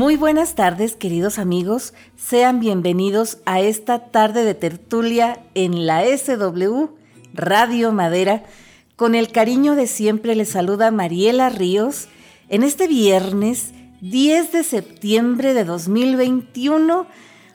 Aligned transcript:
Muy 0.00 0.16
buenas 0.16 0.54
tardes, 0.54 0.96
queridos 0.96 1.38
amigos. 1.38 1.92
Sean 2.16 2.58
bienvenidos 2.58 3.36
a 3.44 3.60
esta 3.60 4.06
tarde 4.06 4.44
de 4.44 4.54
tertulia 4.54 5.40
en 5.54 5.86
la 5.86 6.02
SW 6.06 6.86
Radio 7.34 7.92
Madera. 7.92 8.42
Con 8.96 9.14
el 9.14 9.30
cariño 9.30 9.74
de 9.74 9.86
siempre 9.86 10.34
les 10.34 10.48
saluda 10.48 10.90
Mariela 10.90 11.50
Ríos 11.50 12.08
en 12.48 12.62
este 12.62 12.88
viernes 12.88 13.72
10 14.00 14.52
de 14.52 14.64
septiembre 14.64 15.52
de 15.52 15.66
2021. 15.66 17.06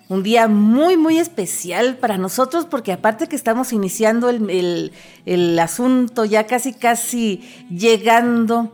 Un 0.08 0.22
día 0.22 0.48
muy, 0.48 0.98
muy 0.98 1.18
especial 1.18 1.98
para 1.98 2.20
nosotros 2.20 2.68
porque 2.70 2.92
aparte 2.92 3.28
que 3.28 3.36
estamos 3.36 3.74
iniciando 3.74 4.30
el, 4.30 4.92
el 5.26 5.58
asunto, 5.58 6.26
ya 6.26 6.46
casi, 6.46 6.74
casi 6.74 7.42
llegando 7.72 8.72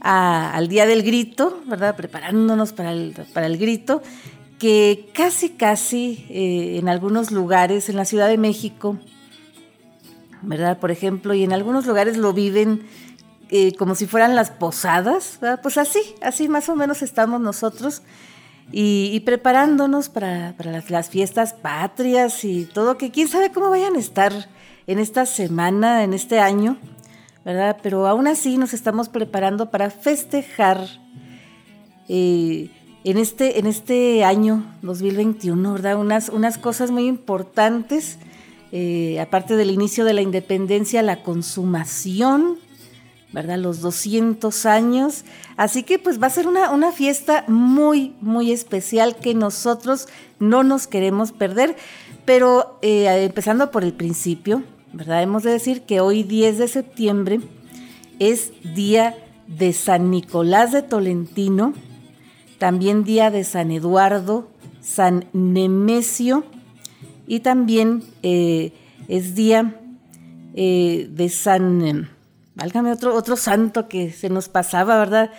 al 0.00 0.68
Día 0.68 0.86
del 0.86 1.02
Grito, 1.02 1.60
¿verdad? 1.66 1.96
Preparándonos 1.96 2.72
para 2.72 2.92
el, 2.92 3.14
para 3.32 3.46
el 3.46 3.58
grito, 3.58 4.02
que 4.58 5.10
casi, 5.12 5.50
casi 5.50 6.26
eh, 6.30 6.78
en 6.78 6.88
algunos 6.88 7.30
lugares, 7.30 7.88
en 7.88 7.96
la 7.96 8.04
Ciudad 8.04 8.28
de 8.28 8.38
México, 8.38 8.98
¿verdad? 10.42 10.78
Por 10.78 10.90
ejemplo, 10.90 11.34
y 11.34 11.44
en 11.44 11.52
algunos 11.52 11.86
lugares 11.86 12.16
lo 12.16 12.32
viven 12.32 12.86
eh, 13.48 13.74
como 13.76 13.94
si 13.94 14.06
fueran 14.06 14.34
las 14.34 14.50
posadas, 14.50 15.38
¿verdad? 15.40 15.60
Pues 15.62 15.78
así, 15.78 16.00
así 16.22 16.48
más 16.48 16.68
o 16.68 16.76
menos 16.76 17.02
estamos 17.02 17.40
nosotros. 17.40 18.02
Y, 18.72 19.20
preparándonos 19.20 20.08
para, 20.08 20.52
las, 20.58 20.90
las, 20.90 21.08
fiestas 21.08 21.52
patrias 21.52 22.44
y 22.44 22.64
todo, 22.64 22.98
que 22.98 23.12
quién 23.12 23.28
sabe 23.28 23.52
cómo 23.52 23.70
vayan 23.70 23.94
a 23.94 24.00
estar 24.00 24.32
en 24.88 24.98
esta 24.98 25.24
semana, 25.24 26.02
en 26.02 26.12
este 26.12 26.40
año, 26.40 26.76
Pero 27.82 28.08
aún 28.08 28.26
así 28.26 28.58
nos 28.58 28.74
estamos 28.74 29.08
preparando 29.08 29.70
para 29.70 29.90
festejar 29.90 30.84
eh, 32.08 32.70
en, 33.04 33.18
este, 33.18 33.60
en 33.60 33.68
este 33.68 34.24
año 34.24 34.64
2021, 34.82 35.74
¿verdad? 35.74 35.96
Unas, 35.96 36.28
unas 36.28 36.58
cosas 36.58 36.90
muy 36.90 37.06
importantes, 37.06 38.18
eh, 38.72 39.20
aparte 39.20 39.54
del 39.54 39.70
inicio 39.70 40.04
de 40.04 40.14
la 40.14 40.22
independencia, 40.22 41.02
la 41.02 41.22
consumación, 41.22 42.58
¿verdad? 43.32 43.58
Los 43.58 43.80
200 43.80 44.66
años. 44.66 45.24
Así 45.56 45.84
que 45.84 46.00
pues 46.00 46.20
va 46.20 46.26
a 46.26 46.30
ser 46.30 46.48
una, 46.48 46.72
una 46.72 46.90
fiesta 46.90 47.44
muy, 47.46 48.16
muy 48.20 48.50
especial 48.50 49.14
que 49.14 49.34
nosotros 49.34 50.08
no 50.40 50.64
nos 50.64 50.88
queremos 50.88 51.30
perder. 51.30 51.76
Pero 52.24 52.80
eh, 52.82 53.06
empezando 53.24 53.70
por 53.70 53.84
el 53.84 53.92
principio, 53.92 54.64
¿verdad? 54.96 55.22
Hemos 55.22 55.42
de 55.42 55.50
decir 55.50 55.82
que 55.82 56.00
hoy 56.00 56.22
10 56.22 56.56
de 56.56 56.68
septiembre 56.68 57.40
es 58.18 58.52
día 58.74 59.14
de 59.46 59.74
San 59.74 60.10
Nicolás 60.10 60.72
de 60.72 60.80
Tolentino, 60.80 61.74
también 62.56 63.04
día 63.04 63.30
de 63.30 63.44
San 63.44 63.70
Eduardo, 63.70 64.48
San 64.80 65.26
Nemesio 65.34 66.44
y 67.26 67.40
también 67.40 68.04
eh, 68.22 68.72
es 69.06 69.34
día 69.34 69.78
eh, 70.54 71.08
de 71.10 71.28
San, 71.28 72.08
válgame 72.54 72.90
otro, 72.90 73.14
otro 73.14 73.36
santo 73.36 73.88
que 73.88 74.10
se 74.10 74.30
nos 74.30 74.48
pasaba, 74.48 74.98
¿verdad? 74.98 75.30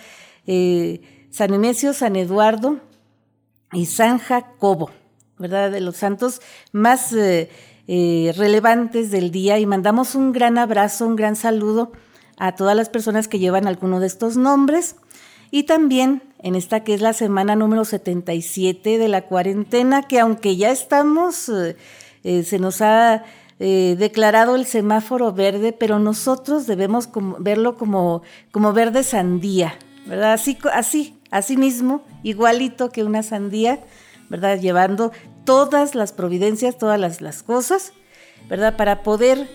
Eh, 0.46 1.26
San 1.30 1.50
Nemesio, 1.50 1.94
San 1.94 2.14
Eduardo 2.14 2.78
y 3.72 3.86
San 3.86 4.18
Jacobo, 4.18 4.92
¿verdad? 5.36 5.72
De 5.72 5.80
los 5.80 5.96
santos 5.96 6.42
más 6.70 7.12
eh, 7.90 8.34
relevantes 8.36 9.10
del 9.10 9.30
día 9.30 9.58
y 9.58 9.64
mandamos 9.64 10.14
un 10.14 10.32
gran 10.32 10.58
abrazo, 10.58 11.06
un 11.06 11.16
gran 11.16 11.36
saludo 11.36 11.90
a 12.36 12.54
todas 12.54 12.76
las 12.76 12.90
personas 12.90 13.28
que 13.28 13.38
llevan 13.38 13.66
alguno 13.66 13.98
de 13.98 14.06
estos 14.06 14.36
nombres 14.36 14.96
y 15.50 15.62
también 15.62 16.22
en 16.40 16.54
esta 16.54 16.84
que 16.84 16.92
es 16.92 17.00
la 17.00 17.14
semana 17.14 17.56
número 17.56 17.86
77 17.86 18.98
de 18.98 19.08
la 19.08 19.22
cuarentena, 19.22 20.02
que 20.02 20.20
aunque 20.20 20.56
ya 20.58 20.70
estamos, 20.70 21.48
eh, 21.48 21.76
eh, 22.24 22.42
se 22.44 22.58
nos 22.58 22.82
ha 22.82 23.24
declarado 23.58 24.54
el 24.54 24.66
semáforo 24.66 25.32
verde, 25.32 25.72
pero 25.72 25.98
nosotros 25.98 26.68
debemos 26.68 27.08
verlo 27.40 27.76
como, 27.76 28.22
como 28.52 28.72
verde 28.72 29.02
sandía, 29.02 29.74
¿verdad? 30.06 30.34
Así, 30.34 30.56
así, 30.72 31.18
así 31.32 31.56
mismo, 31.56 32.02
igualito 32.22 32.90
que 32.90 33.02
una 33.02 33.24
sandía, 33.24 33.80
¿verdad? 34.28 34.60
Llevando 34.60 35.10
todas 35.48 35.94
las 35.94 36.12
providencias, 36.12 36.76
todas 36.76 37.00
las, 37.00 37.42
cosas, 37.42 37.94
¿verdad? 38.50 38.76
Para 38.76 39.02
poder 39.02 39.48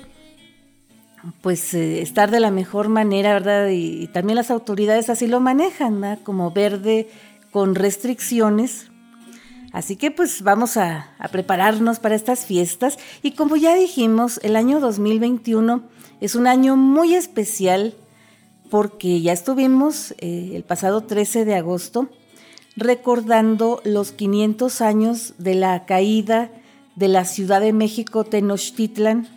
pues 1.43 1.75
eh, 1.75 2.01
estar 2.01 2.31
de 2.31 2.39
la 2.39 2.49
mejor 2.49 2.89
manera, 2.89 3.33
¿verdad? 3.33 3.67
Y, 3.69 4.07
también 4.07 4.37
las 4.37 4.49
autoridades 4.49 5.11
así 5.11 5.27
lo 5.27 5.39
manejan, 5.39 6.01
¿verdad? 6.01 6.17
Como 6.23 6.49
verde 6.49 7.09
con 7.51 7.75
restricciones. 7.75 8.87
Así 9.71 9.95
que 9.95 10.09
pues 10.09 10.41
vamos 10.41 10.77
a, 10.77 11.11
prepararnos 11.31 11.99
para 11.99 12.15
estas 12.15 12.47
fiestas 12.47 12.97
y 13.21 13.33
como 13.33 13.55
ya 13.55 13.75
dijimos, 13.75 14.39
el 14.41 14.55
año 14.55 14.79
2021 14.79 15.83
es 16.21 16.33
un 16.33 16.47
año 16.47 16.75
muy 16.75 17.13
especial 17.13 17.93
porque 18.71 19.21
ya 19.21 19.31
estuvimos 19.31 20.15
eh, 20.17 20.53
el 20.55 20.63
pasado 20.63 21.01
13 21.01 21.45
de 21.45 21.53
agosto 21.53 22.09
recordando 22.75 23.81
los 23.83 24.11
500 24.11 24.81
años 24.81 25.33
de 25.37 25.55
la 25.55 25.85
caída 25.85 26.49
de 26.95 27.07
la 27.07 27.25
Ciudad 27.25 27.61
de 27.61 27.73
México 27.73 28.23
Tenochtitlan, 28.23 29.27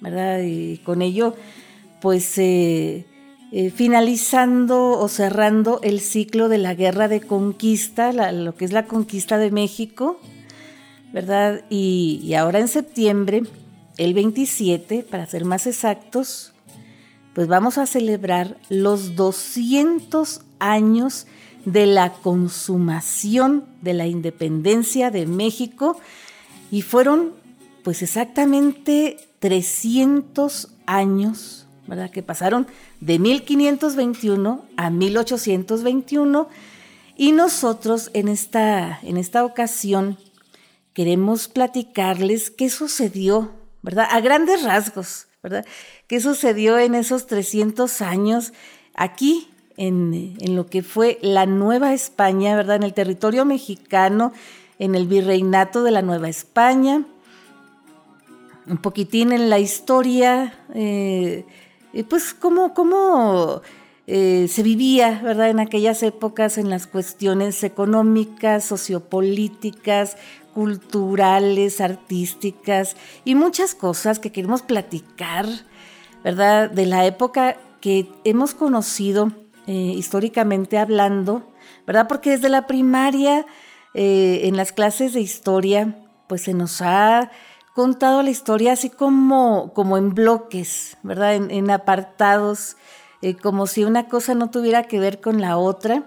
¿verdad? 0.00 0.40
Y 0.42 0.78
con 0.78 1.02
ello, 1.02 1.34
pues 2.00 2.38
eh, 2.38 3.06
eh, 3.50 3.70
finalizando 3.70 4.90
o 4.90 5.08
cerrando 5.08 5.80
el 5.82 6.00
ciclo 6.00 6.48
de 6.48 6.58
la 6.58 6.74
guerra 6.74 7.08
de 7.08 7.22
conquista, 7.22 8.12
lo 8.32 8.54
que 8.54 8.64
es 8.66 8.72
la 8.72 8.84
conquista 8.84 9.38
de 9.38 9.50
México, 9.50 10.20
¿verdad? 11.12 11.64
Y, 11.70 12.34
ahora 12.34 12.58
en 12.58 12.68
septiembre, 12.68 13.42
el 13.96 14.12
27, 14.12 15.02
para 15.02 15.26
ser 15.26 15.46
más 15.46 15.66
exactos, 15.66 16.52
pues 17.34 17.48
vamos 17.48 17.78
a 17.78 17.86
celebrar 17.86 18.58
los 18.68 19.16
200 19.16 20.42
años 20.58 21.26
la 21.64 22.12
consumación 22.12 23.64
de 23.82 23.94
la 23.94 24.06
independencia 24.06 25.10
de 25.10 25.26
México 25.26 25.98
y 26.70 26.82
fueron 26.82 27.34
pues 27.82 28.02
exactamente 28.02 29.16
300 29.38 30.68
años, 30.86 31.66
¿verdad? 31.86 32.10
Que 32.10 32.22
pasaron 32.22 32.66
de 33.00 33.18
1521 33.18 34.64
a 34.76 34.90
1821 34.90 36.48
y 37.16 37.32
nosotros 37.32 38.10
en 38.14 38.28
esta, 38.28 39.00
en 39.02 39.16
esta 39.16 39.44
ocasión 39.44 40.18
queremos 40.92 41.48
platicarles 41.48 42.50
qué 42.50 42.70
sucedió, 42.70 43.52
¿verdad? 43.82 44.06
A 44.10 44.20
grandes 44.20 44.62
rasgos, 44.62 45.28
¿verdad? 45.42 45.64
¿Qué 46.06 46.20
sucedió 46.20 46.78
en 46.78 46.94
esos 46.94 47.26
300 47.26 48.02
años 48.02 48.52
aquí 48.94 49.47
en, 49.78 50.36
lo 50.54 50.66
que 50.66 50.82
fue 50.82 51.18
la 51.22 51.46
Nueva 51.46 51.94
España, 51.94 52.56
¿verdad? 52.56 52.76
En 52.76 52.82
el 52.82 52.92
territorio 52.92 53.44
mexicano, 53.44 54.32
en 54.78 54.94
el 54.94 55.06
virreinato 55.06 55.82
de 55.84 55.92
la 55.92 56.02
Nueva 56.02 56.28
España, 56.28 57.04
un 58.66 58.76
poquitín 58.78 59.32
en 59.32 59.48
la 59.48 59.60
historia, 59.60 60.52
eh, 60.74 61.46
pues 62.10 62.34
cómo, 62.34 62.74
cómo 62.74 63.62
eh, 64.08 64.48
se 64.48 64.62
vivía, 64.62 65.20
¿verdad? 65.22 65.48
En 65.48 65.60
aquellas 65.60 66.02
épocas 66.02 66.58
en 66.58 66.70
las 66.70 66.86
cuestiones 66.88 67.62
económicas, 67.62 68.64
sociopolíticas, 68.64 70.16
culturales, 70.54 71.80
artísticas 71.80 72.96
y 73.24 73.36
muchas 73.36 73.76
cosas 73.76 74.18
que 74.18 74.32
queremos 74.32 74.62
platicar, 74.62 75.46
¿verdad? 76.24 76.68
De 76.68 76.84
la 76.84 77.06
época 77.06 77.56
que 77.80 78.08
hemos 78.24 78.54
conocido 78.54 79.32
eh, 79.68 79.92
históricamente 79.94 80.78
hablando, 80.78 81.42
¿verdad? 81.86 82.08
Porque 82.08 82.30
desde 82.30 82.48
la 82.48 82.66
primaria, 82.66 83.44
eh, 83.92 84.40
en 84.44 84.56
las 84.56 84.72
clases 84.72 85.12
de 85.12 85.20
historia, 85.20 85.94
pues 86.26 86.40
se 86.44 86.54
nos 86.54 86.80
ha 86.80 87.30
contado 87.74 88.22
la 88.22 88.30
historia 88.30 88.72
así 88.72 88.88
como, 88.88 89.74
como 89.74 89.98
en 89.98 90.14
bloques, 90.14 90.96
¿verdad? 91.02 91.34
En, 91.34 91.70
apartados, 91.70 92.78
eh, 93.20 93.34
como 93.34 93.66
si 93.66 93.84
una 93.84 94.08
cosa 94.08 94.34
no 94.34 94.48
tuviera 94.48 94.84
que 94.84 94.98
ver 95.00 95.20
con 95.20 95.38
la 95.42 95.58
otra 95.58 96.02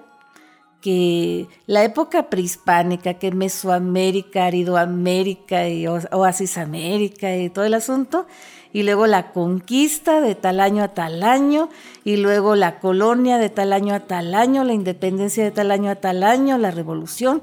que 0.82 1.48
la 1.68 1.84
época 1.84 2.32
prehispánica, 2.32 3.14
que 3.14 3.32
Mesoamérica, 3.32 4.46
Aridoamérica 4.46 5.70
y 5.70 5.86
Oasis 5.86 6.58
América 6.58 7.38
y 7.38 7.52
todo 7.52 7.66
el 7.66 7.76
asunto, 7.76 8.26
y 8.74 8.84
luego 8.84 9.08
la 9.08 9.32
conquista 9.32 10.22
de 10.22 10.36
tal 10.36 10.60
año 10.60 10.84
a 10.84 10.90
tal 10.90 11.24
año, 11.24 11.70
y 12.04 12.18
luego 12.18 12.56
la 12.56 12.80
colonia 12.80 13.38
de 13.38 13.50
tal 13.50 13.74
año 13.74 13.94
a 13.94 14.02
tal 14.02 14.34
año, 14.34 14.64
la 14.64 14.74
independencia 14.74 15.44
de 15.44 15.52
tal 15.52 15.72
año 15.72 15.92
a 15.92 15.96
tal 15.96 16.24
año, 16.24 16.58
la 16.58 16.72
revolución. 16.72 17.42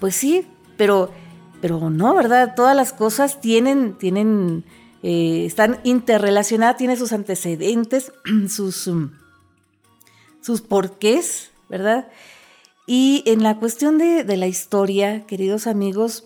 Pues 0.00 0.16
sí, 0.16 0.46
pero, 0.76 1.10
pero 1.60 1.90
no, 1.90 2.14
¿verdad? 2.14 2.54
Todas 2.56 2.74
las 2.74 2.92
cosas 2.92 3.40
tienen, 3.40 3.94
tienen, 3.98 4.64
eh, 5.02 5.44
están 5.46 5.78
interrelacionadas, 5.84 6.76
tienen 6.76 6.96
sus 6.96 7.12
antecedentes, 7.12 8.12
sus, 8.48 8.90
sus 10.40 10.60
porqués, 10.62 11.50
¿verdad? 11.68 12.08
Y 12.86 13.22
en 13.26 13.42
la 13.42 13.58
cuestión 13.58 13.98
de, 13.98 14.24
la 14.36 14.46
historia, 14.46 15.24
queridos 15.26 15.66
amigos, 15.66 16.24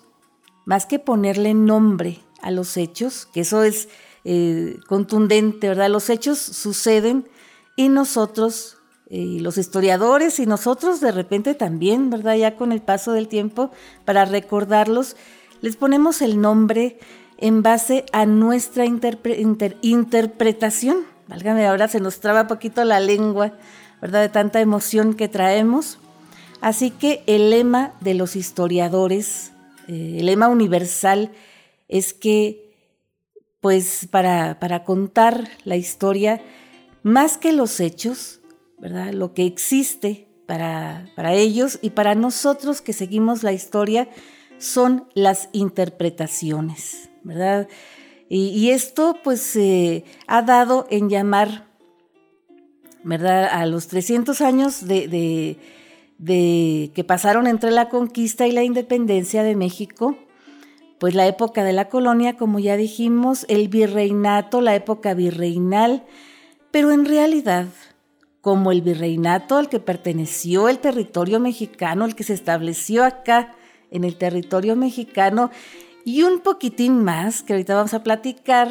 más 0.65 0.87
que 0.87 0.99
ponerle 0.99 1.55
nombre 1.55 2.21
a 2.41 2.51
los 2.51 2.77
hechos, 2.77 3.27
que 3.27 3.41
eso 3.41 3.63
es 3.63 3.89
eh, 4.29 4.81
contundente, 4.89 5.69
¿verdad? 5.69 5.89
Los 5.89 6.11
hechos 6.11 6.41
suceden 6.41 7.29
y 7.77 7.89
nosotros, 7.89 8.79
eh, 9.09 9.39
los 9.41 9.57
historiadores 9.57 10.41
y 10.41 10.47
nosotros 10.47 11.01
de 11.01 11.13
repente 11.13 11.55
también, 11.55 12.11
¿verdad? 12.11 12.35
Ya 12.35 12.57
con 12.57 12.73
el 12.73 12.83
paso 12.83 13.13
del 13.13 13.29
tiempo, 13.29 13.71
para 14.05 14.25
recordarlos, 14.25 15.15
les 15.61 15.77
ponemos 15.77 16.23
el 16.23 16.41
nombre 16.41 16.99
en 17.39 17.63
base 17.63 18.05
a 18.13 18.27
nuestra 18.27 18.85
interpretación. 18.85 21.05
Válgame, 21.29 21.69
ahora 21.69 21.87
se 21.87 22.01
nos 22.01 22.19
traba 22.19 22.49
poquito 22.49 22.83
la 22.83 22.99
lengua, 22.99 23.53
¿verdad? 24.03 24.23
De 24.23 24.29
tanta 24.29 24.61
emoción 24.61 25.15
que 25.15 25.29
traemos. 25.29 26.01
Así 26.61 26.91
que 26.91 27.23
el 27.29 27.51
lema 27.51 27.93
de 28.01 28.15
los 28.15 28.35
historiadores, 28.35 29.53
eh, 29.87 30.17
el 30.19 30.27
lema 30.27 30.49
universal, 30.49 31.31
es 31.89 32.13
que 32.13 32.66
pues 33.67 34.07
para, 34.13 34.61
para 34.61 34.85
contar 34.85 35.49
la 35.65 35.75
historia, 35.75 36.41
más 37.03 37.37
que 37.37 37.53
los 37.53 37.81
hechos, 37.81 38.41
¿verdad? 38.79 39.13
Lo 39.13 39.35
que 39.35 39.45
existe 39.45 40.29
para, 40.47 41.11
para 41.17 41.35
ellos 41.35 41.81
y 41.83 41.91
para 41.91 42.15
nosotros 42.15 42.81
que 42.81 42.93
seguimos 42.93 43.43
la 43.43 43.53
historia 43.53 44.09
son 44.59 45.09
las 45.15 45.49
interpretaciones, 45.51 47.11
¿verdad? 47.25 47.67
Y, 48.29 48.71
esto 48.71 49.17
pues 49.25 49.41
se 49.41 50.05
ha 50.29 50.43
dado 50.43 50.87
en 50.89 51.11
llamar, 51.11 51.67
¿verdad? 53.03 53.49
A 53.51 53.67
los 53.67 53.89
300 53.89 54.43
años 54.43 54.87
de, 54.87 55.59
de 56.19 56.93
que 56.95 57.03
pasaron 57.03 57.49
entre 57.49 57.73
la 57.73 57.89
conquista 57.89 58.47
y 58.47 58.53
la 58.53 58.63
independencia 58.63 59.43
de 59.43 59.57
México, 59.57 60.17
pues 60.99 61.15
la 61.15 61.27
época 61.27 61.65
de 61.65 61.73
la 61.73 61.89
colonia, 61.89 62.37
como 62.37 62.59
ya 62.59 62.77
dijimos, 62.77 63.45
el 63.49 63.69
virreinato, 63.69 64.61
la 64.61 64.75
época 64.75 65.15
virreinal, 65.15 66.05
pero 66.71 66.91
en 66.91 67.05
realidad, 67.05 67.67
como 68.41 68.73
el 68.73 68.81
virreinato 68.81 69.57
al 69.57 69.69
que 69.69 69.81
perteneció 69.81 70.69
el 70.69 70.79
territorio 70.79 71.41
mexicano, 71.41 72.05
el 72.05 72.15
que 72.15 72.25
se 72.25 72.35
estableció 72.35 73.05
acá 73.05 73.55
en 73.91 74.05
el 74.05 74.17
territorio 74.17 74.77
mexicano, 74.77 75.51
y 76.05 76.23
un 76.23 76.41
poquitín 76.41 77.03
más, 77.03 77.43
que 77.43 77.53
ahorita 77.53 77.75
vamos 77.75 77.95
a 77.95 78.03
platicar, 78.03 78.69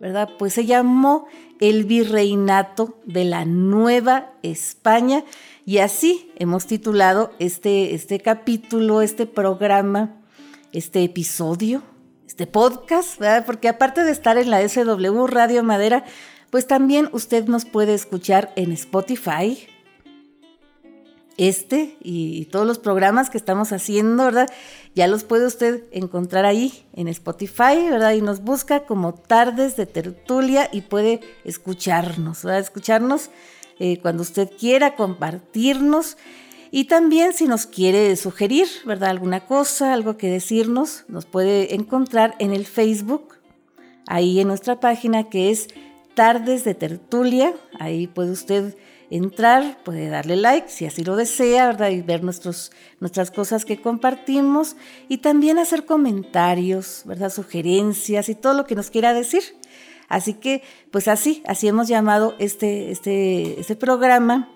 ¿verdad? 0.00 0.30
Pues 0.38 0.54
se 0.54 0.64
llamó 0.64 1.26
el 1.60 1.84
virreinato 1.84 2.98
de 3.04 3.24
la 3.24 3.44
Nueva 3.44 4.32
España, 4.42 5.24
y 5.66 5.78
así 5.78 6.32
hemos 6.36 6.66
titulado 6.66 7.32
este, 7.38 7.94
este 7.94 8.20
capítulo, 8.20 9.02
este 9.02 9.26
programa, 9.26 10.16
este 10.72 11.02
episodio, 11.04 11.82
este 12.26 12.46
podcast, 12.46 13.20
porque 13.46 13.68
aparte 13.68 14.04
de 14.04 14.12
estar 14.12 14.38
en 14.38 14.50
la 14.50 14.66
SW 14.68 15.26
Radio 15.26 15.62
Madera, 15.62 16.04
pues 16.50 16.66
también 16.66 17.08
usted 17.12 17.46
nos 17.46 17.64
puede 17.64 17.94
escuchar 17.94 18.52
en 18.56 18.72
Spotify, 18.72 19.68
este 21.38 21.96
y, 22.02 22.46
todos 22.46 22.66
los 22.66 22.78
programas 22.78 23.30
que 23.30 23.38
estamos 23.38 23.72
haciendo, 23.72 24.24
¿verdad? 24.24 24.50
Ya 24.94 25.06
los 25.06 25.22
puede 25.22 25.46
usted 25.46 25.84
encontrar 25.92 26.44
ahí 26.44 26.84
en 26.94 27.06
Spotify, 27.06 27.88
¿verdad? 27.88 28.12
Y 28.12 28.20
nos 28.20 28.42
busca 28.42 28.80
como 28.80 29.14
Tardes 29.14 29.76
de 29.76 29.86
Tertulia 29.86 30.68
y 30.72 30.82
puede 30.82 31.20
escucharnos, 31.44 32.42
¿verdad? 32.42 32.60
Escucharnos 32.60 33.30
eh, 33.78 34.00
cuando 34.00 34.22
usted 34.22 34.50
quiera, 34.58 34.96
compartirnos. 34.96 36.16
Y 36.70 36.84
también 36.84 37.32
si 37.32 37.46
nos 37.46 37.66
quiere 37.66 38.14
sugerir, 38.16 38.66
¿verdad? 38.84 39.10
Alguna 39.10 39.46
cosa, 39.46 39.92
algo 39.92 40.16
que 40.16 40.28
decirnos, 40.28 41.04
nos 41.08 41.26
puede 41.26 41.74
encontrar 41.74 42.34
en 42.38 42.52
el 42.52 42.66
Facebook, 42.66 43.34
ahí 44.06 44.40
en 44.40 44.48
nuestra 44.48 44.80
página 44.80 45.30
que 45.30 45.50
es 45.50 45.68
Tardes 46.14 46.64
de 46.64 46.74
Tertulia. 46.74 47.54
Ahí 47.78 48.06
puede 48.06 48.32
usted 48.32 48.76
entrar, 49.10 49.82
puede 49.84 50.08
darle 50.08 50.36
like 50.36 50.68
si 50.68 50.84
así 50.84 51.04
lo 51.04 51.16
desea, 51.16 51.66
¿verdad? 51.66 51.90
Y 51.90 52.02
ver 52.02 52.22
nuestros, 52.22 52.72
nuestras 53.00 53.30
cosas 53.30 53.64
que 53.64 53.80
compartimos 53.80 54.76
y 55.08 55.18
también 55.18 55.58
hacer 55.58 55.86
comentarios, 55.86 57.02
¿verdad? 57.06 57.30
Sugerencias 57.30 58.28
y 58.28 58.34
todo 58.34 58.54
lo 58.54 58.66
que 58.66 58.74
nos 58.74 58.90
quiera 58.90 59.14
decir. 59.14 59.42
Así 60.08 60.34
que, 60.34 60.62
pues 60.90 61.06
así, 61.06 61.42
así 61.46 61.68
hemos 61.68 61.88
llamado 61.88 62.34
este, 62.38 62.90
este, 62.90 63.60
este 63.60 63.76
programa 63.76 64.48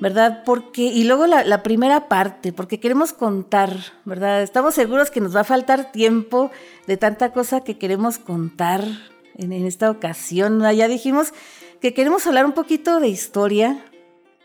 ¿verdad? 0.00 0.42
Porque, 0.44 0.82
y 0.82 1.04
luego 1.04 1.26
la, 1.26 1.62
primera 1.62 2.08
parte, 2.08 2.52
porque 2.52 2.80
queremos 2.80 3.12
contar, 3.12 3.76
¿verdad? 4.04 4.42
Estamos 4.42 4.74
seguros 4.74 5.10
que 5.10 5.20
nos 5.20 5.36
va 5.36 5.40
a 5.40 5.44
faltar 5.44 5.92
tiempo 5.92 6.50
de 6.86 6.96
tanta 6.96 7.32
cosa 7.32 7.60
que 7.60 7.76
queremos 7.76 8.18
contar 8.18 8.82
en, 9.36 9.52
esta 9.52 9.90
ocasión. 9.90 10.62
Ya 10.74 10.88
dijimos 10.88 11.34
que 11.80 11.92
queremos 11.92 12.26
hablar 12.26 12.46
un 12.46 12.52
poquito 12.52 12.98
de 12.98 13.08
historia, 13.08 13.84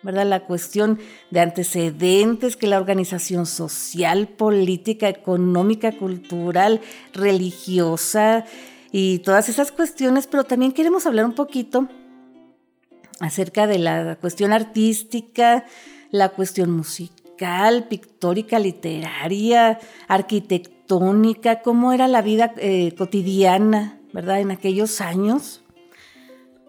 ¿verdad? 0.03 0.25
La 0.25 0.41
cuestión 0.45 0.99
de 1.31 1.39
antecedentes 1.39 2.57
que 2.57 2.67
la 2.67 2.77
organización 2.77 3.45
social, 3.45 4.27
política, 4.27 5.07
económica, 5.07 5.93
cultural, 5.93 6.81
religiosa 7.13 8.45
y 8.91 9.19
todas 9.19 9.47
esas 9.47 9.71
cuestiones, 9.71 10.27
pero 10.27 10.43
también 10.43 10.73
queremos 10.73 11.05
hablar 11.05 11.25
un 11.25 11.33
poquito 11.33 11.87
acerca 13.19 13.67
de 13.67 13.79
la 13.79 14.15
cuestión 14.17 14.53
artística, 14.53 15.65
la 16.11 16.29
cuestión 16.29 16.71
musical, 16.71 17.87
pictórica, 17.87 18.59
literaria, 18.59 19.79
arquitectónica, 20.07 21.61
cómo 21.61 21.93
era 21.93 22.07
la 22.07 22.21
vida 22.21 22.53
eh, 22.57 22.93
cotidiana, 22.97 23.99
¿verdad? 24.13 24.39
En 24.39 24.51
aquellos 24.51 25.01
años. 25.01 25.63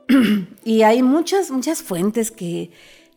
y 0.64 0.82
hay 0.82 1.02
muchas, 1.02 1.50
muchas 1.50 1.82
fuentes 1.82 2.30
que, 2.30 2.70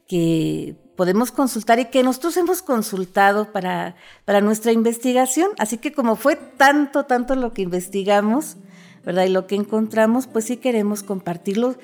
que 0.07 0.75
podemos 0.95 1.31
consultar 1.31 1.79
y 1.79 1.85
que 1.85 2.03
nosotros 2.03 2.35
hemos 2.37 2.61
consultado 2.61 3.51
para, 3.51 3.95
para 4.25 4.41
nuestra 4.41 4.71
investigación. 4.71 5.51
Así 5.57 5.77
que 5.77 5.93
como 5.93 6.15
fue 6.15 6.35
tanto, 6.35 7.05
tanto 7.05 7.35
lo 7.35 7.53
que 7.53 7.61
investigamos, 7.61 8.57
¿verdad? 9.05 9.25
Y 9.25 9.29
lo 9.29 9.47
que 9.47 9.55
encontramos, 9.55 10.27
pues 10.27 10.45
sí 10.45 10.57
queremos 10.57 11.03
compartirlo 11.03 11.77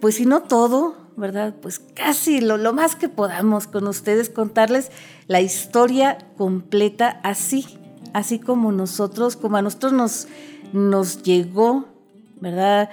pues 0.00 0.16
si 0.16 0.26
no 0.26 0.42
todo, 0.42 0.96
¿verdad? 1.16 1.54
Pues 1.60 1.78
casi 1.78 2.40
lo, 2.40 2.72
más 2.72 2.94
que 2.94 3.08
podamos 3.08 3.66
con 3.66 3.86
ustedes 3.88 4.30
contarles 4.30 4.90
la 5.26 5.40
historia 5.40 6.18
completa 6.36 7.20
así, 7.24 7.66
así 8.12 8.38
como 8.38 8.70
nosotros, 8.72 9.36
como 9.36 9.56
a 9.56 9.62
nosotros 9.62 9.92
nos, 9.92 10.28
nos 10.72 11.22
llegó, 11.22 11.86
¿verdad? 12.40 12.90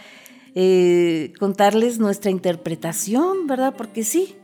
Eh, 0.55 1.33
contarles 1.39 1.99
nuestra 1.99 2.31
interpretación, 2.31 3.45
¿verdad? 3.45 3.75
Porque 3.77 4.03
sí, 4.03 4.35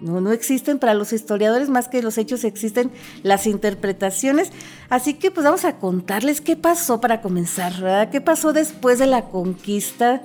no, 0.00 0.22
no 0.22 0.32
existen 0.32 0.78
para 0.78 0.94
los 0.94 1.12
historiadores 1.12 1.68
más 1.68 1.88
que 1.88 2.02
los 2.02 2.16
hechos, 2.16 2.44
existen 2.44 2.90
las 3.22 3.46
interpretaciones. 3.46 4.50
Así 4.88 5.14
que 5.14 5.30
pues 5.30 5.44
vamos 5.44 5.66
a 5.66 5.78
contarles 5.78 6.40
qué 6.40 6.56
pasó 6.56 7.02
para 7.02 7.20
comenzar, 7.20 7.72
¿verdad? 7.82 8.10
¿Qué 8.10 8.22
pasó 8.22 8.54
después 8.54 8.98
de 8.98 9.06
la 9.06 9.26
conquista? 9.26 10.22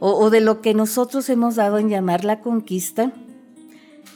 O, 0.00 0.30
de 0.30 0.40
lo 0.40 0.60
que 0.60 0.74
nosotros 0.74 1.28
hemos 1.28 1.56
dado 1.56 1.78
en 1.78 1.88
llamar 1.88 2.24
la 2.24 2.40
conquista, 2.40 3.12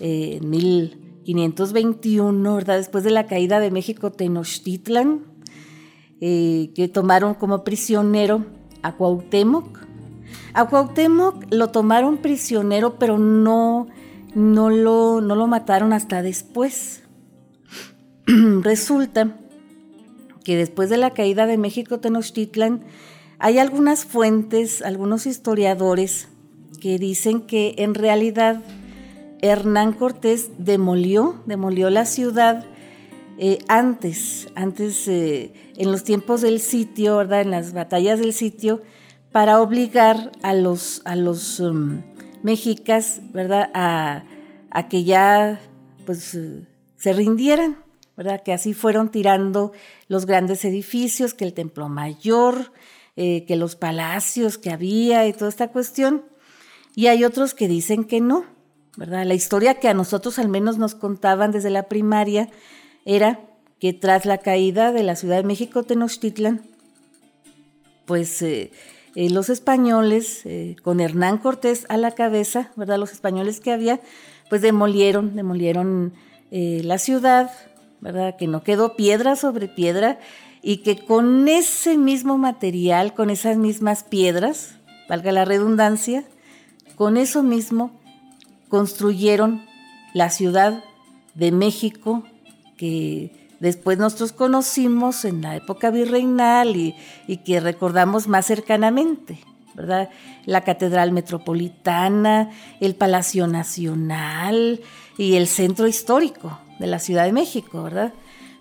eh, 0.01 0.39
en 0.41 0.51
1521, 0.51 2.55
¿verdad? 2.55 2.77
después 2.77 3.05
de 3.05 3.11
la 3.11 3.27
caída 3.27 3.61
de 3.61 3.71
México 3.71 4.13
Tenochtitlan, 4.13 5.25
eh, 6.21 6.73
que 6.75 6.89
tomaron 6.89 7.35
como 7.35 7.65
prisionero 7.65 8.45
a 8.83 8.97
Cuauhtémoc. 8.97 9.79
A 10.55 10.69
Cuauhtémoc 10.69 11.45
lo 11.51 11.69
tomaron 11.69 12.19
prisionero, 12.19 12.99
pero 12.99 13.19
no, 13.19 13.87
no, 14.35 14.71
lo, 14.71 15.21
no 15.21 15.37
lo 15.37 15.47
mataron 15.47 15.93
hasta 15.93 16.23
después. 16.23 17.03
Resulta 18.27 19.39
que 20.45 20.57
después 20.57 20.91
de 20.91 20.97
la 20.97 21.11
caída 21.11 21.47
de 21.47 21.59
México 21.59 22.01
Tenochtitlan, 22.01 22.85
hay 23.39 23.59
algunas 23.59 24.05
fuentes, 24.05 24.83
algunos 24.83 25.27
historiadores 25.27 26.29
que 26.81 26.99
dicen 26.99 27.43
que 27.43 27.75
en 27.79 27.95
realidad 27.95 28.63
Hernán 29.41 29.93
Cortés 29.93 30.51
demolió, 30.59 31.43
demolió 31.47 31.91
la 31.91 32.05
ciudad 32.05 32.65
eh, 33.39 33.59
antes, 33.69 34.49
antes 34.57 35.07
eh, 35.07 35.53
en 35.77 35.93
los 35.93 36.03
tiempos 36.03 36.41
del 36.41 36.59
sitio, 36.59 37.19
¿verdad? 37.19 37.43
En 37.43 37.53
las 37.53 37.73
batallas 37.73 38.19
del 38.19 38.33
sitio, 38.33 38.83
para 39.31 39.61
obligar 39.61 40.33
a 40.43 40.55
los, 40.55 41.03
a 41.05 41.15
los 41.15 41.61
um, 41.61 42.03
mexicas, 42.43 43.21
¿verdad? 43.33 43.71
A, 43.75 44.25
que 44.89 45.05
ya, 45.05 45.61
pues, 46.05 46.35
eh, 46.35 46.67
se 46.97 47.13
rindieran, 47.13 47.79
¿verdad? 48.17 48.43
Que 48.43 48.53
así 48.53 48.75
fueron 48.75 49.11
tirando 49.11 49.71
los 50.09 50.27
grandes 50.27 50.65
edificios, 50.65 51.33
que 51.33 51.45
el 51.45 51.55
Templo 51.55 51.89
Mayor, 51.89 52.73
eh, 53.21 53.45
que 53.47 53.57
los 53.57 53.75
palacios 53.75 54.59
que 54.59 54.71
había 54.71 55.27
y 55.27 55.33
toda 55.33 55.49
esta 55.51 55.69
cuestión. 55.69 56.25
Y 56.95 57.09
hay 57.09 57.25
otros 57.25 57.53
que 57.53 57.67
dicen 57.67 58.05
que 58.05 58.21
no, 58.21 58.45
¿verdad? 58.97 59.27
La 59.27 59.35
historia 59.35 59.75
que 59.81 59.89
a 59.89 59.95
nosotros 59.95 60.39
al 60.39 60.49
menos 60.49 60.79
nos 60.79 60.95
contaban 60.95 61.51
desde 61.51 61.71
la 61.71 61.89
primaria 61.89 62.49
era 63.05 63.41
que 63.81 63.93
tras 63.93 64.25
la 64.25 64.39
caída 64.39 64.93
de 64.93 65.03
la 65.03 65.17
Ciudad 65.17 65.37
de 65.37 65.43
México, 65.43 65.83
Tenochtitlan, 65.83 66.63
pues 68.07 68.41
eh, 68.43 68.73
eh, 69.15 69.31
los 69.31 69.51
españoles, 69.51 70.43
eh, 70.45 70.77
con 70.83 71.01
Hernán 71.01 71.39
Cortés 71.39 71.87
a 71.89 71.97
la 71.97 72.13
cabeza, 72.13 72.73
¿verdad? 72.77 72.99
Los 72.99 73.13
españoles 73.13 73.61
que 73.61 73.73
había, 73.73 74.01
pues 74.49 74.63
demolieron, 74.63 75.37
demolieron 75.37 76.15
la 76.51 76.97
ciudad, 76.97 77.51
¿verdad? 78.01 78.37
Que 78.39 78.47
no 78.47 78.63
quedó 78.63 78.97
piedra 78.97 79.37
sobre 79.37 79.69
piedra 79.69 80.19
y 80.63 80.79
que 80.79 80.99
con 80.99 81.49
ese 81.49 81.97
mismo 81.97 82.39
material, 82.39 83.15
con 83.15 83.31
esas 83.31 83.57
mismas 83.57 84.05
piedras, 84.05 84.75
valga 85.09 85.33
la 85.33 85.45
redundancia, 85.45 86.25
con 86.97 87.17
eso 87.17 87.43
mismo 87.43 87.93
construyeron 88.69 89.65
la 90.15 90.31
ciudad 90.31 90.85
de 91.35 91.53
México 91.53 92.25
que 92.77 93.33
después 93.61 93.99
nosotros 93.99 94.33
conocimos 94.33 95.25
en 95.25 95.43
la 95.43 95.57
época 95.57 95.91
virreinal 95.91 96.77
y, 96.77 96.95
que 97.45 97.61
recordamos 97.61 98.29
más 98.29 98.47
cercanamente, 98.47 99.39
¿verdad? 99.75 100.11
La 100.45 100.63
Catedral 100.63 101.13
Metropolitana, 101.13 102.51
el 102.81 102.95
Palacio 102.95 103.47
Nacional 103.47 104.81
y 105.17 105.35
el 105.35 105.47
centro 105.47 105.87
histórico 105.87 106.59
de 106.79 106.87
la 106.87 106.99
Ciudad 106.99 107.25
de 107.25 107.33
México, 107.33 107.83
¿verdad? 107.83 108.13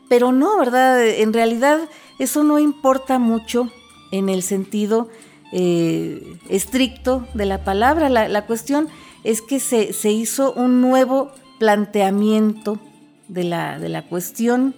Pero 0.10 0.32
no, 0.32 0.58
¿verdad? 0.58 1.06
En 1.06 1.34
realidad 1.34 1.80
eso 2.20 2.44
no 2.44 2.60
importa 2.60 3.20
mucho 3.20 3.70
en 4.12 4.30
el 4.30 4.42
sentido 4.42 5.10
eh, 5.52 6.38
estricto 6.50 7.28
de 7.34 7.46
la 7.46 7.64
palabra. 7.64 8.10
La, 8.10 8.46
cuestión 8.46 8.88
es 9.24 9.42
que 9.42 9.60
se, 9.60 9.94
se, 9.94 10.12
hizo 10.12 10.54
un 10.54 10.82
nuevo 10.82 11.32
planteamiento 11.60 12.80
de 13.28 13.44
la, 13.44 13.80
de 13.80 13.90
la 13.90 14.04
cuestión 14.04 14.76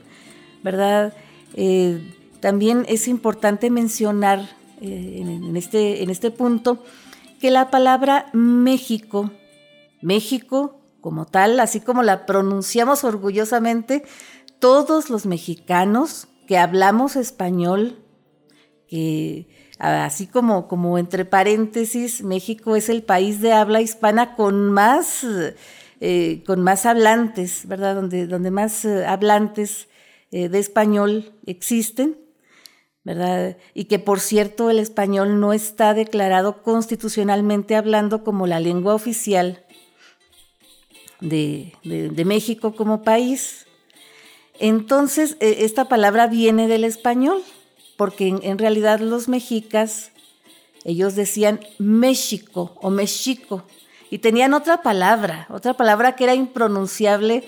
¿verdad? 0.63 1.13
Eh, 1.53 1.99
también 2.39 2.85
es 2.87 3.07
importante 3.07 3.69
mencionar 3.69 4.39
eh, 4.81 5.17
en, 5.21 5.55
este, 5.57 6.03
en 6.03 6.09
este 6.09 6.31
punto 6.31 6.83
que 7.39 7.51
la 7.51 7.69
palabra 7.69 8.29
México, 8.33 9.31
México 10.01 10.75
como 11.01 11.25
tal, 11.25 11.59
así 11.59 11.79
como 11.79 12.03
la 12.03 12.25
pronunciamos 12.25 13.03
orgullosamente, 13.03 14.03
todos 14.59 15.09
los 15.09 15.25
mexicanos 15.25 16.27
que 16.47 16.57
hablamos 16.57 17.15
español, 17.15 18.03
que 18.87 19.47
así 19.77 20.27
como, 20.27 20.67
como 20.67 20.97
entre 20.97 21.25
paréntesis, 21.25 22.23
México 22.23 22.75
es 22.75 22.89
el 22.89 23.03
país 23.03 23.41
de 23.41 23.53
habla 23.53 23.81
hispana 23.81 24.35
con 24.35 24.71
más, 24.71 25.25
eh, 26.01 26.43
con 26.45 26.61
más 26.61 26.85
hablantes, 26.85 27.67
¿verdad? 27.67 27.95
Donde, 27.95 28.27
donde 28.27 28.51
más 28.51 28.85
hablantes 28.85 29.87
eh, 30.31 30.49
de 30.49 30.59
español 30.59 31.33
existen, 31.45 32.17
¿verdad? 33.03 33.57
Y 33.73 33.85
que 33.85 33.97
por 33.97 34.19
cierto 34.19 34.69
el 34.69 34.77
español 34.77 35.39
no 35.39 35.53
está 35.53 35.93
declarado 35.93 36.61
constitucionalmente 36.61 37.75
hablando 37.75 38.23
como 38.23 38.45
la 38.45 38.59
lengua 38.59 38.93
oficial 38.93 39.65
de, 41.19 41.73
México 42.25 42.75
como 42.75 43.01
país. 43.01 43.65
Entonces, 44.59 45.37
eh, 45.39 45.57
esta 45.59 45.85
palabra 45.85 46.27
viene 46.27 46.67
del 46.67 46.83
español, 46.83 47.41
porque 47.97 48.27
en, 48.27 48.57
realidad 48.57 48.99
los 48.99 49.27
mexicas, 49.27 50.11
ellos 50.83 51.15
decían 51.15 51.59
México 51.77 52.75
o 52.81 52.89
Mexico, 52.89 53.63
y 54.09 54.19
tenían 54.19 54.53
otra 54.53 54.81
palabra, 54.81 55.47
otra 55.49 55.75
palabra 55.75 56.15
que 56.15 56.25
era 56.25 56.35
impronunciable 56.35 57.43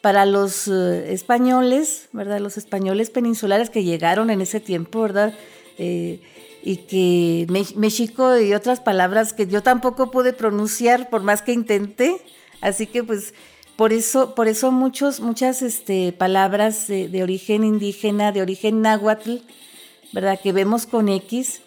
para 0.00 0.26
los 0.26 0.66
eh, 0.68 1.12
españoles, 1.12 2.08
¿verdad? 2.12 2.40
Los 2.40 2.56
españoles 2.56 3.10
peninsulares 3.10 3.70
que 3.70 3.84
llegaron 3.84 4.30
en 4.30 4.40
ese 4.40 4.60
tiempo, 4.60 5.02
¿verdad? 5.02 5.34
Eh, 5.78 6.20
y 6.62 6.78
que 6.78 7.46
México 7.76 8.38
y 8.38 8.54
otras 8.54 8.80
palabras 8.80 9.32
que 9.32 9.46
yo 9.46 9.62
tampoco 9.62 10.10
pude 10.10 10.32
pronunciar 10.32 11.10
por 11.10 11.22
más 11.22 11.42
que 11.42 11.52
intenté, 11.52 12.20
así 12.60 12.88
que 12.88 13.04
pues 13.04 13.34
por 13.76 13.92
eso, 13.92 14.34
por 14.34 14.48
eso 14.48 14.72
muchos, 14.72 15.20
muchas 15.20 15.62
este, 15.62 16.12
palabras 16.12 16.86
de, 16.88 17.22
origen 17.22 17.62
indígena, 17.62 18.32
de 18.32 18.42
origen 18.42 18.80
náhuatl, 18.80 19.36
¿verdad? 20.12 20.40
Que 20.42 20.52
vemos 20.52 20.86
con 20.86 21.08
X, 21.08 21.60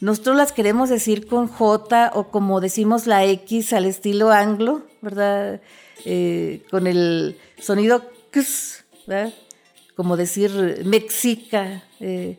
nosotros 0.00 0.36
las 0.36 0.52
queremos 0.52 0.88
decir 0.88 1.26
con 1.26 1.46
J 1.46 2.12
o 2.14 2.28
como 2.28 2.60
decimos 2.60 3.06
la 3.06 3.24
X 3.26 3.74
al 3.74 3.84
estilo 3.84 4.30
anglo, 4.30 4.82
¿verdad? 5.02 5.60
Eh, 6.06 6.62
con 6.70 6.86
el 6.86 7.36
sonido 7.58 8.02
X, 8.28 8.84
como 9.94 10.16
decir 10.16 10.82
mexica, 10.86 11.84
eh, 12.00 12.38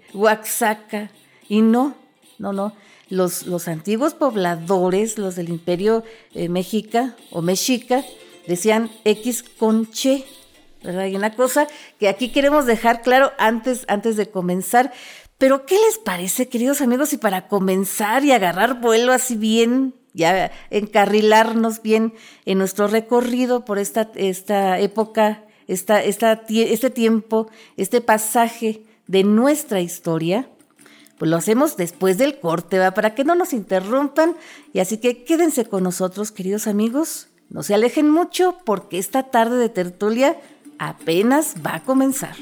y 1.47 1.61
no, 1.61 1.95
no, 2.39 2.53
no. 2.53 2.73
Los, 3.09 3.45
los, 3.45 3.67
antiguos 3.67 4.13
pobladores, 4.13 5.17
los 5.17 5.35
del 5.35 5.49
imperio 5.49 6.03
eh, 6.33 6.47
mexica 6.47 7.15
o 7.29 7.41
mexica, 7.41 8.05
decían 8.47 8.91
X 9.05 9.43
con 9.43 9.89
che, 9.91 10.25
¿verdad? 10.83 11.07
Y 11.07 11.15
una 11.15 11.35
cosa 11.35 11.67
que 11.99 12.07
aquí 12.07 12.29
queremos 12.29 12.65
dejar 12.65 13.01
claro 13.01 13.31
antes, 13.37 13.85
antes 13.87 14.15
de 14.17 14.29
comenzar, 14.29 14.91
pero 15.37 15.65
¿qué 15.65 15.75
les 15.87 15.97
parece, 15.97 16.49
queridos 16.49 16.81
amigos, 16.81 17.13
y 17.13 17.17
para 17.17 17.47
comenzar 17.47 18.23
y 18.23 18.31
agarrar 18.31 18.79
vuelo 18.79 19.11
así 19.11 19.35
bien 19.35 19.95
ya 20.13 20.51
encarrilarnos 20.69 21.81
bien 21.81 22.13
en 22.45 22.57
nuestro 22.57 22.87
recorrido 22.87 23.65
por 23.65 23.79
esta, 23.79 24.11
esta 24.15 24.79
época, 24.79 25.45
esta, 25.67 26.03
esta, 26.03 26.43
este 26.47 26.89
tiempo, 26.89 27.49
este 27.77 28.01
pasaje 28.01 28.83
de 29.07 29.23
nuestra 29.23 29.81
historia, 29.81 30.49
pues 31.17 31.29
lo 31.29 31.37
hacemos 31.37 31.77
después 31.77 32.17
del 32.17 32.39
corte, 32.39 32.79
¿va? 32.79 32.91
Para 32.91 33.13
que 33.13 33.23
no 33.23 33.35
nos 33.35 33.53
interrumpan. 33.53 34.35
Y 34.73 34.79
así 34.79 34.97
que 34.97 35.23
quédense 35.23 35.65
con 35.65 35.83
nosotros, 35.83 36.31
queridos 36.31 36.65
amigos. 36.65 37.30
No 37.51 37.63
se 37.63 37.73
alejen 37.73 38.09
mucho 38.09 38.55
porque 38.63 38.97
esta 38.97 39.23
tarde 39.23 39.57
de 39.57 39.67
tertulia 39.67 40.37
apenas 40.79 41.55
va 41.65 41.75
a 41.75 41.83
comenzar. 41.83 42.37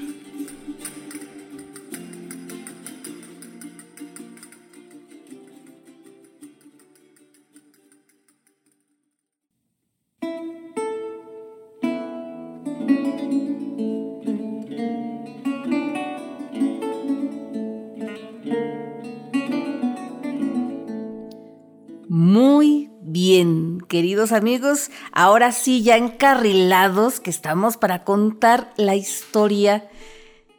Muy 22.08 22.92
bien, 23.02 23.79
queridos 23.90 24.32
amigos, 24.32 24.92
ahora 25.12 25.52
sí 25.52 25.84
ya 25.84 25.98
encarrilados 25.98 27.20
que 27.20 27.32
estamos 27.32 27.76
para 27.76 28.06
contar 28.06 28.72
la 28.78 28.96
historia 28.96 29.90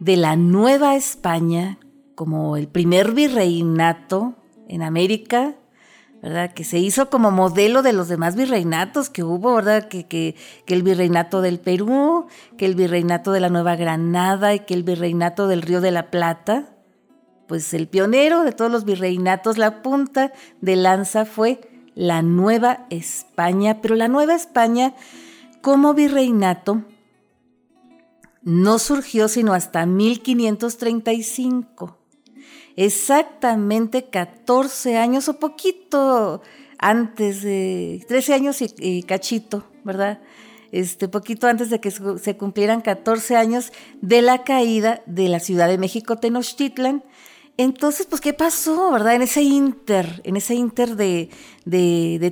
de 0.00 0.16
la 0.16 0.36
Nueva 0.36 0.96
España 0.96 1.78
como 2.14 2.58
el 2.58 2.68
primer 2.68 3.12
virreinato 3.12 4.34
en 4.68 4.82
América, 4.82 5.54
¿verdad? 6.22 6.52
Que 6.52 6.64
se 6.64 6.78
hizo 6.78 7.08
como 7.08 7.30
modelo 7.30 7.82
de 7.82 7.94
los 7.94 8.08
demás 8.08 8.36
virreinatos 8.36 9.08
que 9.08 9.22
hubo, 9.22 9.54
¿verdad? 9.54 9.88
Que, 9.88 10.06
que, 10.06 10.34
que, 10.66 10.74
el 10.74 10.82
virreinato 10.82 11.40
del 11.40 11.60
Perú, 11.60 12.26
que 12.58 12.66
el 12.66 12.74
virreinato 12.74 13.32
de 13.32 13.40
la 13.40 13.48
Nueva 13.48 13.76
Granada 13.76 14.54
y 14.54 14.60
que 14.60 14.74
el 14.74 14.82
virreinato 14.82 15.46
del 15.46 15.62
Río 15.62 15.80
de 15.80 15.92
la 15.92 16.10
Plata 16.10 16.76
pues 17.50 17.74
el 17.74 17.88
pionero 17.88 18.44
de 18.44 18.52
todos 18.52 18.70
los 18.70 18.84
virreinatos, 18.84 19.58
la 19.58 19.82
punta 19.82 20.32
de 20.60 20.76
lanza 20.76 21.24
fue 21.24 21.60
la 21.94 22.22
Nueva 22.22 22.86
España, 22.90 23.80
pero 23.80 23.94
la 23.94 24.08
Nueva 24.08 24.34
España 24.34 24.94
como 25.60 25.94
virreinato 25.94 26.84
no 28.42 28.78
surgió 28.78 29.28
sino 29.28 29.52
hasta 29.52 29.84
1535, 29.86 31.98
exactamente 32.76 34.04
14 34.04 34.96
años 34.96 35.28
o 35.28 35.38
poquito 35.38 36.40
antes 36.78 37.42
de 37.42 38.02
13 38.08 38.34
años 38.34 38.62
y, 38.62 39.02
cachito, 39.02 39.64
¿verdad? 39.84 40.20
Este, 40.72 41.08
poquito 41.08 41.48
antes 41.48 41.68
de 41.68 41.80
que 41.80 41.90
se 41.90 42.36
cumplieran 42.36 42.80
14 42.80 43.36
años 43.36 43.72
de 44.00 44.22
la 44.22 44.44
caída 44.44 45.02
de 45.04 45.28
la 45.28 45.40
Ciudad 45.40 45.68
de 45.68 45.78
México 45.78 46.16
Tenochtitlan 46.16 47.02
entonces, 47.56 48.06
pues, 48.06 48.20
¿qué 48.20 48.32
pasó, 48.32 48.90
verdad? 48.90 49.14
En 49.14 49.22
ese 49.22 49.42
inter, 49.42 50.20
en 50.24 50.36
ese 50.36 50.54
inter 50.54 50.96
de, 50.96 51.30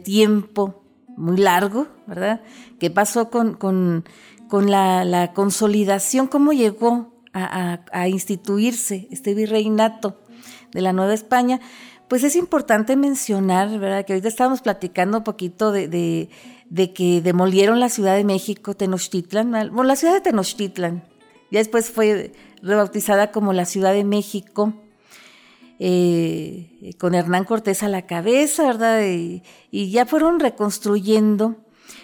tiempo 0.04 0.82
muy 1.16 1.36
largo, 1.36 1.88
¿verdad? 2.06 2.40
¿Qué 2.78 2.90
pasó 2.90 3.30
con, 3.30 4.04
la, 4.50 5.32
consolidación? 5.34 6.28
¿Cómo 6.28 6.52
llegó 6.52 7.12
a, 7.32 8.08
instituirse 8.08 9.08
este 9.10 9.34
virreinato 9.34 10.20
de 10.72 10.80
la 10.80 10.92
Nueva 10.92 11.14
España? 11.14 11.60
Pues 12.08 12.24
es 12.24 12.36
importante 12.36 12.96
mencionar, 12.96 13.78
¿verdad? 13.78 14.06
Que 14.06 14.14
ahorita 14.14 14.28
estábamos 14.28 14.62
platicando 14.62 15.18
un 15.18 15.24
poquito 15.24 15.72
de, 15.72 16.30
de 16.70 16.92
que 16.92 17.20
demolieron 17.20 17.80
la 17.80 17.88
Ciudad 17.88 18.16
de 18.16 18.24
México, 18.24 18.74
Tenochtitlan, 18.74 19.50
bueno, 19.50 19.84
la 19.84 19.96
ciudad 19.96 20.14
de 20.14 20.20
Tenochtitlan, 20.20 21.04
ya 21.50 21.58
después 21.58 21.90
fue 21.90 22.32
rebautizada 22.62 23.30
como 23.30 23.52
la 23.52 23.64
Ciudad 23.64 23.92
de 23.92 24.04
México, 24.04 24.74
eh, 25.80 26.94
con 26.98 27.14
Hernán 27.14 27.44
Cortés 27.44 27.84
a 27.84 27.88
la 27.88 28.02
cabeza, 28.02 28.66
¿verdad? 28.66 29.00
Y, 29.02 29.42
ya 29.90 30.06
fueron 30.06 30.40
reconstruyendo. 30.40 31.56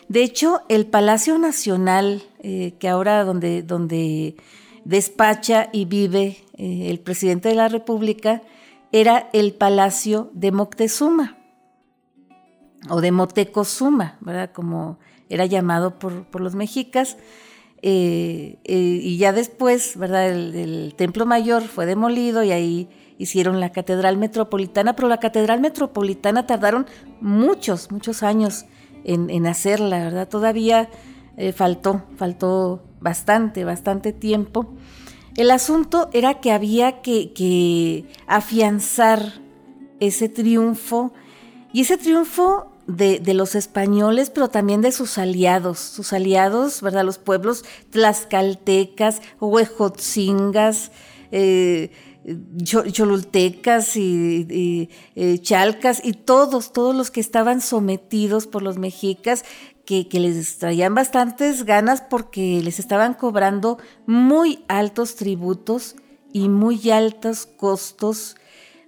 De 0.09 0.23
hecho, 0.23 0.61
el 0.69 0.87
Palacio 0.87 1.39
Nacional, 1.39 2.23
eh, 2.41 2.75
que 2.79 2.89
ahora 2.89 3.25
donde, 3.25 3.63
donde 3.63 4.37
despacha 4.85 5.71
y 5.73 5.87
vive 5.87 6.45
eh, 6.57 6.87
el 6.89 7.01
presidente 7.01 7.49
de 7.49 7.57
la 7.57 7.69
República, 7.69 8.43
era 8.93 9.29
el 9.33 9.55
Palacio 9.55 10.31
de 10.35 10.53
Moctezuma 10.53 11.37
o 12.89 13.01
de 13.01 13.11
Motecozuma, 13.11 14.19
¿verdad? 14.21 14.53
Como 14.53 14.99
era 15.29 15.47
llamado 15.47 15.99
por, 15.99 16.41
los 16.41 16.55
mexicas. 16.55 17.17
y 17.83 19.17
ya 19.19 19.33
después, 19.33 19.97
¿verdad? 19.97 20.29
el, 20.29 20.95
Templo 20.97 21.27
Mayor 21.27 21.63
fue 21.63 21.87
demolido 21.87 22.45
y 22.45 22.53
ahí 22.53 22.89
hicieron 23.19 23.61
la 23.61 23.71
Catedral 23.71 24.17
Metropolitana, 24.17 24.97
pero 24.97 25.09
la 25.09 25.21
Catedral 25.21 25.61
Metropolitana 25.61 26.47
tardaron 26.47 26.87
muchos, 27.21 27.91
muchos 27.91 28.23
años 28.23 28.67
en, 29.05 29.47
hacerla, 29.47 29.99
¿verdad? 29.99 30.29
Todavía 30.29 30.89
eh, 31.37 31.53
faltó, 31.53 32.05
faltó 32.17 32.83
bastante, 33.01 33.65
bastante 33.65 34.13
tiempo. 34.13 34.75
El 35.37 35.51
asunto 35.51 36.09
era 36.13 36.41
que 36.41 36.53
había 36.53 37.03
que, 37.03 38.07
afianzar 38.27 39.41
ese 40.01 40.29
triunfo 40.29 41.13
y 41.73 41.83
ese 41.83 41.99
triunfo 41.99 42.71
de, 42.87 43.21
los 43.35 43.55
españoles, 43.55 44.31
pero 44.31 44.49
también 44.49 44.81
de 44.81 44.93
sus 44.93 45.19
aliados, 45.19 45.81
sus 45.81 46.13
aliados, 46.13 46.83
¿verdad? 46.83 47.05
Los 47.05 47.19
pueblos 47.19 47.65
tlaxcaltecas, 47.91 49.23
huejotzingas, 49.41 50.93
eh, 51.33 51.91
cholultecas 52.63 53.97
y, 53.97 54.89
eh, 55.15 55.39
chalcas 55.41 56.01
y 56.05 56.13
todos, 56.13 56.73
todos 56.73 56.95
los 56.95 57.11
que 57.11 57.21
estaban 57.21 57.61
sometidos 57.61 58.47
por 58.47 58.63
los 58.63 58.79
mexicas, 58.79 59.45
que, 59.85 60.07
les 60.13 60.59
traían 60.59 60.95
bastantes 60.95 61.65
ganas 61.65 62.01
porque 62.01 62.61
les 62.63 62.79
estaban 62.79 63.15
cobrando 63.15 63.79
muy 64.07 64.65
altos 64.69 65.17
tributos 65.17 65.97
y 66.33 66.49
muy 66.49 66.91
altos 66.91 67.47
costos, 67.47 68.37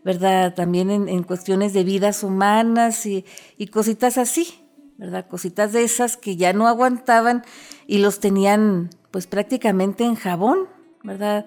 ¿verdad? 0.04 0.54
También 0.54 0.90
en, 0.90 1.22
cuestiones 1.22 1.72
de 1.74 1.84
vidas 1.84 2.22
humanas 2.22 3.04
y, 3.04 3.24
y 3.58 3.66
cositas 3.66 4.16
así, 4.16 4.54
¿verdad? 4.96 5.26
Cositas 5.28 5.72
de 5.72 5.84
esas 5.84 6.16
que 6.16 6.36
ya 6.36 6.52
no 6.54 6.66
aguantaban 6.66 7.44
y 7.86 7.98
los 7.98 8.20
tenían 8.20 8.90
pues 9.10 9.26
prácticamente 9.26 10.04
en 10.04 10.14
jabón, 10.14 10.68
¿verdad? 11.02 11.46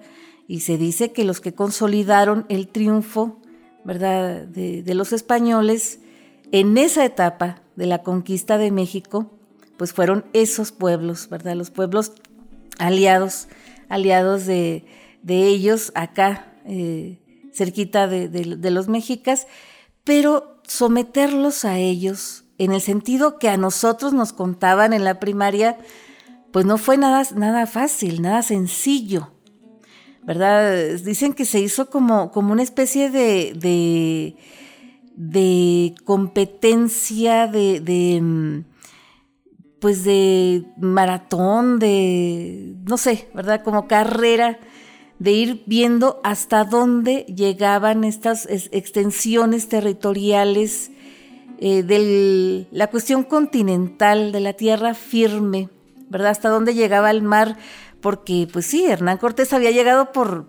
Y 0.50 0.60
se 0.60 0.76
dice 0.78 1.12
que 1.12 1.22
los 1.22 1.40
que 1.40 1.54
consolidaron 1.54 2.44
el 2.48 2.66
triunfo 2.66 3.40
¿verdad? 3.84 4.46
De, 4.46 4.94
los 4.94 5.12
españoles 5.12 6.00
en 6.50 6.76
esa 6.76 7.04
etapa 7.04 7.62
de 7.76 7.86
la 7.86 8.02
conquista 8.02 8.58
de 8.58 8.70
México, 8.70 9.30
pues 9.76 9.92
fueron 9.92 10.24
esos 10.32 10.72
pueblos, 10.72 11.28
¿verdad? 11.28 11.54
Los 11.54 11.70
pueblos 11.70 12.12
aliados, 12.78 13.48
aliados 13.88 14.44
de, 14.46 14.84
ellos 15.28 15.92
acá, 15.94 16.52
eh, 16.64 17.20
cerquita 17.52 18.08
de, 18.08 18.28
de, 18.28 18.70
los 18.70 18.88
mexicas, 18.88 19.46
pero 20.02 20.60
someterlos 20.66 21.64
a 21.64 21.78
ellos, 21.78 22.44
en 22.58 22.72
el 22.72 22.80
sentido 22.80 23.38
que 23.38 23.48
a 23.48 23.56
nosotros 23.56 24.12
nos 24.12 24.32
contaban 24.32 24.92
en 24.92 25.04
la 25.04 25.20
primaria, 25.20 25.78
pues 26.52 26.66
no 26.66 26.76
fue 26.76 26.98
nada, 26.98 27.24
nada 27.36 27.66
fácil, 27.66 28.20
nada 28.20 28.42
sencillo. 28.42 29.30
¿Verdad? 30.22 30.98
Dicen 30.98 31.32
que 31.32 31.44
se 31.44 31.60
hizo 31.60 31.88
como, 31.90 32.30
como 32.30 32.52
una 32.52 32.62
especie 32.62 33.10
de, 33.10 34.34
de, 35.16 35.94
competencia, 36.04 37.46
de, 37.46 38.20
mm, 38.20 38.64
pues 39.80 40.04
de 40.04 40.64
maratón, 40.76 41.78
de, 41.78 42.74
no 42.84 42.96
sé, 42.96 43.28
¿verdad? 43.34 43.62
Como 43.62 43.88
carrera 43.88 44.58
de 45.18 45.32
ir 45.32 45.62
viendo 45.66 46.20
hasta 46.24 46.64
dónde 46.64 47.24
llegaban 47.24 48.04
estas 48.04 48.46
extensiones 48.50 49.68
territoriales 49.68 50.90
eh, 51.58 51.82
de 51.82 52.66
la 52.72 52.86
cuestión 52.86 53.22
continental, 53.22 54.32
de 54.32 54.40
la 54.40 54.54
tierra 54.54 54.94
firme, 54.94 55.68
¿verdad? 56.08 56.30
Hasta 56.30 56.48
dónde 56.48 56.74
llegaba 56.74 57.10
el 57.10 57.22
mar 57.22 57.58
porque 58.00 58.48
pues 58.52 58.66
sí, 58.66 58.86
Hernán 58.86 59.18
Cortés 59.18 59.52
había 59.52 59.70
llegado 59.70 60.12
por, 60.12 60.46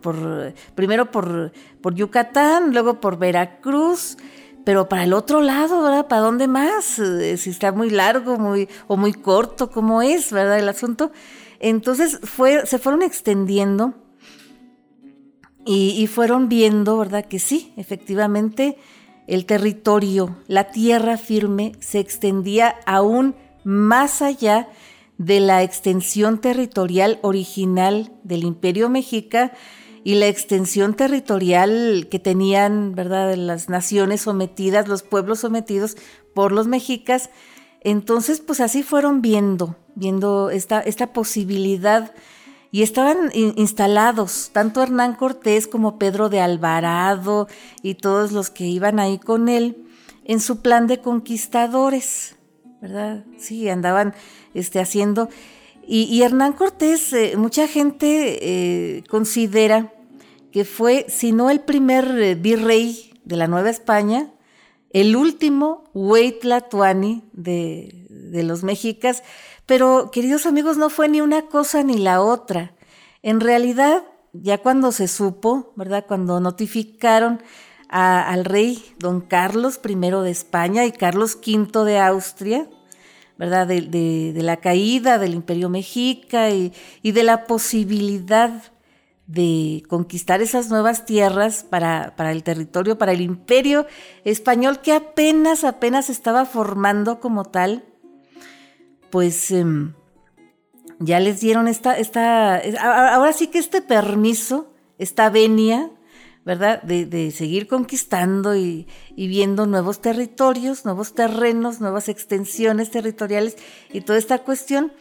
primero 0.76 1.12
por, 1.12 1.52
por 1.82 1.96
Yucatán, 1.96 2.74
luego 2.74 3.00
por 3.00 3.18
Veracruz, 3.18 4.18
pero 4.64 4.88
para 4.88 5.04
el 5.04 5.14
otro 5.14 5.42
lado, 5.42 5.82
¿verdad? 5.82 6.08
¿Para 6.08 6.22
dónde 6.22 6.48
más? 6.48 7.00
Eh, 7.00 7.38
si 7.38 7.50
está 7.50 7.72
muy 7.72 7.90
largo, 7.90 8.38
muy, 8.38 8.70
o 8.88 8.98
muy 8.98 9.14
corto, 9.14 9.72
¿cómo 9.72 10.02
es, 10.02 10.32
verdad? 10.32 10.60
El 10.60 10.70
asunto. 10.70 11.12
Entonces 11.60 12.20
fue, 12.24 12.66
se 12.66 12.80
fueron 12.80 13.02
extendiendo 13.02 13.94
y 15.64 16.08
fueron 16.08 16.50
viendo, 16.50 16.98
¿verdad? 16.98 17.26
Que 17.26 17.38
sí, 17.38 17.72
efectivamente, 17.78 18.78
el 19.28 19.46
territorio, 19.46 20.36
la 20.48 20.72
tierra 20.72 21.18
firme 21.18 21.74
se 21.80 22.00
extendía 22.00 22.76
aún 22.86 23.36
más 23.64 24.22
allá 24.22 24.68
de 25.22 25.40
la 25.40 25.62
extensión 25.62 26.42
territorial 26.42 27.20
original 27.22 28.12
del 28.24 28.44
Imperio 28.44 28.90
Mexica 28.90 29.54
y 30.04 30.16
la 30.16 30.28
extensión 30.28 30.96
territorial 30.96 32.08
que 32.10 32.18
tenían, 32.18 32.96
¿verdad?, 32.96 33.36
las 33.36 33.70
naciones 33.70 34.22
sometidas, 34.22 34.88
los 34.88 35.04
pueblos 35.04 35.42
sometidos 35.42 35.96
por 36.34 36.52
los 36.52 36.66
mexicas. 36.66 37.30
Entonces, 37.82 38.40
pues 38.42 38.60
así 38.62 38.82
fueron 38.82 39.22
viendo, 39.22 39.76
viendo 39.94 40.50
esta, 40.50 40.80
esta 40.82 41.14
posibilidad 41.14 42.16
y 42.72 42.82
estaban 42.82 43.30
instalados 43.34 44.50
tanto 44.54 44.82
Hernán 44.82 45.14
Cortés 45.14 45.68
como 45.68 46.00
Pedro 46.00 46.30
de 46.30 46.42
Alvarado 46.42 47.48
y 47.84 47.94
todos 47.94 48.32
los 48.32 48.50
que 48.50 48.66
iban 48.66 49.00
ahí 49.00 49.20
con 49.20 49.50
él 49.50 49.86
en 50.24 50.40
su 50.40 50.62
plan 50.62 50.88
de 50.88 51.00
conquistadores, 51.00 52.38
¿verdad? 52.82 53.24
Sí, 53.38 53.70
andaban 53.70 54.14
este, 54.54 54.80
haciendo. 54.80 55.30
Y, 55.88 56.22
Hernán 56.22 56.54
Cortés, 56.54 57.12
eh, 57.12 57.36
mucha 57.38 57.68
gente 57.68 58.38
eh, 58.42 59.04
considera 59.10 59.92
que 60.52 60.64
fue, 60.64 61.06
si 61.10 61.32
no 61.32 61.50
el 61.50 61.62
primer 61.62 62.06
eh, 62.20 62.36
virrey 62.36 63.14
de 63.26 63.36
la 63.36 63.48
Nueva 63.48 63.70
España, 63.70 64.32
el 64.92 65.16
último 65.16 65.84
Huaytlatuani 65.94 67.24
de, 67.34 68.06
de 68.10 68.44
los 68.44 68.64
mexicas, 68.64 69.24
pero 69.66 70.12
queridos 70.12 70.46
amigos, 70.46 70.78
no 70.78 70.90
fue 70.90 71.10
ni 71.10 71.20
una 71.22 71.48
cosa 71.48 71.84
ni 71.84 71.98
la 71.98 72.22
otra. 72.22 72.74
En 73.22 73.40
realidad, 73.40 74.04
ya 74.34 74.60
cuando 74.60 74.92
se 74.92 75.08
supo, 75.08 75.74
¿verdad? 75.76 76.06
Cuando 76.08 76.40
notificaron 76.40 77.42
al 77.92 78.46
rey 78.46 78.84
don 79.00 79.20
Carlos 79.20 79.80
I 79.84 79.96
de 79.96 80.32
España 80.32 80.86
y 80.86 80.94
Carlos 80.94 81.38
V 81.46 81.84
de 81.84 82.00
Austria, 82.00 82.68
¿verdad? 83.38 83.68
De, 83.68 84.34
la 84.36 84.58
caída 84.58 85.18
del 85.18 85.34
imperio 85.34 85.68
mexica 85.68 86.50
y, 86.52 86.72
de 87.04 87.24
la 87.24 87.46
posibilidad 87.48 88.64
de 89.28 89.84
conquistar 89.90 90.42
esas 90.42 90.70
nuevas 90.70 91.06
tierras 91.06 91.66
para, 91.70 92.14
el 92.32 92.44
territorio, 92.44 92.98
para 92.98 93.12
el 93.12 93.22
imperio 93.22 93.86
español 94.24 94.80
que 94.80 94.94
apenas, 94.94 95.66
apenas 95.66 96.10
estaba 96.10 96.46
formando 96.46 97.20
como 97.20 97.44
tal, 97.44 97.84
pues 99.10 99.52
em, 99.52 99.94
ya 101.00 101.20
les 101.20 101.42
dieron 101.42 101.68
esta, 101.68 101.98
esta, 101.98 102.62
ahora 103.14 103.34
sí 103.34 103.48
que 103.48 103.60
este 103.60 103.82
permiso, 103.82 104.72
esta 104.98 105.30
venia, 105.30 105.92
¿verdad? 106.46 106.82
De, 106.82 107.32
seguir 107.32 107.68
conquistando 107.68 108.56
y, 108.56 108.88
viendo 109.16 109.66
nuevos 109.66 110.02
territorios, 110.02 110.86
nuevos 110.86 111.14
terrenos, 111.14 111.82
nuevas 111.82 112.10
extensiones 112.10 112.92
territoriales 112.92 113.58
y 113.92 114.02
toda 114.02 114.18
esta 114.18 114.40
cuestión. 114.40 114.92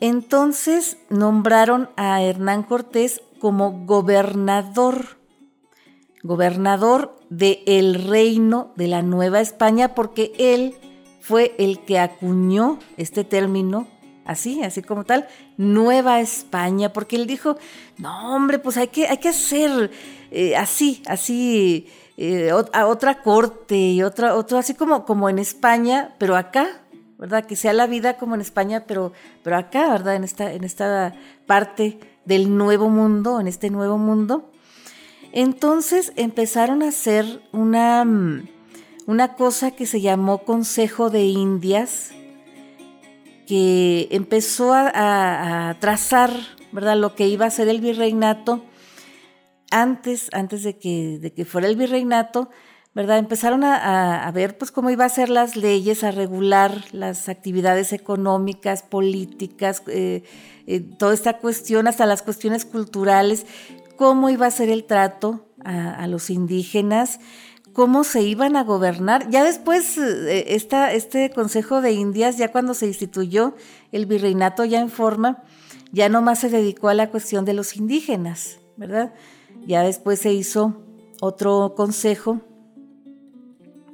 Entonces 0.00 0.98
nombraron 1.10 1.90
a 1.96 2.22
Hernán 2.22 2.62
Cortés 2.64 3.22
como 3.40 3.84
gobernador, 3.86 5.18
gobernador 6.22 7.16
del 7.28 7.94
reino 7.94 8.72
de 8.76 8.88
la 8.88 9.02
Nueva 9.02 9.40
España, 9.40 9.94
porque 9.94 10.32
él 10.38 10.74
fue 11.20 11.54
el 11.58 11.84
que 11.84 11.98
acuñó 11.98 12.78
este 12.96 13.24
término 13.24 13.86
así, 14.24 14.62
así 14.62 14.82
como 14.82 15.04
tal, 15.04 15.26
Nueva 15.56 16.20
España, 16.20 16.92
porque 16.92 17.16
él 17.16 17.26
dijo, 17.26 17.56
no 17.98 18.34
hombre, 18.34 18.58
pues 18.58 18.76
hay 18.76 18.88
que, 18.88 19.06
hay 19.06 19.18
que 19.18 19.28
hacer 19.28 19.90
eh, 20.34 20.56
así, 20.56 21.02
así, 21.06 21.88
eh, 22.16 22.50
a 22.72 22.86
otra 22.86 23.22
corte 23.22 23.76
y 23.76 24.02
otra, 24.02 24.34
otro 24.34 24.56
así 24.56 24.72
como, 24.72 25.04
como 25.04 25.28
en 25.28 25.38
España, 25.38 26.14
pero 26.18 26.36
acá, 26.36 26.82
¿verdad? 27.18 27.44
Que 27.44 27.54
sea 27.54 27.74
la 27.74 27.86
vida 27.86 28.16
como 28.16 28.34
en 28.34 28.40
España, 28.40 28.84
pero, 28.86 29.12
pero 29.42 29.58
acá, 29.58 29.90
¿verdad? 29.90 30.16
En 30.16 30.24
esta, 30.24 30.50
en 30.54 30.64
esta 30.64 31.14
parte 31.46 32.00
del 32.24 32.56
nuevo 32.56 32.88
mundo, 32.88 33.40
en 33.40 33.46
este 33.46 33.68
nuevo 33.68 33.98
mundo. 33.98 34.50
Entonces 35.32 36.14
empezaron 36.16 36.82
a 36.82 36.88
hacer 36.88 37.42
una, 37.52 38.06
una 39.06 39.34
cosa 39.34 39.72
que 39.72 39.84
se 39.84 40.00
llamó 40.00 40.44
Consejo 40.44 41.10
de 41.10 41.24
Indias, 41.24 42.12
que 43.46 44.08
empezó 44.12 44.72
a, 44.72 45.76
trazar 45.78 46.32
¿verdad? 46.72 46.96
lo 46.96 47.14
que 47.14 47.28
iba 47.28 47.44
a 47.44 47.50
ser 47.50 47.68
el 47.68 47.82
virreinato 47.82 48.62
antes, 49.72 50.28
antes 50.32 50.62
de, 50.62 50.78
que, 50.78 51.18
de 51.20 51.32
que 51.32 51.44
fuera 51.44 51.66
el 51.66 51.76
virreinato, 51.76 52.50
¿verdad? 52.94 53.18
Empezaron 53.18 53.64
a, 53.64 54.30
ver 54.34 54.58
pues 54.58 54.70
cómo 54.70 54.90
iba 54.90 55.06
a 55.06 55.08
ser 55.08 55.30
las 55.30 55.56
leyes, 55.56 56.04
a 56.04 56.10
regular 56.10 56.84
las 56.92 57.28
actividades 57.28 57.92
económicas, 57.92 58.82
políticas, 58.82 59.82
eh, 59.88 60.22
eh, 60.66 60.80
toda 60.98 61.14
esta 61.14 61.38
cuestión, 61.38 61.88
hasta 61.88 62.04
las 62.04 62.22
cuestiones 62.22 62.66
culturales, 62.66 63.46
cómo 63.96 64.28
iba 64.28 64.46
a 64.46 64.50
ser 64.50 64.68
el 64.68 64.84
trato 64.84 65.46
a, 65.64 66.06
los 66.06 66.28
indígenas, 66.28 67.18
cómo 67.72 68.04
se 68.04 68.22
iban 68.22 68.56
a 68.56 68.64
gobernar. 68.64 69.30
Ya 69.30 69.42
después, 69.42 69.96
eh, 69.96 70.54
este 70.54 71.30
Consejo 71.30 71.80
de 71.80 71.92
Indias, 71.92 72.36
ya 72.36 72.52
cuando 72.52 72.74
se 72.74 72.86
instituyó 72.86 73.54
el 73.90 74.04
virreinato 74.04 74.64
ya 74.66 74.80
en 74.80 74.90
forma, 74.90 75.44
ya 75.92 76.10
nomás 76.10 76.40
se 76.40 76.50
dedicó 76.50 76.88
a 76.88 76.94
la 76.94 77.10
cuestión 77.10 77.44
de 77.46 77.54
los 77.54 77.76
indígenas, 77.76 78.58
¿verdad? 78.76 79.14
Ya 79.66 79.82
después 79.82 80.20
se 80.20 80.32
hizo 80.32 80.82
otro 81.20 81.74
consejo 81.76 82.40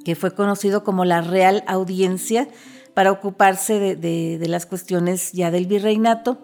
que 0.03 0.15
fue 0.15 0.33
conocido 0.33 0.83
como 0.83 1.05
la 1.05 1.21
Real 1.21 1.63
Audiencia 1.67 2.47
para 2.93 3.11
ocuparse 3.11 3.95
de, 3.95 4.47
las 4.47 4.65
cuestiones 4.65 5.31
ya 5.31 5.51
del 5.51 5.67
virreinato. 5.67 6.39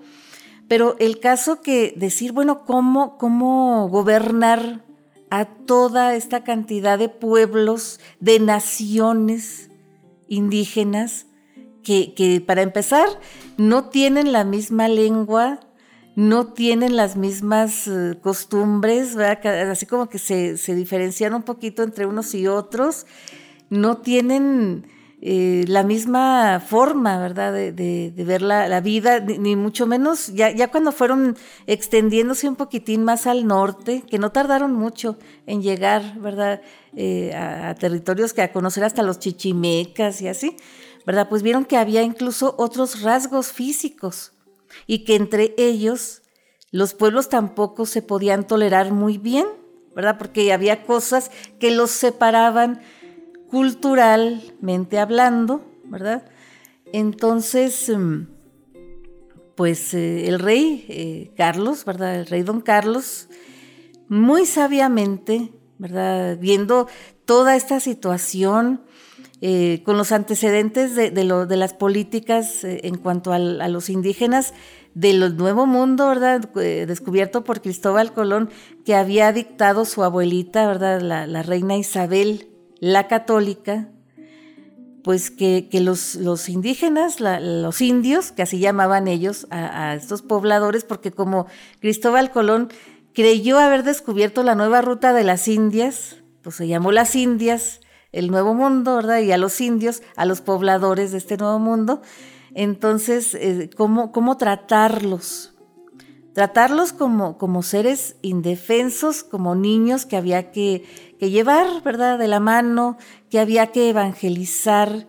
Pero 0.67 0.95
el 0.99 1.19
caso 1.19 1.61
que 1.61 1.93
decir, 1.95 2.31
bueno, 2.31 2.65
¿cómo, 2.65 3.17
cómo 3.17 3.89
gobernar 3.89 4.83
a 5.29 5.45
toda 5.45 6.15
esta 6.15 6.43
cantidad 6.43 6.97
de 6.97 7.09
pueblos, 7.09 7.99
de 8.19 8.39
naciones 8.39 9.69
indígenas, 10.27 11.27
que, 11.83 12.13
que, 12.13 12.41
para 12.41 12.61
empezar 12.61 13.07
no 13.57 13.89
tienen 13.89 14.31
la 14.31 14.43
misma 14.43 14.87
lengua, 14.87 15.59
no 16.15 16.47
tienen 16.47 16.95
las 16.95 17.17
mismas 17.17 17.87
eh, 17.87 18.17
costumbres, 18.21 19.17
así 19.17 19.85
como 19.85 20.07
que 20.07 20.17
se, 20.17 20.55
diferencian 20.73 21.33
un 21.33 21.43
poquito 21.43 21.83
entre 21.83 22.05
unos 22.05 22.33
y 22.33 22.47
otros 22.47 23.05
no 23.69 23.97
tienen 23.97 24.87
eh, 25.21 25.65
la 25.67 25.83
misma 25.83 26.63
forma, 26.65 27.19
¿verdad?, 27.19 27.51
de, 27.51 28.13
ver 28.15 28.41
la, 28.41 28.79
vida, 28.79 29.19
ni, 29.19 29.55
mucho 29.55 29.87
menos, 29.87 30.33
ya, 30.33 30.51
ya, 30.51 30.69
cuando 30.69 30.91
fueron 30.91 31.35
extendiéndose 31.65 32.47
un 32.47 32.55
poquitín 32.55 33.03
más 33.03 33.25
al 33.27 33.47
norte, 33.47 34.03
que 34.07 34.19
no 34.19 34.31
tardaron 34.31 34.73
mucho 34.73 35.17
en 35.47 35.61
llegar, 35.61 36.19
¿verdad?, 36.19 36.61
eh, 36.95 37.33
a, 37.33 37.69
a, 37.69 37.75
territorios 37.75 38.33
que 38.33 38.43
a 38.43 38.53
conocer 38.53 38.83
hasta 38.83 39.03
los 39.03 39.19
chichimecas 39.19 40.21
y 40.21 40.27
así, 40.27 40.55
¿verdad?, 41.05 41.27
pues 41.27 41.41
vieron 41.41 41.65
que 41.65 41.77
había 41.77 42.03
incluso 42.03 42.53
otros 42.57 43.01
rasgos 43.01 43.51
físicos 43.51 44.34
y 44.87 45.03
que 45.03 45.15
entre 45.15 45.53
ellos 45.57 46.21
los 46.71 46.93
pueblos 46.93 47.29
tampoco 47.29 47.85
se 47.85 48.01
podían 48.01 48.47
tolerar 48.47 48.91
muy 48.91 49.17
bien, 49.17 49.47
¿verdad?, 49.95 50.17
porque 50.17 50.51
había 50.51 50.83
cosas 50.83 51.31
que 51.59 51.71
los 51.71 51.91
separaban 51.91 52.81
culturalmente 53.49 54.99
hablando, 54.99 55.63
¿verdad? 55.85 56.25
Entonces, 56.91 57.89
em, 57.89 58.27
pues 59.55 59.93
eh, 59.93 60.27
el 60.27 60.39
rey 60.39 60.85
eh, 60.89 61.31
Carlos, 61.37 61.85
¿verdad? 61.85 62.19
El 62.19 62.25
rey 62.27 62.43
don 62.43 62.61
Carlos, 62.61 63.29
muy 64.07 64.45
sabiamente, 64.45 65.51
¿verdad? 65.77 66.37
Viendo 66.37 66.87
toda 67.25 67.55
esta 67.55 67.79
situación, 67.79 68.84
eh, 69.47 69.83
con 69.85 69.95
los 69.95 70.11
antecedentes 70.11 70.95
de, 70.95 71.23
las 71.23 71.73
políticas 71.75 72.63
en 72.63 72.97
cuanto 72.97 73.31
a 73.31 73.37
los 73.37 73.91
indígenas 73.91 74.55
del 74.95 75.37
Nuevo 75.37 75.67
Mundo, 75.67 76.07
¿verdad? 76.07 76.49
descubierto 76.51 77.43
por 77.43 77.61
Cristóbal 77.61 78.11
Colón, 78.11 78.49
que 78.85 78.95
había 78.95 79.31
dictado 79.33 79.85
su 79.85 80.03
abuelita, 80.03 80.65
¿verdad? 80.65 80.99
La, 80.99 81.43
reina 81.43 81.77
Isabel 81.77 82.47
la 82.79 83.07
católica, 83.07 83.87
pues 85.03 85.29
que, 85.29 85.69
los, 85.73 86.49
indígenas, 86.49 87.19
los 87.19 87.81
indios, 87.81 88.31
que 88.31 88.41
así 88.41 88.57
llamaban 88.57 89.07
ellos 89.07 89.45
a, 89.51 89.93
estos 89.93 90.23
pobladores, 90.23 90.85
porque 90.85 91.11
como 91.11 91.45
Cristóbal 91.81 92.31
Colón 92.31 92.69
creyó 93.13 93.59
haber 93.59 93.83
descubierto 93.83 94.41
la 94.41 94.55
nueva 94.55 94.81
ruta 94.81 95.13
de 95.13 95.23
las 95.23 95.47
Indias, 95.47 96.23
pues 96.41 96.55
se 96.55 96.67
llamó 96.67 96.91
las 96.91 97.15
Indias, 97.15 97.81
el 98.15 98.31
Nuevo 98.31 98.53
Mundo, 98.53 98.95
¿verdad? 98.95 99.19
Y 99.19 99.31
a 99.33 99.37
los 99.37 99.59
indios, 99.59 100.01
a 100.15 100.25
los 100.25 100.41
pobladores 100.41 101.11
de 101.11 101.17
este 101.17 101.37
Nuevo 101.37 101.59
Mundo. 101.59 102.01
Entonces, 102.53 103.35
eh, 103.35 103.69
¿cómo, 103.75 104.13
¿cómo, 104.13 104.37
tratarlos? 104.37 105.53
Tratarlos 106.33 106.93
como, 106.93 107.37
como 107.37 107.61
seres 107.61 108.15
indefensos, 108.21 109.23
como 109.23 109.55
niños 109.55 110.05
que 110.05 110.15
había 110.15 110.51
que, 110.51 110.85
que 111.19 111.29
llevar, 111.29 111.83
¿verdad?, 111.83 112.17
de 112.17 112.29
la 112.29 112.39
mano, 112.39 112.97
que 113.29 113.39
había 113.39 113.67
que 113.67 113.89
evangelizar, 113.89 115.07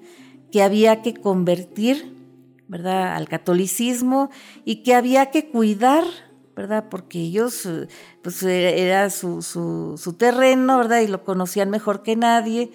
que 0.51 0.65
había 0.65 1.03
que 1.03 1.15
convertir, 1.15 2.13
¿verdad?, 2.67 3.15
al 3.15 3.29
catolicismo 3.29 4.31
y 4.65 4.83
que 4.83 4.95
había 4.97 5.31
que 5.31 5.49
cuidar, 5.49 6.05
¿verdad?, 6.57 6.87
porque 6.91 7.21
ellos, 7.21 7.67
eh, 7.67 7.87
pues 8.23 8.43
era 8.43 9.11
su, 9.11 9.43
su, 9.43 10.13
terreno, 10.15 10.79
¿verdad?, 10.79 11.03
y 11.03 11.07
lo 11.07 11.23
conocían 11.23 11.71
mejor 11.71 12.03
que 12.03 12.17
nadie. 12.17 12.73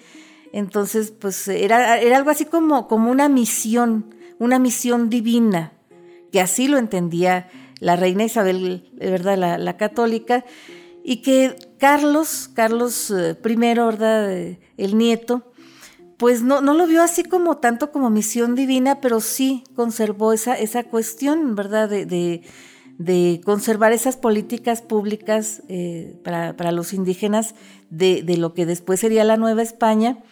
Entonces, 0.52 1.10
pues 1.10 1.48
era, 1.48 1.94
algo 1.94 2.30
así 2.30 2.44
como, 2.44 2.86
como 2.86 3.10
una 3.10 3.28
misión, 3.28 4.14
una 4.38 4.58
misión 4.58 5.08
divina, 5.08 5.72
que 6.30 6.40
así 6.40 6.68
lo 6.68 6.78
entendía 6.78 7.48
la 7.80 7.96
reina 7.96 8.24
Isabel, 8.24 8.90
¿verdad?, 8.94 9.58
la, 9.58 9.76
católica 9.76 10.44
y 11.02 11.16
que 11.22 11.56
Carlos, 11.78 12.48
Carlos 12.54 13.10
eh, 13.10 13.36
I, 13.44 13.56
¿verdad? 13.56 14.30
el 14.76 14.98
nieto, 14.98 15.52
pues 16.22 16.42
no, 16.42 16.60
no, 16.60 16.74
lo 16.74 16.86
vio 16.86 17.02
así 17.02 17.24
como 17.24 17.56
tanto 17.56 17.90
como 17.90 18.08
misión 18.08 18.54
divina, 18.54 19.00
pero 19.00 19.20
sí 19.20 19.64
conservó 19.74 20.32
esa, 20.32 20.54
esa 20.54 20.84
cuestión, 20.84 21.56
¿verdad? 21.56 21.88
De, 21.88 22.42
de, 22.98 23.40
conservar 23.44 23.92
esas 23.92 24.16
políticas 24.16 24.82
públicas 24.82 25.64
eh, 25.68 26.14
para, 26.22 26.70
los 26.70 26.92
indígenas 26.92 27.56
de, 27.90 28.22
de, 28.22 28.36
lo 28.36 28.54
que 28.54 28.66
después 28.66 29.00
sería 29.00 29.24
la 29.24 29.36
Nueva 29.36 29.62
España. 29.62 30.22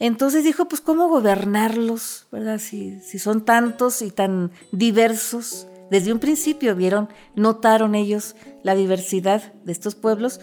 Entonces 0.00 0.44
dijo, 0.44 0.64
pues, 0.64 0.80
¿cómo 0.80 1.08
gobernarlos, 1.08 2.26
verdad? 2.32 2.58
Si, 2.58 3.00
son 3.18 3.44
tantos 3.44 4.00
y 4.00 4.10
tan 4.10 4.50
diversos. 4.72 5.68
Desde 5.90 6.10
un 6.10 6.18
principio 6.18 6.74
vieron, 6.74 7.10
notaron 7.36 7.94
ellos 7.94 8.34
la 8.62 8.74
diversidad 8.74 9.52
de 9.64 9.72
estos 9.72 9.94
pueblos. 9.94 10.40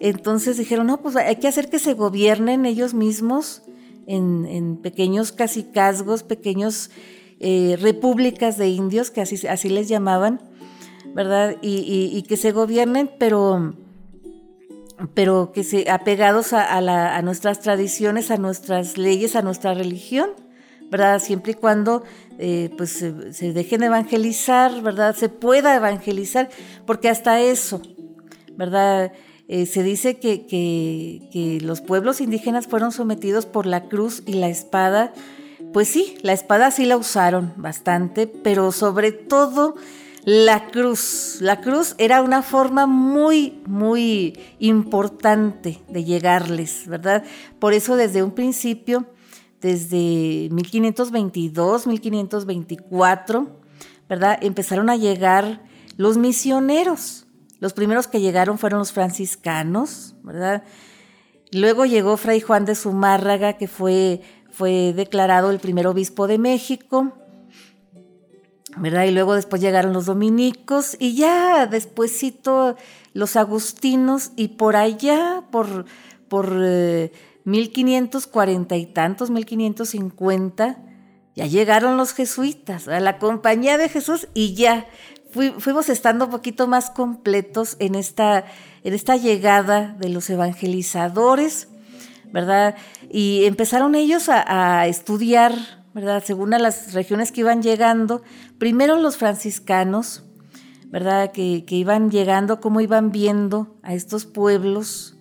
Entonces 0.00 0.58
dijeron, 0.58 0.88
no, 0.88 1.00
pues 1.00 1.14
hay 1.14 1.36
que 1.36 1.46
hacer 1.46 1.70
que 1.70 1.78
se 1.78 1.94
gobiernen 1.94 2.66
ellos 2.66 2.94
mismos 2.94 3.62
en, 4.08 4.76
pequeños 4.82 5.30
casicazgos, 5.30 6.24
pequeños 6.24 6.90
eh, 7.38 7.76
repúblicas 7.80 8.58
de 8.58 8.68
indios, 8.68 9.12
que 9.12 9.20
así 9.20 9.68
les 9.68 9.88
llamaban, 9.88 10.40
¿verdad? 11.14 11.56
Y, 11.62 12.22
que 12.22 12.36
se 12.36 12.50
gobiernen, 12.50 13.08
pero, 13.18 13.76
pero 15.14 15.52
que 15.52 15.64
se 15.64 15.90
apegados 15.90 16.52
a, 16.52 17.20
nuestras 17.22 17.60
tradiciones, 17.60 18.30
a 18.30 18.36
nuestras 18.36 18.96
leyes, 18.98 19.36
a 19.36 19.42
nuestra 19.42 19.74
religión. 19.74 20.30
¿verdad? 20.88 21.18
Siempre 21.18 21.50
y 21.52 21.54
cuando 21.54 22.04
eh, 22.38 22.70
pues 22.76 22.90
se, 22.92 23.52
dejen 23.52 23.82
evangelizar, 23.82 24.82
¿verdad? 24.82 25.16
Se 25.16 25.28
pueda 25.28 25.74
evangelizar, 25.74 26.48
porque 26.86 27.08
hasta 27.08 27.40
eso, 27.40 27.82
¿verdad? 28.56 29.12
Eh, 29.48 29.66
se 29.66 29.82
dice 29.82 30.18
que, 30.18 30.46
que, 30.46 31.58
los 31.62 31.80
pueblos 31.80 32.20
indígenas 32.20 32.66
fueron 32.66 32.92
sometidos 32.92 33.46
por 33.46 33.66
la 33.66 33.88
cruz 33.88 34.22
y 34.26 34.34
la 34.34 34.48
espada. 34.48 35.12
Pues 35.72 35.88
sí, 35.88 36.18
la 36.22 36.32
espada 36.32 36.70
sí 36.70 36.84
la 36.84 36.96
usaron 36.96 37.52
bastante, 37.56 38.26
pero 38.26 38.72
sobre 38.72 39.12
todo 39.12 39.74
la 40.26 40.66
cruz. 40.66 41.38
La 41.40 41.60
cruz 41.60 41.94
era 41.98 42.20
una 42.20 42.42
forma 42.42 42.86
muy, 42.86 43.62
muy 43.64 44.36
importante 44.58 45.80
de 45.88 46.04
llegarles, 46.04 46.88
¿verdad? 46.88 47.24
Por 47.60 47.72
eso 47.72 47.96
desde 47.96 48.24
un 48.24 48.32
principio 48.32 49.06
desde 49.60 50.48
1522, 50.50 51.86
1524, 51.86 53.60
¿verdad? 54.08 54.38
Empezaron 54.42 54.90
a 54.90 54.96
llegar 54.96 55.62
los 55.96 56.18
misioneros. 56.18 57.26
Los 57.60 57.72
primeros 57.72 58.08
que 58.08 58.20
llegaron 58.20 58.58
fueron 58.58 58.80
los 58.80 58.92
franciscanos, 58.92 60.16
¿verdad? 60.24 60.64
Luego 61.52 61.86
llegó 61.86 62.16
Fray 62.16 62.40
Juan 62.40 62.64
de 62.64 62.74
Zumárraga, 62.74 63.54
que 63.54 63.68
fue, 63.68 64.22
fue 64.50 64.92
declarado 64.92 65.50
el 65.50 65.60
primer 65.60 65.86
obispo 65.86 66.26
de 66.26 66.38
México, 66.38 67.12
¿verdad? 68.76 69.04
Y 69.04 69.10
luego 69.10 69.34
después 69.34 69.60
llegaron 69.62 69.92
los 69.92 70.06
dominicos 70.06 70.96
y 70.98 71.14
ya 71.14 71.66
despuésito 71.66 72.76
los 73.14 73.36
agustinos 73.36 74.32
y 74.36 74.48
por 74.48 74.76
allá, 74.76 75.42
por, 75.50 75.86
por 76.28 76.54
1540 77.44 78.74
eh, 78.74 78.78
y 78.78 78.86
tantos, 78.86 79.30
1550, 79.30 80.78
ya 81.34 81.46
llegaron 81.46 81.96
los 81.96 82.12
jesuitas, 82.12 82.88
a 82.88 83.00
la 83.00 83.18
compañía 83.18 83.76
de 83.78 83.88
Jesús 83.88 84.28
y 84.34 84.54
ya 84.54 84.86
fuimos 85.58 85.88
estando 85.88 86.26
un 86.26 86.30
poquito 86.30 86.66
más 86.66 86.90
completos 86.90 87.76
en 87.78 87.94
esta, 87.94 88.44
en 88.84 88.94
esta 88.94 89.16
llegada 89.16 89.94
de 89.98 90.08
los 90.08 90.30
evangelizadores, 90.30 91.68
¿verdad? 92.32 92.76
Y 93.10 93.44
empezaron 93.44 93.94
ellos 93.94 94.28
a, 94.28 94.86
estudiar, 94.86 95.54
¿verdad? 95.96 96.22
Según 96.22 96.52
a 96.52 96.58
las 96.58 96.92
regiones 96.92 97.32
que 97.32 97.40
iban 97.40 97.62
llegando, 97.62 98.20
primero 98.58 99.00
los 99.00 99.16
franciscanos, 99.16 100.24
¿verdad? 100.90 101.32
Que, 101.32 101.64
iban 101.70 102.10
llegando, 102.10 102.60
cómo 102.60 102.82
iban 102.82 103.12
viendo 103.12 103.78
a 103.82 103.94
estos 103.94 104.26
pueblos 104.26 105.16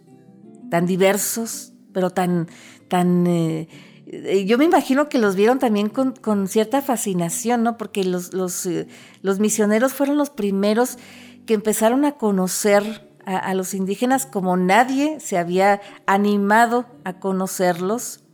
tan 0.70 0.86
diversos, 0.86 1.72
pero 1.94 2.10
tan, 2.10 2.50
tan 2.90 3.26
eh, 3.26 3.70
eh, 4.06 4.44
yo 4.46 4.58
me 4.58 4.66
imagino 4.66 5.08
que 5.08 5.18
los 5.18 5.38
vieron 5.38 5.60
también 5.60 5.88
con, 5.88 6.48
cierta 6.50 6.82
fascinación, 6.82 7.64
¿no? 7.64 7.78
Porque 7.78 8.04
los, 8.04 8.34
eh, 8.66 8.90
los, 9.22 9.40
misioneros 9.40 9.94
fueron 9.94 10.18
los 10.18 10.30
primeros 10.30 10.98
que 11.46 11.54
empezaron 11.54 12.04
a 12.04 12.18
conocer 12.18 13.10
a, 13.26 13.54
los 13.54 13.74
indígenas 13.74 14.26
como 14.26 14.58
nadie 14.58 15.22
se 15.22 15.38
había 15.38 15.80
animado 16.06 16.86
a 17.06 17.14
conocerlos, 17.14 18.25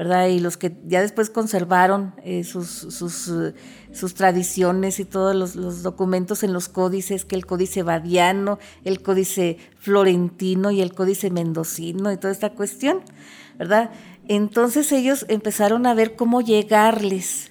¿verdad? 0.00 0.28
Y 0.28 0.40
los 0.40 0.56
que 0.56 0.78
ya 0.86 1.02
después 1.02 1.28
conservaron 1.28 2.14
eh, 2.24 2.42
sus, 2.42 2.70
sus, 2.70 4.14
tradiciones 4.14 4.98
y 4.98 5.04
todos 5.04 5.36
los, 5.54 5.82
documentos 5.82 6.42
en 6.42 6.54
los 6.54 6.70
códices, 6.70 7.26
que 7.26 7.36
el 7.36 7.44
códice 7.44 7.82
badiano, 7.82 8.58
el 8.84 9.02
códice 9.02 9.58
florentino 9.78 10.70
y 10.70 10.80
el 10.80 10.94
códice 10.94 11.28
mendocino 11.30 12.10
y 12.10 12.16
toda 12.16 12.32
esta 12.32 12.54
cuestión, 12.54 13.02
¿verdad? 13.58 13.90
Entonces 14.26 14.90
ellos 14.90 15.26
empezaron 15.28 15.84
a 15.84 15.92
ver 15.92 16.16
cómo 16.16 16.40
llegarles, 16.40 17.50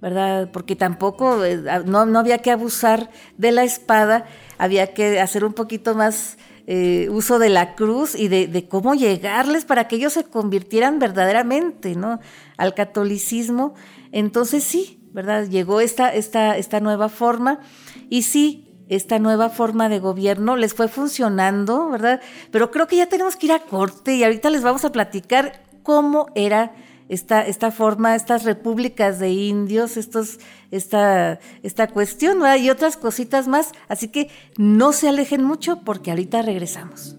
¿verdad? 0.00 0.52
Porque 0.52 0.76
tampoco, 0.76 1.44
eh, 1.44 1.64
no, 1.84 1.98
había 2.16 2.38
que 2.38 2.52
abusar 2.52 3.10
de 3.38 3.50
la 3.50 3.64
espada, 3.64 4.26
había 4.56 4.94
que 4.94 5.18
hacer 5.18 5.44
un 5.44 5.52
poquito 5.52 5.96
más 5.96 6.38
eh, 6.66 7.08
uso 7.10 7.38
de 7.38 7.48
la 7.48 7.74
cruz 7.74 8.14
y 8.14 8.28
de, 8.28 8.68
cómo 8.68 8.94
llegarles 8.94 9.64
para 9.64 9.88
que 9.88 9.96
ellos 9.96 10.12
se 10.12 10.24
convirtieran 10.24 10.98
verdaderamente, 10.98 11.96
¿no? 11.96 12.20
Al 12.56 12.74
catolicismo. 12.74 13.74
Entonces 14.12 14.62
sí, 14.62 15.00
¿verdad? 15.12 15.48
Llegó 15.48 15.80
esta, 15.80 16.14
esta, 16.14 16.56
esta 16.56 16.80
nueva 16.80 17.08
forma 17.08 17.60
y 18.08 18.22
sí, 18.22 18.72
esta 18.88 19.18
nueva 19.18 19.48
forma 19.48 19.88
de 19.88 19.98
gobierno 19.98 20.56
les 20.56 20.74
fue 20.74 20.88
funcionando, 20.88 21.90
¿verdad? 21.90 22.20
Pero 22.50 22.70
creo 22.70 22.86
que 22.86 22.96
ya 22.96 23.06
tenemos 23.06 23.36
que 23.36 23.46
ir 23.46 23.52
a 23.52 23.60
corte 23.60 24.14
y 24.14 24.24
ahorita 24.24 24.50
les 24.50 24.62
vamos 24.62 24.84
a 24.84 24.92
platicar 24.92 25.62
cómo 25.82 26.26
era 26.34 26.74
esta, 27.12 27.42
esta 27.42 27.70
forma, 27.70 28.14
estas 28.14 28.44
repúblicas 28.44 29.18
de 29.18 29.30
indios, 29.30 29.98
estos, 29.98 30.38
esta, 30.70 31.40
esta 31.62 31.86
cuestión 31.88 32.40
y 32.58 32.70
otras 32.70 32.96
cositas 32.96 33.48
más. 33.48 33.72
Así 33.86 34.08
que 34.08 34.30
no 34.56 34.94
se 34.94 35.10
alejen 35.10 35.44
mucho 35.44 35.82
porque 35.84 36.10
ahorita 36.10 36.40
regresamos. 36.40 37.16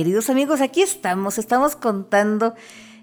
Queridos 0.00 0.30
amigos, 0.30 0.62
aquí 0.62 0.80
estamos, 0.80 1.36
estamos 1.36 1.76
contando 1.76 2.54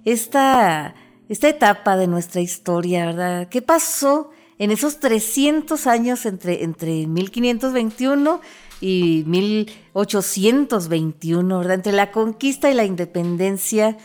esta, 0.03 0.95
esta 1.29 1.47
etapa 1.47 1.95
de 1.95 2.07
nuestra 2.07 2.41
historia, 2.41 3.05
¿verdad? 3.05 3.49
¿Qué 3.49 3.61
pasó 3.61 4.31
en 4.57 4.71
esos 4.71 4.99
300 4.99 5.85
años 5.85 6.25
entre, 6.25 6.63
entre 6.63 7.05
1521 7.05 8.41
y 8.81 9.23
1821, 9.27 11.59
¿verdad? 11.59 11.75
Entre 11.75 11.93
la 11.93 12.11
conquista 12.11 12.71
y 12.71 12.73
la 12.73 12.85
independencia 12.85 13.95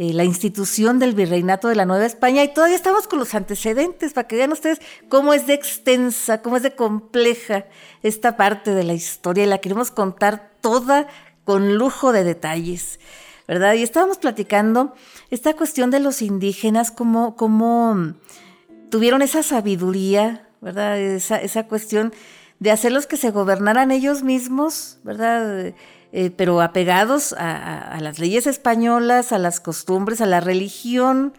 eh, 0.00 0.12
la 0.12 0.22
institución 0.22 1.00
del 1.00 1.14
virreinato 1.14 1.66
de 1.66 1.74
la 1.74 1.84
Nueva 1.84 2.06
España 2.06 2.44
y 2.44 2.54
todavía 2.54 2.76
estamos 2.76 3.08
con 3.08 3.18
los 3.18 3.34
antecedentes 3.34 4.12
para 4.12 4.28
que 4.28 4.36
vean 4.36 4.52
ustedes 4.52 4.80
cómo 5.08 5.34
es 5.34 5.48
de 5.48 5.54
extensa, 5.54 6.40
cómo 6.40 6.56
es 6.56 6.62
de 6.62 6.76
compleja 6.76 7.66
esta 8.04 8.36
parte 8.36 8.74
de 8.74 8.84
la 8.84 8.94
historia 8.94 9.42
y 9.42 9.48
la 9.48 9.58
queremos 9.58 9.90
contar 9.90 10.52
toda 10.60 11.08
con 11.48 11.76
lujo 11.76 12.12
de 12.12 12.24
detalles, 12.24 13.00
¿verdad? 13.46 13.72
Y 13.72 13.82
estábamos 13.82 14.18
platicando 14.18 14.92
esta 15.30 15.54
cuestión 15.54 15.90
de 15.90 15.98
los 15.98 16.20
indígenas, 16.20 16.90
cómo, 16.90 17.36
cómo 17.36 18.12
tuvieron 18.90 19.22
esa 19.22 19.42
sabiduría, 19.42 20.46
¿verdad? 20.60 20.98
Esa, 20.98 21.40
esa 21.40 21.66
cuestión 21.66 22.12
de 22.58 22.70
hacerlos 22.70 23.06
que 23.06 23.16
se 23.16 23.30
gobernaran 23.30 23.92
ellos 23.92 24.22
mismos, 24.22 24.98
¿verdad? 25.04 25.72
Eh, 26.12 26.30
pero 26.36 26.60
apegados 26.60 27.32
a, 27.32 27.94
a, 27.94 27.98
las 28.02 28.18
leyes 28.18 28.46
españolas, 28.46 29.32
a 29.32 29.38
las 29.38 29.58
costumbres, 29.58 30.20
a 30.20 30.26
la 30.26 30.40
religión, 30.40 31.32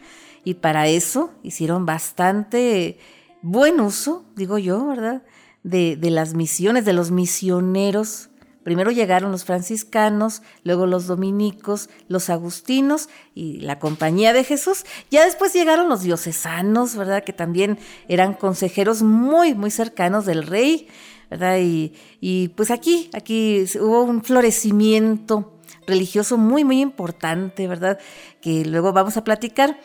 y 0.44 0.56
para 0.56 0.88
eso 0.88 1.36
hicieron 1.44 1.86
bastante 1.86 2.98
buen 3.44 3.80
uso, 3.80 4.26
digo 4.36 4.58
yo, 4.58 4.88
¿verdad? 4.88 5.22
De, 5.62 5.98
de 5.98 6.10
las 6.10 6.34
misiones, 6.34 6.84
de 6.84 6.94
los 6.94 7.12
misioneros 7.12 8.29
Primero 8.70 8.92
llegaron 8.92 9.32
los 9.32 9.46
franciscanos, 9.46 10.44
luego 10.64 10.86
los 10.86 11.08
dominicos, 11.08 11.90
los 12.08 12.30
agustinos 12.30 13.10
y 13.34 13.62
la 13.62 13.80
compañía 13.80 14.32
de 14.32 14.44
Jesús. 14.44 14.86
Ya 15.10 15.26
después 15.26 15.54
llegaron 15.54 15.90
los 15.90 16.04
diocesanos, 16.04 16.96
¿verdad? 16.96 17.24
Que 17.24 17.34
también 17.34 17.80
eran 18.08 18.36
consejeros 18.36 19.02
muy, 19.02 19.56
muy 19.56 19.72
cercanos 19.72 20.28
del 20.28 20.46
rey, 20.46 20.88
¿verdad? 21.32 21.58
Y, 21.58 21.94
y 22.22 22.50
pues 22.50 22.70
aquí, 22.70 23.10
aquí 23.14 23.66
hubo 23.82 24.04
un 24.04 24.24
florecimiento 24.24 25.58
religioso 25.88 26.38
muy, 26.38 26.64
muy 26.64 26.80
importante, 26.80 27.68
¿verdad? 27.68 27.98
Que 28.40 28.66
luego 28.66 28.94
vamos 28.94 29.18
a 29.18 29.24
platicar. 29.24 29.80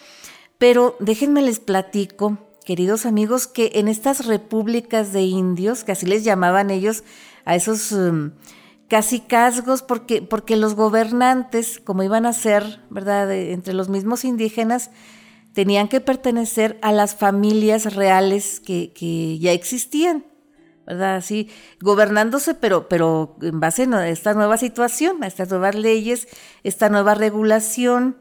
Pero 0.58 0.94
déjenme 1.00 1.40
les 1.40 1.58
platico, 1.58 2.36
queridos 2.66 3.06
amigos, 3.06 3.46
que 3.46 3.70
en 3.76 3.88
estas 3.88 4.26
repúblicas 4.26 5.14
de 5.14 5.22
indios, 5.22 5.84
que 5.84 5.92
así 5.92 6.04
les 6.04 6.22
llamaban 6.22 6.68
ellos 6.68 7.02
a 7.46 7.56
esos... 7.56 7.90
Um, 7.90 8.32
casicazgos 8.88 9.82
porque, 9.82 10.22
porque 10.22 10.56
los 10.56 10.74
gobernantes, 10.74 11.80
como 11.80 12.02
iban 12.02 12.26
a 12.26 12.32
ser, 12.32 12.80
¿verdad?, 12.90 13.32
entre 13.32 13.74
los 13.74 13.88
mismos 13.88 14.24
indígenas, 14.24 14.90
tenían 15.54 15.88
que 15.88 16.00
pertenecer 16.00 16.78
a 16.82 16.92
las 16.92 17.14
familias 17.14 17.94
reales 17.94 18.60
que, 18.60 19.38
ya 19.40 19.52
existían, 19.52 20.26
¿verdad? 20.86 21.16
Así, 21.16 21.48
gobernándose, 21.80 22.54
pero, 22.54 22.88
pero 22.88 23.36
en 23.40 23.60
base 23.60 23.84
a 23.84 24.08
esta 24.08 24.34
nueva 24.34 24.58
situación, 24.58 25.22
a 25.22 25.28
estas 25.28 25.48
nuevas 25.48 25.76
leyes, 25.76 26.28
esta 26.64 26.88
nueva 26.88 27.14
regulación, 27.14 28.18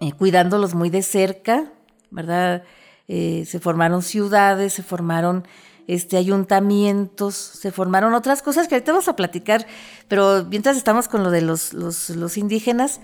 eh, 0.00 0.12
cuidándolos 0.12 0.74
muy 0.74 0.90
de 0.90 1.02
cerca, 1.02 1.72
¿verdad? 2.10 2.64
Eh, 3.06 3.44
se 3.46 3.60
formaron 3.60 4.02
ciudades, 4.02 4.72
se 4.72 4.82
formaron 4.82 5.46
este, 5.86 6.16
ayuntamientos, 6.16 7.34
se 7.34 7.70
formaron 7.70 8.14
otras 8.14 8.42
cosas 8.42 8.68
que 8.68 8.74
ahorita 8.74 8.92
vamos 8.92 9.08
a 9.08 9.16
platicar, 9.16 9.66
pero 10.08 10.44
mientras 10.48 10.76
estamos 10.76 11.08
con 11.08 11.22
lo 11.22 11.30
de 11.30 11.42
los, 11.42 11.72
los, 11.74 12.38
indígenas, 12.38 13.00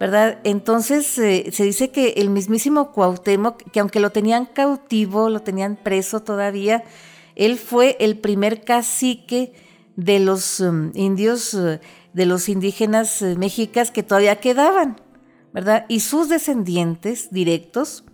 ¿verdad? 0.00 0.38
Entonces 0.44 1.18
eh, 1.18 1.50
se 1.52 1.64
dice 1.64 1.90
que 1.90 2.14
el 2.16 2.30
mismísimo 2.30 2.92
Cuauhtémoc, 2.92 3.70
que 3.70 3.80
aunque 3.80 4.00
lo 4.00 4.10
tenían 4.10 4.46
cautivo, 4.46 5.28
lo 5.28 5.40
tenían 5.40 5.76
preso 5.76 6.20
todavía, 6.20 6.84
él 7.36 7.58
fue 7.58 7.96
el 8.00 8.18
primer 8.18 8.64
cacique 8.64 9.52
de 9.96 10.18
los 10.18 10.60
um, 10.60 10.90
indios, 10.94 11.54
uh, 11.54 11.78
de 12.12 12.26
los 12.26 12.48
indígenas 12.48 13.22
mexicas 13.22 13.90
que 13.90 14.02
todavía 14.02 14.36
quedaban, 14.36 15.00
¿verdad? 15.52 15.84
Y 15.88 16.00
sus 16.00 16.28
descendientes 16.28 17.30
directos, 17.30 18.04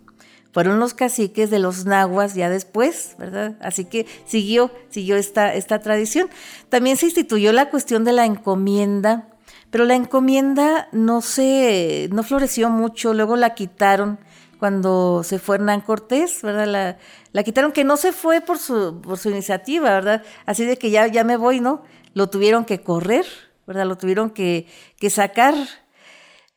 fueron 0.51 0.79
los 0.79 0.93
caciques 0.93 1.49
de 1.49 1.59
los 1.59 1.85
nahuas 1.85 2.33
ya 2.33 2.49
después, 2.49 3.15
¿verdad? 3.17 3.55
Así 3.61 3.85
que 3.85 4.05
siguió, 4.25 4.71
siguió 4.89 5.15
esta, 5.15 5.53
esta 5.53 5.79
tradición. 5.79 6.29
También 6.69 6.97
se 6.97 7.05
instituyó 7.05 7.51
la 7.53 7.69
cuestión 7.69 8.03
de 8.03 8.13
la 8.13 8.25
encomienda 8.25 9.29
Pero 9.69 9.85
la 9.85 9.95
encomienda 9.95 10.87
no 10.91 11.21
se, 11.21 12.09
no 12.11 12.23
floreció 12.23 12.69
mucho, 12.69 13.13
luego 13.13 13.35
la 13.35 13.53
quitaron 13.53 14.19
cuando 14.59 15.23
se 15.23 15.39
fue 15.39 15.55
Hernán 15.55 15.81
Cortés, 15.81 16.41
¿verdad? 16.41 16.67
La, 16.67 16.97
la 17.31 17.43
quitaron, 17.43 17.71
que 17.71 17.85
no 17.85 17.95
se 17.95 18.11
fue 18.11 18.41
por 18.41 18.59
su, 18.59 18.99
por 19.01 19.17
su 19.17 19.29
iniciativa, 19.29 19.89
¿verdad? 19.91 20.23
Así 20.45 20.65
de 20.65 20.77
que 20.77 20.89
ya, 20.91 21.07
ya 21.07 21.23
me 21.23 21.37
voy, 21.37 21.61
¿no? 21.61 21.83
Lo 22.13 22.29
tuvieron 22.29 22.65
que 22.65 22.81
correr, 22.81 23.25
¿verdad? 23.65 23.85
Lo 23.85 23.97
tuvieron 23.97 24.31
que, 24.31 24.67
que 24.97 25.09
sacar. 25.09 25.55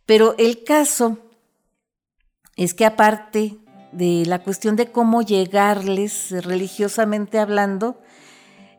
Pero 0.04 0.34
el 0.38 0.64
caso 0.64 1.18
es 2.56 2.74
que 2.74 2.84
aparte 2.84 3.61
de 3.92 4.24
la 4.26 4.42
cuestión 4.42 4.74
de 4.76 4.90
cómo 4.90 5.22
llegarles 5.22 6.30
religiosamente 6.44 7.38
hablando, 7.38 8.00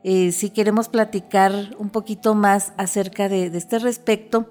eh, 0.04 0.32
si 0.32 0.50
queremos 0.50 0.90
platicar 0.90 1.76
un 1.78 1.90
poquito 1.90 2.36
más 2.36 2.74
acerca 2.78 3.30
de, 3.30 3.46
este 3.46 3.80
respecto, 3.80 4.50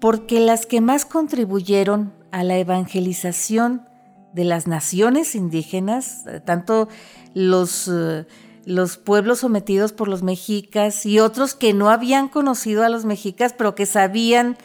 porque 0.00 0.40
las 0.40 0.66
que 0.66 0.80
más 0.80 1.06
contribuyeron 1.06 2.12
a 2.32 2.44
la 2.44 2.58
evangelización 2.58 3.88
de 4.34 4.44
las 4.44 4.66
naciones 4.66 5.34
indígenas, 5.34 6.24
tanto 6.44 6.88
los, 7.32 7.88
eh, 7.88 8.26
los 8.66 8.98
pueblos 8.98 9.38
sometidos 9.38 9.92
por 9.92 10.08
los 10.08 10.22
mexicas 10.22 11.06
y 11.06 11.20
otros 11.20 11.54
que 11.54 11.72
no 11.72 11.88
habían 11.88 12.28
conocido 12.28 12.84
a 12.84 12.88
los 12.88 13.04
mexicas, 13.04 13.54
pero 13.56 13.74
que 13.74 13.86
sabían 13.86 14.58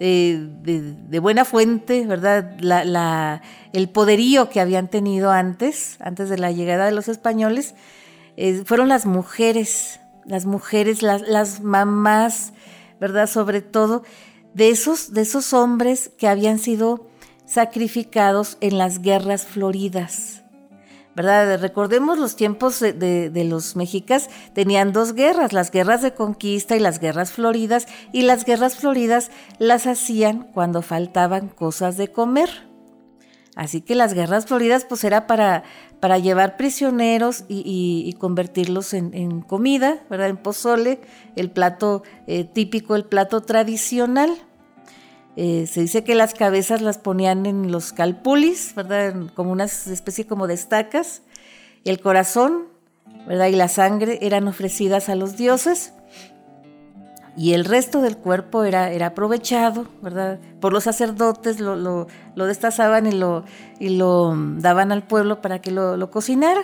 eh, 0.00 0.48
de, 0.62 1.18
buena 1.20 1.44
fuente, 1.44 2.06
¿verdad? 2.06 2.56
La, 2.60 3.42
el 3.72 3.88
poderío 3.88 4.48
que 4.48 4.60
habían 4.60 4.88
tenido 4.88 5.30
antes, 5.30 5.96
antes 6.00 6.28
de 6.28 6.38
la 6.38 6.50
llegada 6.50 6.86
de 6.86 6.92
los 6.92 7.08
españoles, 7.08 7.74
eh, 8.36 8.62
fueron 8.64 8.88
las 8.88 9.06
mujeres, 9.06 10.00
las 10.24 10.46
mujeres, 10.46 11.02
las, 11.02 11.22
las, 11.22 11.60
mamás, 11.60 12.52
¿verdad? 13.00 13.28
Sobre 13.28 13.62
todo 13.62 14.02
de 14.52 14.70
esos, 14.70 15.12
de 15.12 15.22
esos 15.22 15.52
hombres 15.52 16.10
que 16.18 16.28
habían 16.28 16.58
sido 16.58 17.08
sacrificados 17.46 18.56
en 18.60 18.78
las 18.78 19.00
guerras 19.00 19.44
floridas. 19.44 20.43
¿Verdad? 21.14 21.60
Recordemos 21.60 22.18
los 22.18 22.36
tiempos 22.36 22.80
de, 22.80 23.46
los 23.48 23.76
mexicas, 23.76 24.28
tenían 24.52 24.92
dos 24.92 25.14
guerras, 25.14 25.52
las 25.52 25.70
guerras 25.70 26.02
de 26.02 26.14
conquista 26.14 26.76
y 26.76 26.80
las 26.80 26.98
guerras 26.98 27.32
floridas, 27.32 27.86
y 28.12 28.22
las 28.22 28.44
guerras 28.44 28.76
floridas 28.76 29.30
las 29.58 29.86
hacían 29.86 30.44
cuando 30.52 30.82
faltaban 30.82 31.48
cosas 31.48 31.96
de 31.96 32.08
comer. 32.08 32.50
Así 33.56 33.82
que 33.82 33.94
las 33.94 34.14
guerras 34.14 34.46
floridas 34.46 34.84
pues 34.84 35.04
era 35.04 35.28
para, 35.28 35.62
para 36.00 36.18
llevar 36.18 36.56
prisioneros 36.56 37.44
y, 37.48 38.14
convertirlos 38.18 38.94
en, 38.94 39.42
comida, 39.42 40.02
¿verdad? 40.10 40.28
En 40.28 40.36
pozole, 40.36 41.00
el 41.36 41.50
plato 41.50 42.02
eh, 42.26 42.44
típico, 42.44 42.96
el 42.96 43.04
plato 43.04 43.42
tradicional. 43.42 44.30
Eh, 45.36 45.66
se 45.66 45.80
dice 45.80 46.04
que 46.04 46.14
las 46.14 46.34
cabezas 46.34 46.80
las 46.80 46.98
ponían 46.98 47.46
en 47.46 47.72
los 47.72 47.92
calpulis, 47.92 48.74
¿verdad? 48.74 49.14
Como 49.34 49.50
una 49.50 49.64
especie 49.64 50.26
como 50.26 50.46
de 50.46 50.54
estacas. 50.54 51.22
El 51.84 52.00
corazón, 52.00 52.68
¿verdad? 53.26 53.46
Y 53.46 53.56
la 53.56 53.68
sangre 53.68 54.18
eran 54.22 54.46
ofrecidas 54.46 55.08
a 55.08 55.14
los 55.16 55.36
dioses. 55.36 55.92
Y 57.36 57.54
el 57.54 57.64
resto 57.64 58.00
del 58.00 58.16
cuerpo 58.16 58.62
era, 58.62 58.92
era 58.92 59.06
aprovechado, 59.06 59.88
¿verdad? 60.02 60.38
Por 60.60 60.72
los 60.72 60.84
sacerdotes, 60.84 61.58
lo, 61.58 61.74
lo, 61.74 62.06
lo 62.36 62.46
destazaban 62.46 63.08
y 63.08 63.12
lo, 63.12 63.44
y 63.80 63.88
lo 63.96 64.32
daban 64.58 64.92
al 64.92 65.02
pueblo 65.02 65.40
para 65.40 65.60
que 65.60 65.72
lo, 65.72 65.96
lo 65.96 66.10
cocinara. 66.10 66.62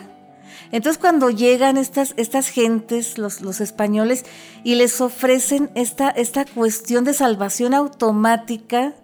Entonces 0.73 0.99
cuando 0.99 1.31
llegan 1.31 1.77
estas, 1.77 2.15
estas 2.17 2.49
gentes, 2.49 3.19
los, 3.19 3.41
los, 3.41 3.61
españoles, 3.61 4.25
y 4.65 4.77
les 4.77 5.01
ofrecen 5.01 5.71
esta, 5.75 6.11
esta 6.11 6.45
cuestión 6.45 7.05
de 7.05 7.15
salvación 7.15 7.75
automática, 7.75 8.95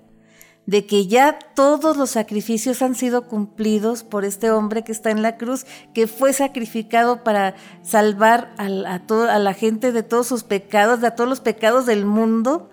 de 0.67 0.85
que 0.85 1.07
ya 1.07 1.39
todos 1.55 1.97
los 1.97 2.11
sacrificios 2.11 2.83
han 2.83 2.97
sido 2.97 3.29
cumplidos 3.29 4.03
por 4.03 4.25
este 4.25 4.51
hombre 4.51 4.83
que 4.83 4.91
está 4.91 5.11
en 5.11 5.23
la 5.23 5.37
cruz, 5.37 5.65
que 5.95 6.09
fue 6.09 6.33
sacrificado 6.33 7.23
para 7.23 7.55
salvar 7.83 8.53
a, 8.59 8.67
a 8.67 9.39
la 9.39 9.55
gente 9.55 9.93
de 9.93 10.03
todos 10.03 10.27
sus 10.27 10.43
pecados, 10.43 11.01
de 11.01 11.11
todos 11.13 11.31
los 11.31 11.41
pecados 11.41 11.87
del 11.87 12.05
mundo, 12.05 12.69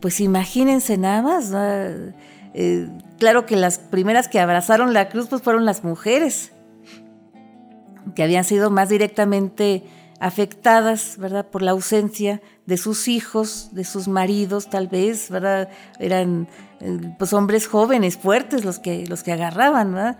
pues 0.00 0.20
imagínense 0.20 0.98
nada 0.98 1.22
más. 1.22 1.52
Eh, 2.54 2.88
claro 3.18 3.46
que 3.46 3.56
las 3.56 3.78
primeras 3.78 4.28
que 4.28 4.38
abrazaron 4.38 4.92
la 4.92 5.08
cruz 5.08 5.28
pues 5.28 5.40
fueron 5.40 5.64
las 5.64 5.84
mujeres 5.84 6.52
que 8.14 8.22
habían 8.22 8.44
sido 8.44 8.70
más 8.70 8.88
directamente 8.88 9.84
afectadas, 10.22 11.16
¿verdad? 11.18 11.46
Por 11.48 11.62
la 11.62 11.72
ausencia 11.72 12.40
de 12.64 12.76
sus 12.76 13.08
hijos, 13.08 13.70
de 13.72 13.84
sus 13.84 14.06
maridos, 14.06 14.70
tal 14.70 14.86
vez, 14.86 15.28
¿verdad? 15.30 15.68
Eran 15.98 16.48
eh, 16.80 17.14
pues 17.18 17.32
hombres 17.32 17.66
jóvenes, 17.66 18.16
fuertes 18.18 18.64
los 18.64 18.78
que, 18.78 19.04
los 19.08 19.24
que 19.24 19.32
agarraban, 19.32 19.92
¿verdad? 19.92 20.18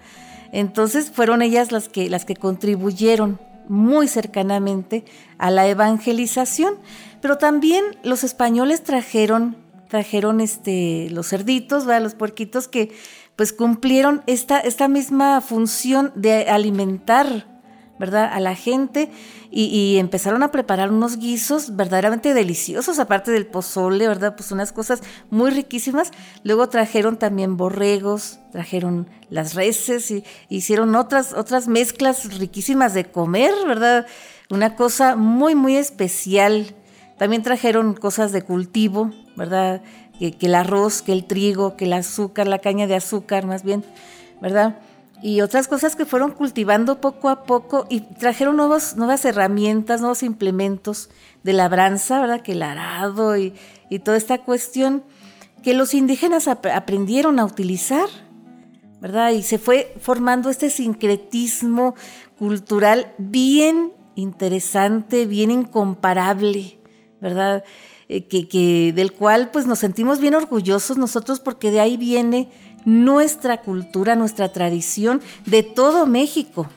Entonces 0.50 1.12
fueron 1.12 1.40
ellas 1.40 1.70
las 1.70 1.88
que, 1.88 2.10
las 2.10 2.24
que 2.24 2.34
contribuyeron 2.34 3.38
muy 3.68 4.08
cercanamente 4.08 5.04
a 5.38 5.52
la 5.52 5.68
evangelización, 5.68 6.74
pero 7.20 7.38
también 7.38 7.84
los 8.02 8.24
españoles 8.24 8.82
trajeron, 8.82 9.56
trajeron 9.88 10.40
este, 10.40 11.08
los 11.10 11.28
cerditos, 11.28 11.86
¿verdad? 11.86 12.02
los 12.02 12.14
puerquitos 12.14 12.66
que 12.66 12.90
pues 13.36 13.52
cumplieron 13.52 14.22
esta, 14.26 14.58
esta 14.58 14.88
misma 14.88 15.40
función 15.40 16.12
de 16.16 16.50
alimentar 16.50 17.51
¿verdad? 18.02 18.30
A 18.32 18.40
la 18.40 18.56
gente 18.56 19.12
y, 19.52 19.96
empezaron 19.98 20.42
a 20.42 20.50
preparar 20.50 20.90
unos 20.90 21.18
guisos 21.18 21.76
verdaderamente 21.76 22.34
deliciosos, 22.34 22.98
aparte 22.98 23.30
del 23.30 23.46
pozole, 23.46 24.08
¿verdad? 24.08 24.34
Pues 24.34 24.50
unas 24.50 24.72
cosas 24.72 25.02
muy 25.30 25.52
riquísimas. 25.52 26.10
Luego 26.42 26.68
trajeron 26.68 27.16
también 27.16 27.56
borregos, 27.56 28.40
trajeron 28.50 29.08
las 29.30 29.54
reses 29.54 30.10
y 30.10 30.24
hicieron 30.48 30.96
otras, 30.96 31.32
otras 31.32 31.68
mezclas 31.68 32.36
riquísimas 32.40 32.92
de 32.92 33.04
comer, 33.04 33.54
¿verdad? 33.68 34.08
Una 34.50 34.74
cosa 34.74 35.14
muy, 35.14 35.54
muy 35.54 35.76
especial. 35.76 36.74
También 37.18 37.44
trajeron 37.44 37.94
cosas 37.94 38.32
de 38.32 38.42
cultivo, 38.42 39.12
¿verdad? 39.36 39.80
Que, 40.18 40.32
que 40.32 40.46
el 40.46 40.56
arroz, 40.56 41.02
que 41.02 41.12
el 41.12 41.24
trigo, 41.24 41.76
que 41.76 41.84
el 41.84 41.92
azúcar, 41.92 42.48
la 42.48 42.58
caña 42.58 42.88
de 42.88 42.96
azúcar 42.96 43.46
más 43.46 43.62
bien, 43.62 43.84
¿verdad? 44.40 44.80
Y 45.22 45.40
otras 45.40 45.68
cosas 45.68 45.94
que 45.94 46.04
fueron 46.04 46.32
cultivando 46.32 47.00
poco 47.00 47.28
a 47.28 47.44
poco 47.44 47.86
y 47.88 48.00
trajeron 48.00 48.56
nuevas 48.56 49.24
herramientas, 49.24 50.00
nuevos 50.00 50.24
implementos 50.24 51.10
de 51.44 51.52
labranza, 51.52 52.20
¿verdad? 52.20 52.42
Que 52.42 52.52
el 52.52 52.62
arado 52.62 53.36
y, 53.36 53.54
toda 54.04 54.16
esta 54.16 54.38
cuestión 54.38 55.04
que 55.62 55.74
los 55.74 55.94
indígenas 55.94 56.48
aprendieron 56.48 57.38
a 57.38 57.44
utilizar, 57.44 58.08
¿verdad? 59.00 59.30
Y 59.30 59.42
se 59.42 59.58
fue 59.58 59.94
formando 60.00 60.50
este 60.50 60.70
sincretismo 60.70 61.94
cultural 62.38 63.12
bien 63.18 63.92
interesante, 64.16 65.26
bien 65.26 65.50
incomparable, 65.50 66.80
¿verdad? 67.20 67.64
Eh, 68.08 68.26
que, 68.26 68.92
del 68.92 69.12
cual 69.12 69.50
pues 69.52 69.66
nos 69.66 69.78
sentimos 69.78 70.20
bien 70.20 70.34
orgullosos 70.34 70.98
nosotros 70.98 71.38
porque 71.38 71.70
de 71.70 71.80
ahí 71.80 71.96
viene 71.96 72.50
nuestra 72.84 73.60
cultura, 73.60 74.16
nuestra 74.16 74.52
tradición 74.52 75.20
de 75.46 75.62
todo 75.62 76.06
México. 76.06 76.68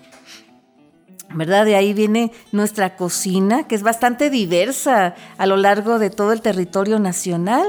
¿Verdad? 1.33 1.65
De 1.65 1.75
ahí 1.75 1.93
viene 1.93 2.31
nuestra 2.51 2.95
cocina, 2.95 3.67
que 3.67 3.75
es 3.75 3.83
bastante 3.83 4.29
diversa 4.29 5.15
a 5.37 5.45
lo 5.45 5.57
largo 5.57 5.99
de 5.99 6.09
todo 6.09 6.31
el 6.31 6.41
territorio 6.41 6.97
nacional, 6.99 7.67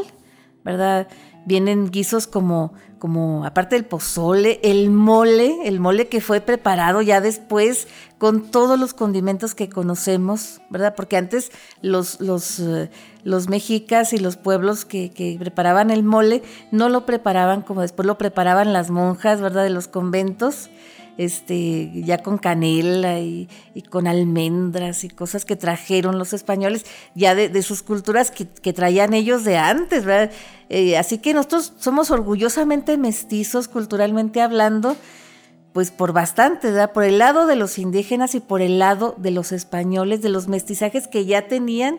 ¿verdad? 0.64 1.08
Vienen 1.46 1.90
guisos 1.90 2.28
como, 2.28 2.74
como 2.98 3.44
aparte 3.44 3.74
del 3.74 3.84
pozole, 3.84 4.60
el 4.62 4.90
mole, 4.90 5.56
el 5.64 5.80
mole 5.80 6.08
que 6.08 6.20
fue 6.20 6.40
preparado 6.40 7.02
ya 7.02 7.20
después 7.20 7.88
con 8.18 8.50
todos 8.50 8.78
los 8.78 8.94
condimentos 8.94 9.54
que 9.54 9.68
conocemos, 9.68 10.60
¿verdad? 10.70 10.94
Porque 10.94 11.16
antes 11.16 11.50
los, 11.82 12.20
los, 12.20 12.60
eh, 12.60 12.90
los 13.26 13.48
mexicas 13.48 14.12
y 14.12 14.18
los 14.18 14.36
pueblos 14.36 14.84
que, 14.84 15.10
que, 15.10 15.36
preparaban 15.36 15.90
el 15.90 16.04
mole 16.04 16.44
no 16.70 16.88
lo 16.88 17.04
preparaban 17.04 17.60
como 17.60 17.80
después 17.80 18.06
lo 18.06 18.18
preparaban 18.18 18.72
las 18.72 18.88
monjas, 18.90 19.40
¿verdad? 19.40 19.64
De 19.64 19.70
los 19.70 19.88
conventos, 19.88 20.70
este, 21.18 21.90
ya 22.04 22.18
con 22.18 22.38
canela 22.38 23.18
y, 23.18 23.48
con 23.90 24.06
almendras 24.06 25.02
y 25.02 25.08
cosas 25.08 25.44
que 25.44 25.56
trajeron 25.56 26.20
los 26.20 26.34
españoles 26.34 26.86
ya 27.16 27.34
de, 27.34 27.62
sus 27.62 27.82
culturas 27.82 28.30
que, 28.30 28.72
traían 28.72 29.12
ellos 29.12 29.42
de 29.42 29.56
antes, 29.56 30.04
¿verdad? 30.04 30.30
Eh, 30.68 30.96
así 30.96 31.18
que 31.18 31.34
nosotros 31.34 31.72
somos 31.80 32.12
orgullosamente 32.12 32.96
mestizos 32.96 33.66
culturalmente 33.66 34.40
hablando, 34.40 34.96
pues 35.72 35.90
por 35.90 36.12
bastante, 36.12 36.68
¿verdad? 36.68 36.92
Por 36.92 37.02
el 37.02 37.18
lado 37.18 37.46
de 37.46 37.56
los 37.56 37.76
indígenas 37.78 38.36
y 38.36 38.40
por 38.40 38.62
el 38.62 38.78
lado 38.78 39.16
de 39.18 39.32
los 39.32 39.50
españoles, 39.50 40.22
de 40.22 40.28
los 40.28 40.46
mestizajes 40.46 41.08
que 41.08 41.26
ya 41.26 41.48
tenían. 41.48 41.98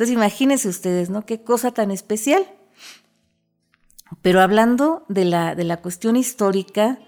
Entonces 0.00 0.16
imagínense 0.16 0.66
ustedes, 0.66 1.10
¿no? 1.10 1.26
Qué 1.26 1.42
cosa 1.42 1.72
tan 1.72 1.90
especial. 1.90 2.46
Pero 4.22 4.40
hablando 4.40 5.04
de 5.08 5.26
la, 5.26 5.54
de 5.54 5.64
la 5.64 5.82
cuestión 5.82 6.16
histórica, 6.16 6.98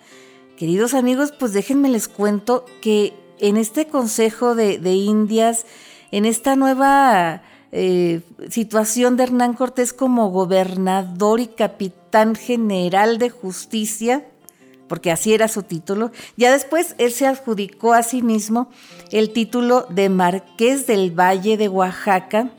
queridos 0.58 0.92
amigos, 0.92 1.32
pues 1.32 1.54
déjenme 1.54 1.88
les 1.88 2.06
cuento 2.06 2.66
que 2.82 3.14
en 3.38 3.56
este 3.56 3.86
Consejo 3.86 4.54
de, 4.54 4.76
Indias, 4.92 5.64
en 6.10 6.26
esta 6.26 6.54
nueva 6.54 7.40
eh, 7.72 8.20
situación 8.50 9.16
de 9.16 9.22
Hernán 9.22 9.54
Cortés 9.54 9.94
como 9.94 10.28
gobernador 10.28 11.40
y 11.40 11.46
capitán 11.46 12.34
general 12.34 13.16
de 13.16 13.30
justicia, 13.30 14.26
porque 14.86 15.10
así 15.10 15.32
era 15.32 15.48
su 15.48 15.62
título. 15.62 16.10
Ya 16.36 16.52
después 16.52 16.94
él 16.98 17.12
se 17.12 17.26
adjudicó 17.26 17.94
a 17.94 18.02
sí 18.02 18.20
mismo 18.20 18.68
el 19.10 19.32
título 19.32 19.86
de 19.88 20.10
Marqués 20.10 20.86
del 20.86 21.18
Valle 21.18 21.56
de 21.56 21.70
Oaxaca, 21.70 22.50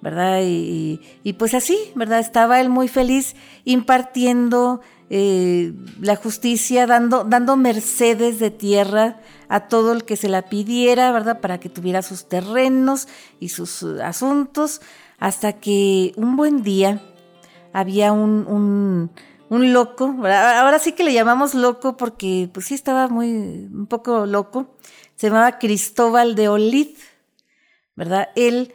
¿verdad? 0.00 0.40
Y, 0.42 1.32
pues 1.38 1.54
así, 1.54 1.78
¿verdad? 1.94 2.20
Estaba 2.20 2.60
él 2.60 2.68
muy 2.68 2.88
feliz 2.88 3.34
impartiendo 3.64 4.80
eh, 5.10 5.72
la 6.00 6.16
justicia, 6.16 6.86
dando, 6.86 7.24
dando 7.24 7.56
mercedes 7.56 8.38
de 8.38 8.50
tierra 8.50 9.20
a 9.48 9.68
todo 9.68 9.92
el 9.92 10.04
que 10.04 10.16
se 10.16 10.28
la 10.28 10.42
pidiera, 10.42 11.12
¿verdad? 11.12 11.40
Para 11.40 11.58
que 11.58 11.68
tuviera 11.68 12.02
sus 12.02 12.28
terrenos 12.28 13.08
y 13.40 13.50
sus 13.50 13.82
asuntos, 13.82 14.80
hasta 15.18 15.54
que 15.54 16.12
un 16.16 16.36
buen 16.36 16.62
día 16.62 17.00
había 17.72 18.12
un, 18.12 19.10
un, 19.48 19.72
loco, 19.72 20.16
ahora 20.24 20.78
sí 20.78 20.92
que 20.92 21.04
le 21.04 21.12
llamamos 21.12 21.54
loco 21.54 21.96
porque 21.96 22.48
pues 22.52 22.66
sí 22.66 22.74
estaba 22.74 23.08
muy, 23.08 23.28
un 23.72 23.86
poco 23.86 24.26
loco, 24.26 24.76
se 25.14 25.28
llamaba 25.28 25.58
Cristóbal 25.58 26.34
de 26.34 26.48
Olid, 26.48 26.96
¿verdad? 27.94 28.28
Él 28.34 28.74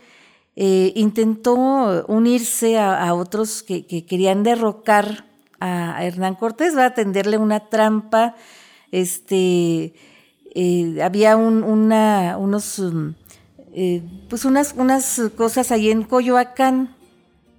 eh, 0.56 0.92
intentó 0.96 2.06
unirse 2.08 2.78
a, 2.78 3.14
otros 3.14 3.64
que, 3.64 3.86
querían 4.06 4.44
derrocar 4.44 5.26
a, 5.60 6.04
Hernán 6.04 6.36
Cortés, 6.36 6.76
va 6.76 6.88
a 6.88 6.94
tenderle 6.94 7.38
una 7.38 7.70
trampa, 7.70 8.36
este, 8.92 9.94
eh, 10.54 11.00
había 11.02 11.38
unos, 11.38 12.82
eh, 13.74 14.04
pues 14.30 14.44
unas, 14.44 14.74
unas 14.76 15.22
cosas 15.38 15.72
ahí 15.72 15.90
en 15.90 16.04
Coyoacán, 16.04 16.96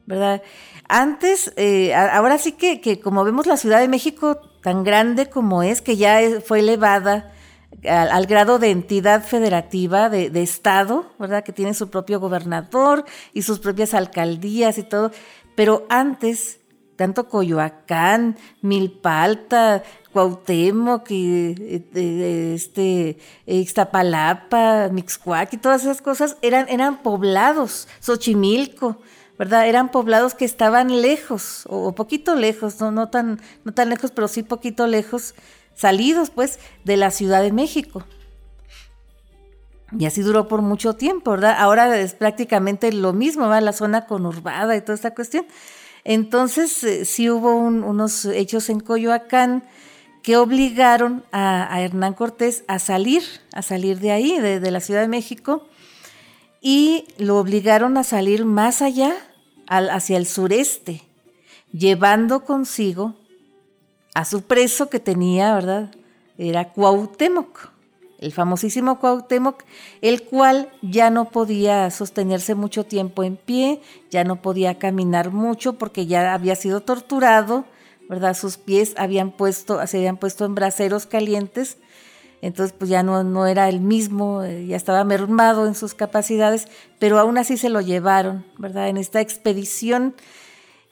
¿verdad? 0.04 0.42
Antes, 0.86 1.54
ahora 1.94 2.36
sí 2.36 2.52
que, 2.52 2.82
que, 2.82 3.00
como 3.00 3.24
vemos 3.24 3.46
la 3.46 3.56
Ciudad 3.56 3.80
de 3.80 3.88
México 3.88 4.36
tan 4.62 4.84
grande 4.84 5.30
como 5.30 5.62
es, 5.62 5.80
que 5.80 5.96
ya 5.96 6.20
fue 6.44 6.60
elevada 6.60 7.32
al, 7.88 8.26
grado 8.26 8.58
de 8.58 8.70
entidad 8.70 9.24
federativa 9.24 10.08
de, 10.08 10.42
Estado, 10.42 11.06
¿verdad? 11.18 11.44
Que 11.44 11.52
tiene 11.52 11.74
su 11.74 11.90
propio 11.90 12.20
gobernador 12.20 13.04
y 13.32 13.42
sus 13.42 13.58
propias 13.58 13.94
alcaldías 13.94 14.78
y 14.78 14.82
todo. 14.82 15.10
Pero 15.54 15.86
antes, 15.88 16.60
tanto 16.96 17.28
Coyoacán, 17.28 18.36
Milpalta, 18.60 19.82
Cuauhtémoc, 20.12 21.10
y, 21.10 21.54
este, 22.54 23.18
Ixtapalapa, 23.46 24.88
Mixcuac 24.92 25.52
y 25.54 25.56
todas 25.56 25.82
esas 25.82 26.02
cosas 26.02 26.36
eran, 26.42 26.68
eran 26.68 27.02
poblados, 27.02 27.88
Xochimilco, 28.00 28.98
¿verdad? 29.38 29.66
Eran 29.66 29.90
poblados 29.90 30.34
que 30.34 30.44
estaban 30.44 31.02
lejos, 31.02 31.64
o, 31.68 31.94
poquito 31.94 32.36
lejos, 32.36 32.80
no, 32.80 32.92
no, 32.92 33.08
tan, 33.08 33.40
no 33.64 33.72
tan 33.72 33.88
lejos, 33.88 34.10
pero 34.10 34.28
sí 34.28 34.42
poquito 34.42 34.86
lejos 34.86 35.34
salidos 35.74 36.30
pues 36.30 36.58
de 36.84 36.96
la 36.96 37.10
Ciudad 37.10 37.42
de 37.42 37.52
México. 37.52 38.04
Y 39.98 40.06
así 40.06 40.22
duró 40.22 40.48
por 40.48 40.62
mucho 40.62 40.94
tiempo, 40.94 41.32
¿verdad? 41.32 41.56
Ahora 41.58 41.98
es 41.98 42.14
prácticamente 42.14 42.92
lo 42.92 43.12
mismo, 43.12 43.48
va 43.48 43.60
la 43.60 43.72
zona 43.72 44.06
conurbada 44.06 44.74
y 44.74 44.80
toda 44.80 44.94
esta 44.94 45.14
cuestión. 45.14 45.46
Entonces, 46.04 46.82
eh, 46.82 47.04
sí 47.04 47.30
hubo 47.30 47.54
unos 47.54 48.24
hechos 48.24 48.70
en 48.70 48.80
Coyoacán 48.80 49.64
que 50.22 50.36
obligaron 50.36 51.24
a, 51.32 51.80
Hernán 51.80 52.14
Cortés 52.14 52.64
a 52.68 52.78
salir, 52.78 53.22
a 53.52 53.62
salir 53.62 53.98
de 53.98 54.12
ahí, 54.12 54.38
de, 54.38 54.70
la 54.70 54.80
Ciudad 54.80 55.00
de 55.00 55.08
México, 55.08 55.66
y 56.60 57.06
lo 57.18 57.38
obligaron 57.38 57.96
a 57.98 58.04
salir 58.04 58.44
más 58.44 58.82
allá, 58.82 59.14
hacia 59.66 60.16
el 60.16 60.26
sureste, 60.26 61.02
llevando 61.72 62.44
consigo 62.44 63.16
a 64.14 64.24
su 64.24 64.42
preso 64.42 64.90
que 64.90 65.00
tenía, 65.00 65.54
¿verdad? 65.54 65.90
Era 66.38 66.72
Cuauhtémoc, 66.72 67.70
el 68.18 68.32
famosísimo 68.32 68.98
Cuauhtémoc, 68.98 69.64
el 70.00 70.22
cual 70.24 70.70
ya 70.80 71.10
no 71.10 71.30
podía 71.30 71.90
sostenerse 71.90 72.54
mucho 72.54 72.84
tiempo 72.84 73.24
en 73.24 73.36
pie, 73.36 73.80
ya 74.10 74.24
no 74.24 74.42
podía 74.42 74.78
caminar 74.78 75.30
mucho 75.30 75.74
porque 75.74 76.06
ya 76.06 76.34
había 76.34 76.54
sido 76.56 76.80
torturado, 76.80 77.64
¿verdad? 78.08 78.36
Sus 78.36 78.58
pies 78.58 78.94
habían 78.96 79.32
puesto, 79.32 79.84
se 79.86 79.98
habían 79.98 80.16
puesto 80.16 80.44
en 80.44 80.54
braseros 80.54 81.06
calientes, 81.06 81.78
entonces 82.42 82.74
pues 82.76 82.90
ya 82.90 83.02
no, 83.02 83.24
no 83.24 83.46
era 83.46 83.68
el 83.68 83.80
mismo, 83.80 84.42
eh, 84.42 84.66
ya 84.66 84.76
estaba 84.76 85.04
mermado 85.04 85.66
en 85.66 85.74
sus 85.74 85.94
capacidades, 85.94 86.68
pero 86.98 87.18
aún 87.18 87.38
así 87.38 87.56
se 87.56 87.70
lo 87.70 87.80
llevaron, 87.80 88.44
¿verdad? 88.58 88.88
En 88.88 88.96
esta 88.96 89.20
expedición 89.20 90.14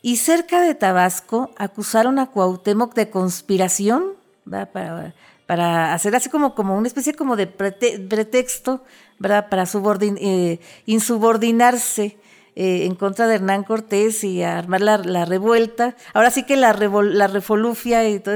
y 0.03 0.16
cerca 0.16 0.61
de 0.61 0.74
Tabasco 0.74 1.51
acusaron 1.57 2.18
a 2.18 2.26
Cuauhtémoc 2.26 2.94
de 2.94 3.11
conspiración 3.11 4.14
para, 4.48 5.12
para, 5.46 5.94
hacer 5.94 6.16
así 6.16 6.30
como, 6.30 6.55
como 6.55 6.76
una 6.76 6.88
especie 6.88 7.14
como 7.14 7.36
de 7.36 7.46
pretexto 7.46 8.82
¿verdad? 9.18 9.48
para 9.48 9.64
eh, 9.64 10.61
insubordinarse 10.86 12.16
eh, 12.57 12.86
en 12.86 12.94
contra 12.94 13.26
de 13.26 13.36
Hernán 13.36 13.64
Cortés 13.64 14.24
y 14.24 14.42
armar 14.42 14.80
la, 14.80 15.24
revuelta. 15.24 15.94
Ahora 16.14 16.30
sí 16.30 16.44
que 16.44 16.57
la, 16.57 16.72
la 16.72 17.26
refolufia 17.26 18.09
y 18.09 18.18
todo 18.20 18.34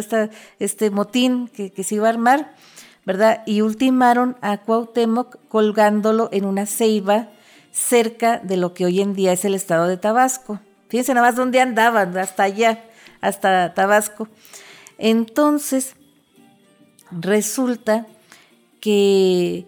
este 0.58 0.90
motín 0.90 1.48
que, 1.48 1.72
que 1.72 1.82
se 1.82 1.96
iba 1.96 2.06
a 2.06 2.10
armar, 2.10 2.54
¿verdad? 3.06 3.42
Y 3.46 3.62
ultimaron 3.62 4.36
a 4.40 4.58
Cuauhtémoc 4.58 5.38
colgándolo 5.48 6.28
en 6.30 6.44
una 6.44 6.66
ceiba 6.66 7.28
cerca 7.72 8.38
de 8.38 8.56
lo 8.56 8.72
que 8.72 8.84
hoy 8.84 9.00
en 9.00 9.14
día 9.14 9.32
es 9.32 9.44
el 9.44 9.54
estado 9.54 9.88
de 9.88 9.96
Tabasco. 9.96 10.60
Fíjense 10.88 11.14
nada 11.14 11.28
más 11.28 11.36
dónde 11.36 11.60
andaban, 11.60 12.16
hasta 12.16 12.44
allá, 12.44 12.84
hasta 13.20 13.74
Tabasco. 13.74 14.28
Entonces, 14.98 15.96
resulta 17.10 18.06
que, 18.80 19.66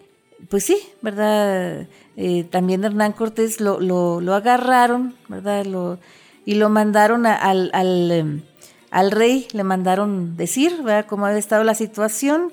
pues 0.49 0.64
sí, 0.64 0.79
¿verdad? 1.03 1.87
Eh, 2.17 2.45
también 2.45 2.85
Hernán 2.85 3.12
Cortés 3.12 3.61
lo, 3.61 3.81
lo, 3.81 4.35
agarraron, 4.35 5.14
¿verdad? 5.29 5.64
Lo, 5.64 5.99
y 6.45 6.55
lo 6.55 6.69
mandaron 6.69 7.27
al, 7.27 7.71
al, 7.73 8.11
em, 8.11 8.43
al, 8.91 9.11
rey, 9.11 9.49
le 9.53 9.64
mandaron 9.64 10.37
decir, 10.37 10.83
¿verdad? 10.83 11.07
Cómo 11.07 11.27
había 11.27 11.39
estado 11.39 11.64
la 11.64 11.75
situación. 11.75 12.53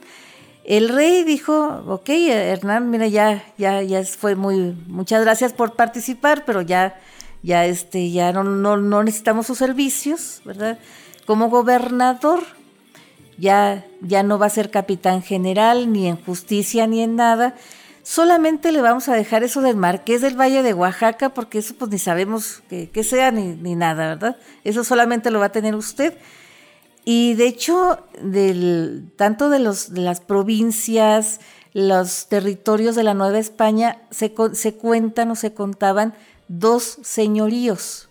El 0.66 0.90
rey 0.90 1.24
dijo, 1.24 1.84
ok, 1.88 2.10
Hernán, 2.10 2.90
mira, 2.90 3.08
ya, 3.08 3.44
ya, 3.58 3.82
ya 3.82 4.04
fue 4.04 4.36
muy, 4.36 4.76
muchas 4.88 5.22
gracias 5.22 5.54
por 5.54 5.76
participar, 5.76 6.46
pero 6.46 6.62
ya 6.62 6.96
ya 7.44 7.66
este 7.66 8.10
ya 8.10 8.32
no, 8.32 8.44
no, 8.44 9.04
necesitamos 9.04 9.46
sus 9.46 9.58
servicios, 9.58 10.42
¿verdad? 10.46 10.80
Como 11.28 11.50
gobernador 11.50 12.42
ya 13.38 13.86
ya 14.02 14.24
no 14.24 14.40
va 14.40 14.48
a 14.48 14.50
ser 14.50 14.72
capitán 14.72 15.22
general 15.22 15.92
ni 15.92 16.08
en 16.08 16.16
justicia 16.16 16.88
ni 16.88 17.02
en 17.02 17.16
nada. 17.16 17.56
Solamente 18.02 18.72
le 18.72 18.82
vamos 18.82 19.08
a 19.08 19.16
dejar 19.16 19.44
eso 19.44 19.62
del 19.62 19.78
Marqués 19.78 20.22
del 20.22 20.40
Valle 20.40 20.62
de 20.62 20.74
Oaxaca, 20.74 21.30
porque 21.30 21.60
eso 21.60 21.74
pues 21.78 21.90
ni 21.90 21.98
sabemos 22.00 22.62
que, 22.70 23.04
sea 23.04 23.32
ni, 23.32 23.56
ni, 23.56 23.76
nada, 23.76 24.10
¿verdad? 24.10 24.38
Eso 24.66 24.84
solamente 24.84 25.32
lo 25.32 25.40
va 25.40 25.46
a 25.46 25.52
tener 25.54 25.74
usted. 25.74 26.18
Y 27.06 27.36
de 27.36 27.48
hecho, 27.48 28.06
del, 28.22 29.10
tanto 29.16 29.50
de, 29.50 29.60
los, 29.60 29.94
de 29.94 30.02
las 30.02 30.20
provincias, 30.20 31.40
los 31.72 32.28
territorios 32.28 32.96
de 32.96 33.04
la 33.04 33.14
Nueva 33.14 33.40
España, 33.40 34.02
se, 34.12 34.34
se 34.52 34.74
cuentan 34.76 35.32
o 35.32 35.36
se 35.36 35.54
contaban 35.54 36.14
dos 36.48 37.00
señoríos. 37.02 38.10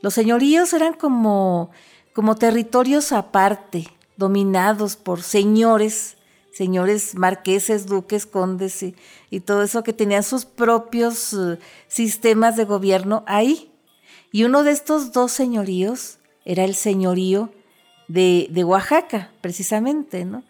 Los 0.00 0.14
señoríos 0.14 0.72
eran 0.72 0.94
como, 0.94 1.70
como 2.12 2.36
territorios 2.36 3.12
aparte, 3.12 3.88
dominados 4.16 4.96
por 4.96 5.22
señores, 5.22 6.16
señores 6.52 7.14
marqueses, 7.14 7.86
duques, 7.86 8.26
condes 8.26 8.82
y, 8.82 9.40
todo 9.40 9.62
eso 9.62 9.82
que 9.82 9.92
tenían 9.92 10.22
sus 10.22 10.44
propios 10.44 11.32
eh, 11.32 11.58
sistemas 11.88 12.56
de 12.56 12.64
gobierno 12.64 13.24
ahí. 13.26 13.72
Y 14.32 14.44
uno 14.44 14.62
de 14.62 14.72
estos 14.72 15.12
dos 15.12 15.32
señoríos 15.32 16.18
era 16.44 16.64
el 16.64 16.74
señorío 16.74 17.52
de, 18.08 18.48
de 18.50 18.64
Oaxaca, 18.64 19.30
precisamente, 19.40 20.24
¿no? 20.24 20.42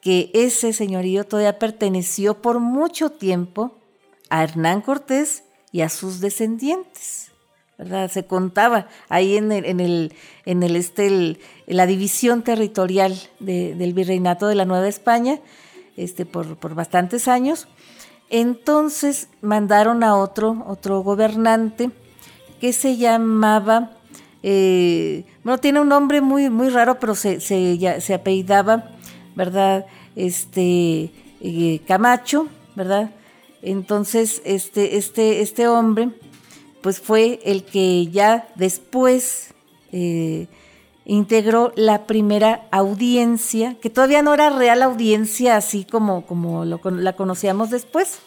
que 0.00 0.30
ese 0.34 0.72
señorío 0.72 1.24
todavía 1.24 1.58
perteneció 1.58 2.40
por 2.40 2.58
mucho 2.60 3.10
tiempo 3.10 3.78
a 4.30 4.44
Hernán 4.44 4.80
Cortés 4.80 5.44
y 5.72 5.82
a 5.82 5.88
sus 5.88 6.20
descendientes. 6.20 7.30
¿verdad? 7.78 8.10
Se 8.10 8.26
contaba 8.26 8.88
ahí 9.08 9.38
en 9.38 9.52
el, 9.52 9.64
en 9.64 9.80
el, 9.80 10.12
en 10.44 10.62
el, 10.62 10.76
este, 10.76 11.38
la 11.66 11.86
división 11.86 12.42
territorial 12.42 13.18
del 13.38 13.94
virreinato 13.94 14.48
de 14.48 14.54
la 14.54 14.66
Nueva 14.66 14.86
España 14.86 15.40
este, 15.96 16.26
por, 16.26 16.56
por, 16.56 16.74
bastantes 16.74 17.26
años. 17.26 17.68
Entonces 18.28 19.28
mandaron 19.40 20.04
a 20.04 20.16
otro, 20.16 20.62
otro 20.66 21.00
gobernante 21.00 21.90
que 22.60 22.74
se 22.74 22.98
llamaba, 22.98 23.92
eh, 24.42 25.24
bueno, 25.42 25.58
tiene 25.58 25.80
un 25.80 25.88
nombre 25.88 26.20
muy, 26.20 26.50
muy 26.50 26.68
raro, 26.68 26.98
pero 27.00 27.14
se, 27.14 27.40
se, 27.40 28.00
se 28.00 28.14
apellidaba, 28.14 28.90
¿verdad? 29.34 29.86
Este, 30.16 31.10
eh, 31.40 31.80
Camacho, 31.86 32.46
¿verdad? 32.76 33.10
Entonces, 33.62 34.42
este, 34.44 34.96
este, 34.96 35.42
este 35.42 35.68
hombre 35.68 36.10
pues 36.82 37.00
fue 37.00 37.40
el 37.44 37.64
que 37.64 38.06
ya 38.06 38.48
después 38.54 39.52
eh, 39.92 40.46
integró 41.04 41.72
la 41.76 42.06
primera 42.06 42.66
audiencia, 42.70 43.76
que 43.80 43.90
todavía 43.90 44.22
no 44.22 44.32
era 44.32 44.50
real 44.50 44.82
audiencia 44.82 45.56
así 45.56 45.84
como, 45.84 46.26
como 46.26 46.64
la 46.64 47.12
conocíamos 47.14 47.70
después, 47.70 48.20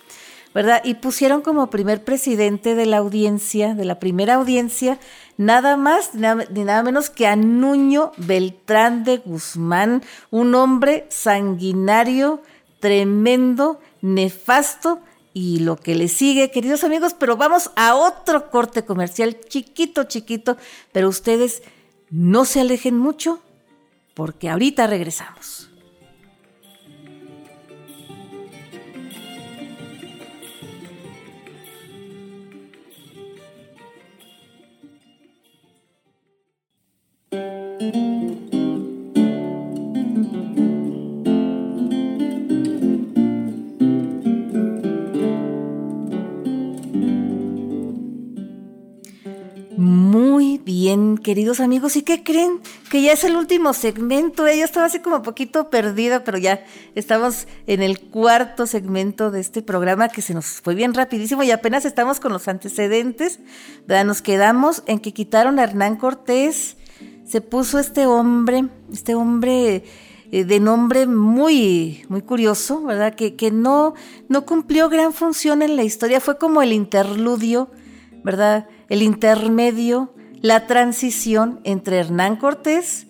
¿verdad? 0.53 0.81
Y 0.83 0.95
pusieron 0.95 1.41
como 1.41 1.69
primer 1.69 2.03
presidente 2.03 2.75
de 2.75 2.85
la 2.85 2.97
audiencia, 2.97 3.73
de 3.73 3.85
la 3.85 3.99
primera 3.99 4.35
audiencia, 4.35 4.99
nada 5.37 5.77
más 5.77 6.11
ni 6.13 6.63
nada 6.63 6.83
menos 6.83 7.09
que 7.09 7.25
a 7.25 7.35
Nuño 7.35 8.11
Beltrán 8.17 9.03
de 9.03 9.17
Guzmán, 9.17 10.03
un 10.29 10.53
hombre 10.53 11.07
sanguinario, 11.09 12.41
tremendo, 12.79 13.79
nefasto, 14.01 14.99
y 15.33 15.59
lo 15.59 15.77
que 15.77 15.95
le 15.95 16.07
sigue, 16.07 16.51
queridos 16.51 16.83
amigos, 16.83 17.15
pero 17.17 17.35
vamos 17.35 17.71
a 17.75 17.95
otro 17.95 18.51
corte 18.51 18.85
comercial 18.85 19.39
chiquito, 19.47 20.03
chiquito, 20.03 20.57
pero 20.91 21.09
ustedes 21.09 21.63
no 22.09 22.45
se 22.45 22.61
alejen 22.61 22.97
mucho 22.97 23.39
porque 24.13 24.49
ahorita 24.49 24.85
regresamos. 24.87 25.69
Bien, 50.63 51.17
queridos 51.17 51.59
amigos, 51.59 51.95
¿y 51.95 52.03
qué 52.03 52.23
creen? 52.23 52.59
Que 52.89 53.01
ya 53.01 53.11
es 53.11 53.23
el 53.23 53.35
último 53.35 53.73
segmento. 53.73 54.47
¿eh? 54.47 54.57
Yo 54.57 54.65
estaba 54.65 54.85
así 54.85 54.99
como 54.99 55.17
un 55.17 55.21
poquito 55.21 55.69
perdida, 55.69 56.23
pero 56.23 56.37
ya 56.37 56.63
estamos 56.95 57.47
en 57.67 57.81
el 57.81 57.99
cuarto 57.99 58.65
segmento 58.65 59.31
de 59.31 59.41
este 59.41 59.61
programa 59.61 60.09
que 60.09 60.21
se 60.21 60.33
nos 60.33 60.45
fue 60.61 60.75
bien 60.75 60.93
rapidísimo 60.93 61.43
y 61.43 61.51
apenas 61.51 61.85
estamos 61.85 62.19
con 62.19 62.31
los 62.31 62.47
antecedentes. 62.47 63.39
Nos 63.87 64.21
quedamos 64.21 64.83
en 64.85 64.99
que 64.99 65.13
quitaron 65.13 65.59
a 65.59 65.63
Hernán 65.63 65.97
Cortés, 65.97 66.77
se 67.25 67.41
puso 67.41 67.79
este 67.79 68.05
hombre, 68.05 68.65
este 68.91 69.15
hombre 69.15 69.83
eh, 70.31 70.45
de 70.45 70.59
nombre 70.59 71.07
muy, 71.07 72.05
muy 72.09 72.21
curioso, 72.21 72.83
¿verdad? 72.83 73.15
Que, 73.15 73.35
que 73.35 73.51
no, 73.51 73.93
no 74.29 74.45
cumplió 74.45 74.89
gran 74.89 75.13
función 75.13 75.61
en 75.61 75.75
la 75.75 75.83
historia, 75.83 76.19
fue 76.19 76.37
como 76.37 76.61
el 76.61 76.73
interludio, 76.73 77.69
¿verdad? 78.23 78.67
El 78.89 79.01
intermedio 79.01 80.12
la 80.43 80.67
transición 80.67 81.61
entre 81.63 81.99
Hernán 81.99 82.35
Cortés 82.35 83.07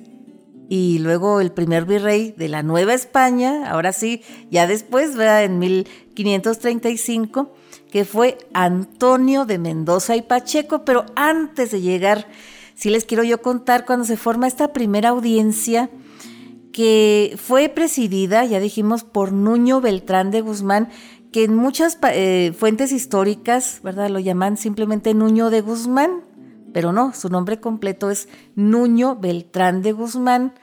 y 0.69 0.99
luego 0.99 1.41
el 1.41 1.51
primer 1.51 1.83
virrey 1.85 2.31
de 2.37 2.47
la 2.47 2.61
Nueva 2.61 2.93
España, 2.93 3.71
ahora 3.71 3.91
sí, 3.91 4.21
ya 4.51 4.67
después, 4.67 5.15
¿verdad? 5.15 5.43
en 5.43 5.57
1535, 5.57 7.51
que 7.91 8.05
fue 8.05 8.37
Antonio 8.53 9.45
de 9.45 9.57
Mendoza 9.57 10.15
y 10.15 10.21
Pacheco, 10.21 10.85
pero 10.85 11.07
antes 11.15 11.71
de 11.71 11.81
llegar, 11.81 12.27
sí 12.75 12.91
les 12.91 13.03
quiero 13.03 13.23
yo 13.23 13.41
contar 13.41 13.87
cuando 13.87 14.05
se 14.05 14.15
forma 14.15 14.45
esta 14.45 14.71
primera 14.71 15.09
audiencia 15.09 15.89
que 16.71 17.35
fue 17.41 17.67
presidida, 17.67 18.45
ya 18.45 18.59
dijimos, 18.59 19.03
por 19.03 19.31
Nuño 19.31 19.81
Beltrán 19.81 20.29
de 20.29 20.41
Guzmán, 20.41 20.89
que 21.31 21.45
en 21.45 21.55
muchas 21.55 21.97
eh, 22.11 22.53
fuentes 22.55 22.91
históricas, 22.91 23.79
¿verdad? 23.81 24.11
Lo 24.11 24.19
llaman 24.19 24.55
simplemente 24.55 25.15
Nuño 25.15 25.49
de 25.49 25.61
Guzmán, 25.61 26.21
pero 26.73 26.91
no, 26.91 27.13
su 27.13 27.29
nombre 27.29 27.59
completo 27.59 28.09
es 28.09 28.27
Nuño 28.55 29.15
Beltrán 29.15 29.81
de 29.81 29.91
Guzmán, 29.91 30.53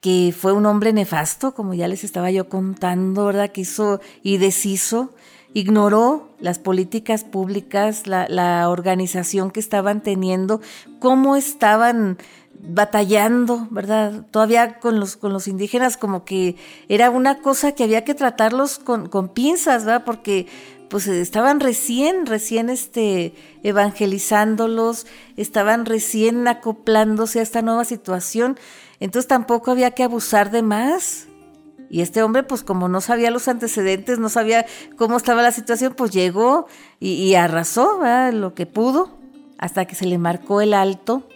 que 0.00 0.34
fue 0.36 0.52
un 0.52 0.66
hombre 0.66 0.92
nefasto, 0.92 1.54
como 1.54 1.74
ya 1.74 1.88
les 1.88 2.04
estaba 2.04 2.30
yo 2.30 2.48
contando, 2.48 3.26
¿verdad? 3.26 3.50
Que 3.50 3.62
hizo 3.62 4.00
y 4.22 4.36
deshizo, 4.36 5.14
ignoró 5.54 6.28
las 6.40 6.58
políticas 6.58 7.24
públicas, 7.24 8.06
la, 8.06 8.68
organización 8.68 9.50
que 9.50 9.60
estaban 9.60 10.02
teniendo, 10.02 10.60
cómo 10.98 11.36
estaban 11.36 12.18
batallando, 12.64 13.68
¿verdad? 13.70 14.26
Todavía 14.30 14.78
con 14.80 15.00
los, 15.00 15.16
con 15.16 15.32
los 15.32 15.48
indígenas 15.48 15.96
como 15.96 16.24
que 16.24 16.56
era 16.88 17.10
una 17.10 17.38
cosa 17.38 17.72
que 17.72 17.84
había 17.84 18.04
que 18.04 18.14
tratarlos 18.14 18.78
con, 18.78 19.08
con 19.08 19.28
pinzas, 19.28 19.84
¿verdad? 19.84 20.04
Porque 20.04 20.46
pues 20.92 21.08
estaban 21.08 21.58
recién, 21.60 22.26
recién 22.26 22.68
este, 22.68 23.32
evangelizándolos, 23.62 25.06
estaban 25.38 25.86
recién 25.86 26.46
acoplándose 26.46 27.40
a 27.40 27.42
esta 27.42 27.62
nueva 27.62 27.86
situación, 27.86 28.58
entonces 29.00 29.26
tampoco 29.26 29.70
había 29.70 29.92
que 29.92 30.02
abusar 30.02 30.50
de 30.50 30.60
más. 30.60 31.28
Y 31.88 32.02
este 32.02 32.22
hombre, 32.22 32.42
pues 32.42 32.62
como 32.62 32.90
no 32.90 33.00
sabía 33.00 33.30
los 33.30 33.48
antecedentes, 33.48 34.18
no 34.18 34.28
sabía 34.28 34.66
cómo 34.98 35.16
estaba 35.16 35.40
la 35.40 35.52
situación, 35.52 35.94
pues 35.96 36.10
llegó 36.10 36.66
y, 37.00 37.36
arrasó 37.36 38.02
lo 38.30 38.52
que 38.52 38.66
pudo, 38.66 39.16
hasta 39.56 39.86
que 39.86 39.94
se 39.94 40.04
le 40.04 40.18
marcó 40.18 40.60
el 40.60 40.74
alto. 40.74 41.26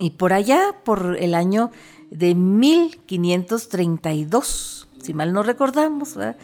Y 0.00 0.10
por 0.10 0.32
allá, 0.32 0.74
por 0.82 1.16
el 1.16 1.32
año 1.32 1.70
de 2.10 2.34
1532, 2.34 4.88
si 5.00 5.14
mal 5.14 5.32
no 5.32 5.44
recordamos, 5.44 6.16
¿verdad? 6.16 6.36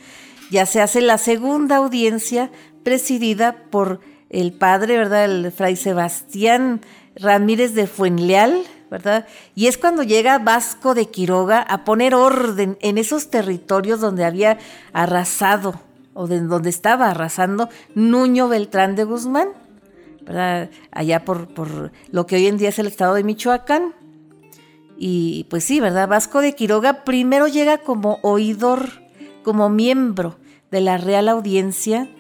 Ya 0.51 0.67
se 0.67 0.81
hace 0.81 1.01
la 1.01 1.19
segunda 1.19 1.77
audiencia 1.77 2.51
presidida 2.83 3.65
por 3.71 4.01
el 4.31 4.53
padre, 4.53 4.97
¿verdad? 4.97 5.25
El 5.25 5.53
fray 5.53 5.77
Sebastián 5.77 6.81
Ramírez 7.17 7.75
de 7.75 7.87
Fuenleal, 7.87 8.63
¿verdad? 8.91 9.27
Y 9.55 9.67
es 9.67 9.79
cuando 9.79 10.03
llega 10.03 10.39
Vasco 10.39 10.95
de 10.95 11.07
Quiroga 11.07 11.61
a 11.61 11.85
poner 11.85 12.15
orden 12.15 12.79
en 12.81 12.99
esos 12.99 13.31
territorios 13.31 14.01
donde 14.01 14.25
había 14.25 14.59
arrasado 14.93 15.81
o 16.15 16.27
de 16.27 16.41
donde 16.41 16.71
estaba 16.71 17.11
arrasando 17.11 17.69
Nuño 17.95 18.49
Beltrán 18.49 18.95
de 18.97 19.05
Guzmán, 19.05 19.49
¿verdad? 20.23 20.71
Allá 20.91 21.25
por, 21.25 21.49
por 21.49 21.93
lo 22.11 22.27
que 22.27 22.37
hoy 22.37 22.47
en 22.47 22.57
día 22.57 22.71
es 22.71 22.79
el 22.79 22.87
estado 22.87 23.15
de 23.15 23.25
Michoacán. 23.25 23.95
Y 24.99 25.47
pues 25.51 25.65
sí, 25.65 25.79
¿verdad? 25.79 26.09
Vasco 26.09 26.41
de 26.41 26.55
Quiroga 26.55 27.05
primero 27.05 27.49
llega 27.49 27.79
como 27.79 28.19
oidor 28.23 29.06
como 29.47 29.71
miembro 29.71 30.37
de 30.73 30.81
la 30.81 30.99
Real 30.99 31.29
Audiencia, 31.29 32.11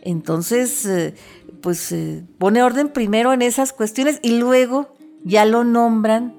entonces 0.00 0.86
eh, 0.86 1.14
pues 1.60 1.92
eh, 1.92 2.24
pone 2.38 2.62
orden 2.62 2.88
primero 2.88 3.34
en 3.34 3.42
esas 3.42 3.74
cuestiones 3.74 4.18
y 4.22 4.38
luego 4.38 4.94
ya 5.22 5.44
lo 5.44 5.64
nombran, 5.64 6.32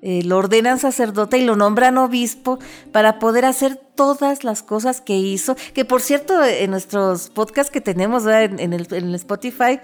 eh, 0.00 0.22
lo 0.22 0.38
ordenan 0.38 0.78
sacerdote 0.78 1.36
y 1.36 1.44
lo 1.44 1.54
nombran 1.54 1.98
obispo 1.98 2.58
para 2.92 3.18
poder 3.18 3.44
hacer 3.44 3.76
todas 3.94 4.42
las 4.42 4.62
cosas 4.62 5.02
que 5.02 5.18
hizo, 5.18 5.54
que 5.74 5.84
por 5.84 6.00
cierto 6.00 6.42
en 6.42 6.70
nuestros 6.70 7.28
podcasts 7.28 7.70
que 7.70 7.82
tenemos 7.82 8.24
en, 8.24 8.72
el, 8.72 9.14
Spotify 9.16 9.80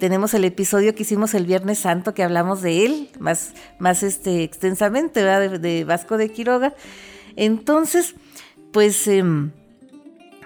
tenemos 0.00 0.32
el 0.32 0.46
episodio 0.46 0.94
que 0.94 1.02
hicimos 1.02 1.34
el 1.34 1.44
Viernes 1.44 1.80
Santo 1.80 2.14
que 2.14 2.22
hablamos 2.22 2.62
de 2.62 2.86
él 2.86 3.10
más, 3.18 3.52
más 3.78 4.02
este, 4.02 4.44
extensamente, 4.44 5.22
de 5.22 5.84
Vasco 5.84 6.16
de 6.16 6.30
Quiroga. 6.30 6.72
Entonces, 7.36 8.14
pues 8.76 9.08
em, 9.08 9.52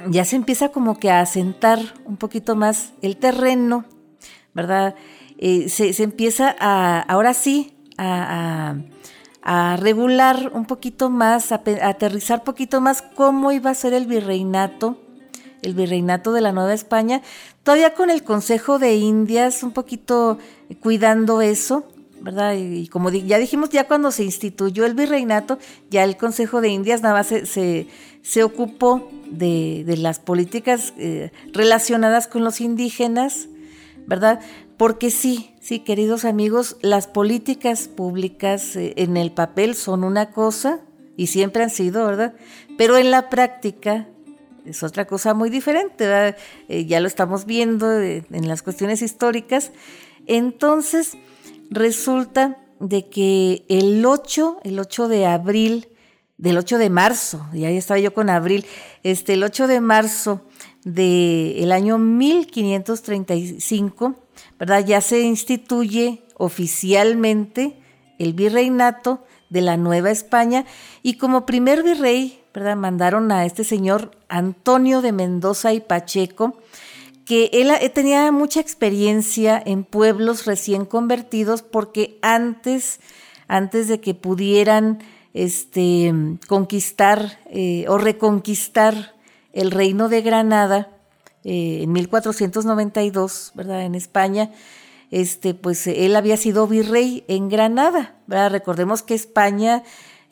ya 0.09 0.25
se 0.25 0.37
empieza 0.37 0.69
como 0.69 1.01
que 1.01 1.11
a 1.11 1.21
asentar 1.21 1.81
un 2.05 2.17
poquito 2.17 2.55
más 2.55 2.93
el 3.03 3.17
terreno, 3.17 3.85
¿verdad? 4.55 4.95
Eh, 5.37 5.69
se, 5.69 6.01
empieza 6.01 6.55
a, 6.61 7.01
ahora 7.01 7.35
sí, 7.35 7.75
a, 7.99 8.77
regular 9.81 10.53
un 10.55 10.65
poquito 10.65 11.11
más, 11.11 11.51
a, 11.51 11.61
aterrizar 11.83 12.39
un 12.39 12.45
poquito 12.45 12.81
más 12.81 13.03
cómo 13.03 13.51
iba 13.51 13.71
a 13.71 13.75
ser 13.75 13.95
el 13.95 14.07
virreinato, 14.07 14.97
el 15.63 15.75
virreinato 15.75 16.33
de 16.33 16.41
la 16.41 16.53
Nueva 16.53 16.73
España, 16.73 17.23
todavía 17.65 17.95
con 17.95 18.11
el 18.11 18.23
Consejo 18.23 18.79
de 18.79 18.95
Indias 18.95 19.65
un 19.65 19.73
poquito 19.73 20.39
cuidando 20.81 21.41
eso, 21.41 21.85
¿verdad? 22.21 22.55
Y, 22.57 22.87
como 22.89 23.11
ya 23.11 23.39
dijimos, 23.39 23.71
ya 23.71 23.89
cuando 23.89 24.13
se 24.13 24.25
instituyó 24.25 24.87
el 24.87 24.95
virreinato, 24.95 25.59
ya 25.91 26.05
el 26.05 26.17
Consejo 26.17 26.61
de 26.61 26.69
Indias 26.69 27.03
nada 27.03 27.15
más 27.15 27.27
se, 27.27 27.47
se, 27.47 27.89
ocupó 28.43 29.11
de, 29.31 29.85
las 29.99 30.19
políticas 30.19 30.93
eh, 30.99 31.31
relacionadas 31.53 32.27
con 32.27 32.45
los 32.45 32.61
indígenas, 32.61 33.49
¿verdad? 34.07 34.41
Porque 34.77 35.11
sí, 35.11 35.55
sí, 35.61 35.81
queridos 35.81 36.25
amigos, 36.25 36.77
las 36.83 37.07
políticas 37.07 37.89
públicas 37.89 38.77
eh, 38.77 38.95
en 38.97 39.17
el 39.17 39.33
papel 39.33 39.75
son 39.75 40.05
una 40.05 40.31
cosa 40.31 40.81
y 41.17 41.29
siempre 41.29 41.63
han 41.63 41.71
sido, 41.71 42.07
¿verdad? 42.07 42.35
Pero 42.79 42.97
en 42.97 43.11
la 43.11 43.29
práctica 43.31 44.09
es 44.65 44.83
otra 44.83 45.07
cosa 45.07 45.35
muy 45.35 45.51
diferente. 45.51 46.35
Eh, 46.69 46.87
ya 46.87 47.01
lo 47.01 47.07
estamos 47.07 47.47
viendo 47.47 47.91
en 48.01 48.49
las 48.49 48.63
cuestiones 48.63 49.03
históricas. 49.03 49.73
Entonces, 50.27 51.17
resulta 51.71 52.59
de 52.79 53.09
que 53.09 53.65
el 53.69 54.05
8, 54.05 54.61
el 54.65 54.79
8 54.79 55.09
de 55.09 55.27
abril, 55.27 55.89
del 56.41 56.57
8 56.57 56.79
de 56.79 56.89
marzo, 56.89 57.47
y 57.53 57.67
ahí 57.67 57.77
estaba 57.77 58.01
yo 58.01 58.15
con 58.15 58.31
abril, 58.31 58.65
este, 59.03 59.35
el 59.35 59.45
8 59.45 59.67
de 59.67 59.83
marzo 59.83 60.41
del 60.85 61.71
año 61.71 61.99
1535, 61.99 64.15
¿verdad? 64.59 64.87
Ya 64.87 65.03
se 65.03 65.21
instituye 65.21 66.23
oficialmente 66.39 67.77
el 68.19 68.33
virreinato 68.33 69.23
de 69.51 69.61
la 69.61 69.77
Nueva 69.77 70.11
España 70.11 70.65
y 71.03 71.19
como 71.19 71.45
primer 71.45 71.83
virrey, 71.83 72.41
¿verdad? 72.55 72.77
Mandaron 72.77 73.31
a 73.33 73.45
este 73.45 73.63
señor 73.63 74.13
Antonio 74.31 75.03
de 75.03 75.13
Mendoza 75.13 75.75
y 75.75 75.81
Pacheco, 75.81 76.57
que 77.27 77.51
él 77.53 77.71
eh, 77.71 77.91
tenía 77.91 78.33
mucha 78.33 78.61
experiencia 78.61 79.63
en 79.63 79.85
pueblos 79.85 80.47
recién 80.47 80.87
convertidos 80.87 81.61
porque 81.61 82.19
antes, 82.23 83.01
antes 83.47 83.89
de 83.89 84.01
que 84.01 84.15
pudieran 84.15 85.01
este, 85.35 86.13
conquistar 86.47 87.39
eh, 87.47 87.85
o 87.89 87.99
reconquistar 87.99 89.15
el 89.53 89.71
reino 89.71 90.09
de 90.09 90.23
Granada 90.23 90.89
eh, 91.45 91.83
en 91.83 91.93
1492, 91.93 93.53
¿verdad? 93.55 93.83
En 93.83 93.95
España, 93.95 94.53
este, 95.11 95.55
pues 95.55 95.87
él 95.87 96.17
había 96.17 96.37
sido 96.37 96.67
virrey 96.67 97.25
en 97.29 97.49
Granada, 97.49 98.17
¿verdad? 98.27 98.51
Recordemos 98.51 99.03
que 99.03 99.15
España, 99.15 99.83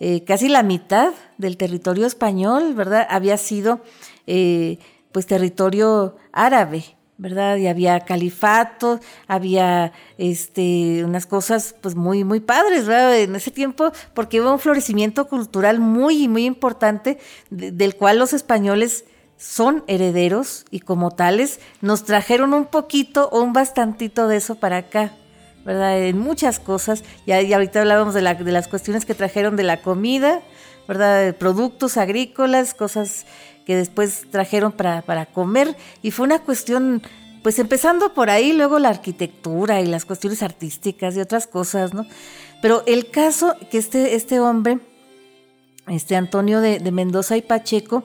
eh, 0.00 0.24
casi 0.24 0.48
la 0.48 0.62
mitad 0.62 1.12
del 1.38 1.56
territorio 1.56 2.06
español, 2.06 2.74
¿verdad? 2.74 3.06
Había 3.08 3.36
sido, 3.38 3.80
pues, 4.26 5.26
territorio 5.26 6.16
árabe, 6.32 6.84
¿verdad? 7.18 7.56
Y 7.56 7.66
había 7.66 8.00
califato, 8.00 9.00
había 9.26 9.92
este, 10.16 11.04
unas 11.04 11.26
cosas 11.26 11.74
pues 11.80 11.96
muy, 11.96 12.22
muy 12.22 12.38
padres, 12.40 12.86
¿verdad? 12.86 13.18
En 13.18 13.34
ese 13.34 13.50
tiempo, 13.50 13.92
porque 14.14 14.40
hubo 14.40 14.52
un 14.52 14.60
florecimiento 14.60 15.26
cultural 15.26 15.80
muy, 15.80 16.28
muy 16.28 16.46
importante, 16.46 17.18
del 17.50 17.96
cual 17.96 18.18
los 18.18 18.32
españoles 18.32 19.04
son 19.36 19.84
herederos 19.86 20.64
y 20.70 20.80
como 20.80 21.10
tales 21.10 21.60
nos 21.80 22.04
trajeron 22.04 22.54
un 22.54 22.66
poquito 22.66 23.28
o 23.30 23.42
un 23.42 23.52
bastantito 23.52 24.28
de 24.28 24.36
eso 24.36 24.54
para 24.54 24.78
acá. 24.78 25.12
¿verdad? 25.64 26.00
En 26.00 26.18
muchas 26.18 26.60
cosas, 26.60 27.04
ya, 27.26 27.38
ahorita 27.38 27.80
hablábamos 27.80 28.14
de, 28.14 28.22
la, 28.22 28.34
de 28.34 28.52
las 28.52 28.68
cuestiones 28.68 29.04
que 29.04 29.14
trajeron 29.14 29.54
de 29.56 29.64
la 29.64 29.82
comida, 29.82 30.40
¿verdad? 30.86 31.20
De 31.20 31.32
productos 31.34 31.98
agrícolas, 31.98 32.72
cosas 32.72 33.26
que 33.68 33.76
después 33.76 34.24
trajeron 34.30 34.72
para, 34.72 35.02
para 35.02 35.26
comer 35.26 35.76
y 36.00 36.10
fue 36.10 36.24
una 36.24 36.38
cuestión 36.38 37.02
pues 37.42 37.58
empezando 37.58 38.14
por 38.14 38.30
ahí, 38.30 38.54
luego 38.54 38.78
la 38.78 38.88
arquitectura 38.88 39.82
y 39.82 39.86
las 39.86 40.06
cuestiones 40.06 40.42
artísticas 40.42 41.14
y 41.14 41.20
otras 41.20 41.46
cosas, 41.46 41.92
¿no? 41.92 42.06
Pero 42.62 42.82
el 42.86 43.10
caso 43.10 43.54
que 43.70 43.76
este, 43.76 44.14
este 44.14 44.40
hombre, 44.40 44.78
este 45.86 46.16
Antonio 46.16 46.62
de, 46.62 46.80
Mendoza 46.92 47.36
y 47.36 47.42
Pacheco, 47.42 48.04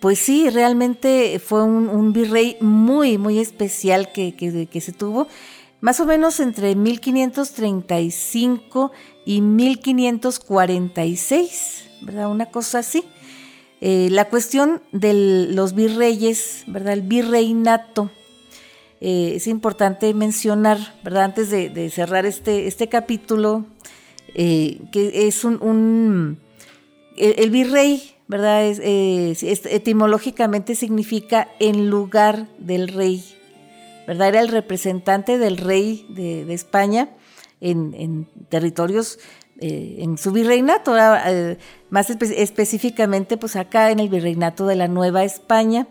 pues 0.00 0.18
sí, 0.18 0.50
realmente 0.50 1.38
fue 1.38 1.62
un, 1.62 2.12
virrey 2.12 2.56
muy, 2.60 3.16
muy 3.16 3.38
especial 3.38 4.10
que, 4.10 4.34
que, 4.34 4.80
se 4.80 4.92
tuvo, 4.92 5.28
más 5.80 6.00
o 6.00 6.04
menos 6.04 6.40
entre 6.40 6.74
1535 6.74 8.90
y 9.24 9.40
1546, 9.40 11.84
¿verdad? 12.02 12.28
Una 12.28 12.46
cosa 12.46 12.80
así. 12.80 13.04
Eh, 13.80 14.08
la 14.10 14.26
cuestión 14.26 14.82
de 14.92 15.48
los 15.50 15.74
virreyes, 15.74 16.64
¿verdad? 16.66 16.92
El 16.92 17.02
virreinato. 17.02 18.10
Eh, 19.00 19.32
es 19.36 19.46
importante 19.46 20.12
mencionar, 20.12 20.78
¿verdad? 21.02 21.24
Antes 21.24 21.50
de, 21.50 21.88
cerrar 21.88 22.26
este, 22.26 22.66
este 22.66 22.90
capítulo, 22.90 23.64
eh, 24.34 24.82
que 24.92 25.26
es 25.26 25.44
un, 25.44 26.38
el, 27.16 27.50
virrey, 27.50 28.16
¿verdad? 28.28 28.66
etimológicamente 28.66 30.74
significa 30.74 31.48
en 31.58 31.88
lugar 31.88 32.48
del 32.58 32.88
rey, 32.88 33.24
¿verdad? 34.06 34.28
Era 34.28 34.40
el 34.42 34.48
representante 34.48 35.38
del 35.38 35.56
rey 35.56 36.04
de, 36.10 36.52
España 36.52 37.08
en, 37.62 38.28
territorios 38.50 39.18
en 39.62 40.18
su 40.18 40.32
virreinato, 40.32 40.94
más 41.90 42.10
específicamente 42.10 43.36
pues 43.36 43.56
acá 43.56 43.90
en 43.90 44.00
el 44.00 44.08
virreinato 44.08 44.66
de 44.66 44.76
la 44.76 44.88
Nueva 44.88 45.24
España. 45.24 45.86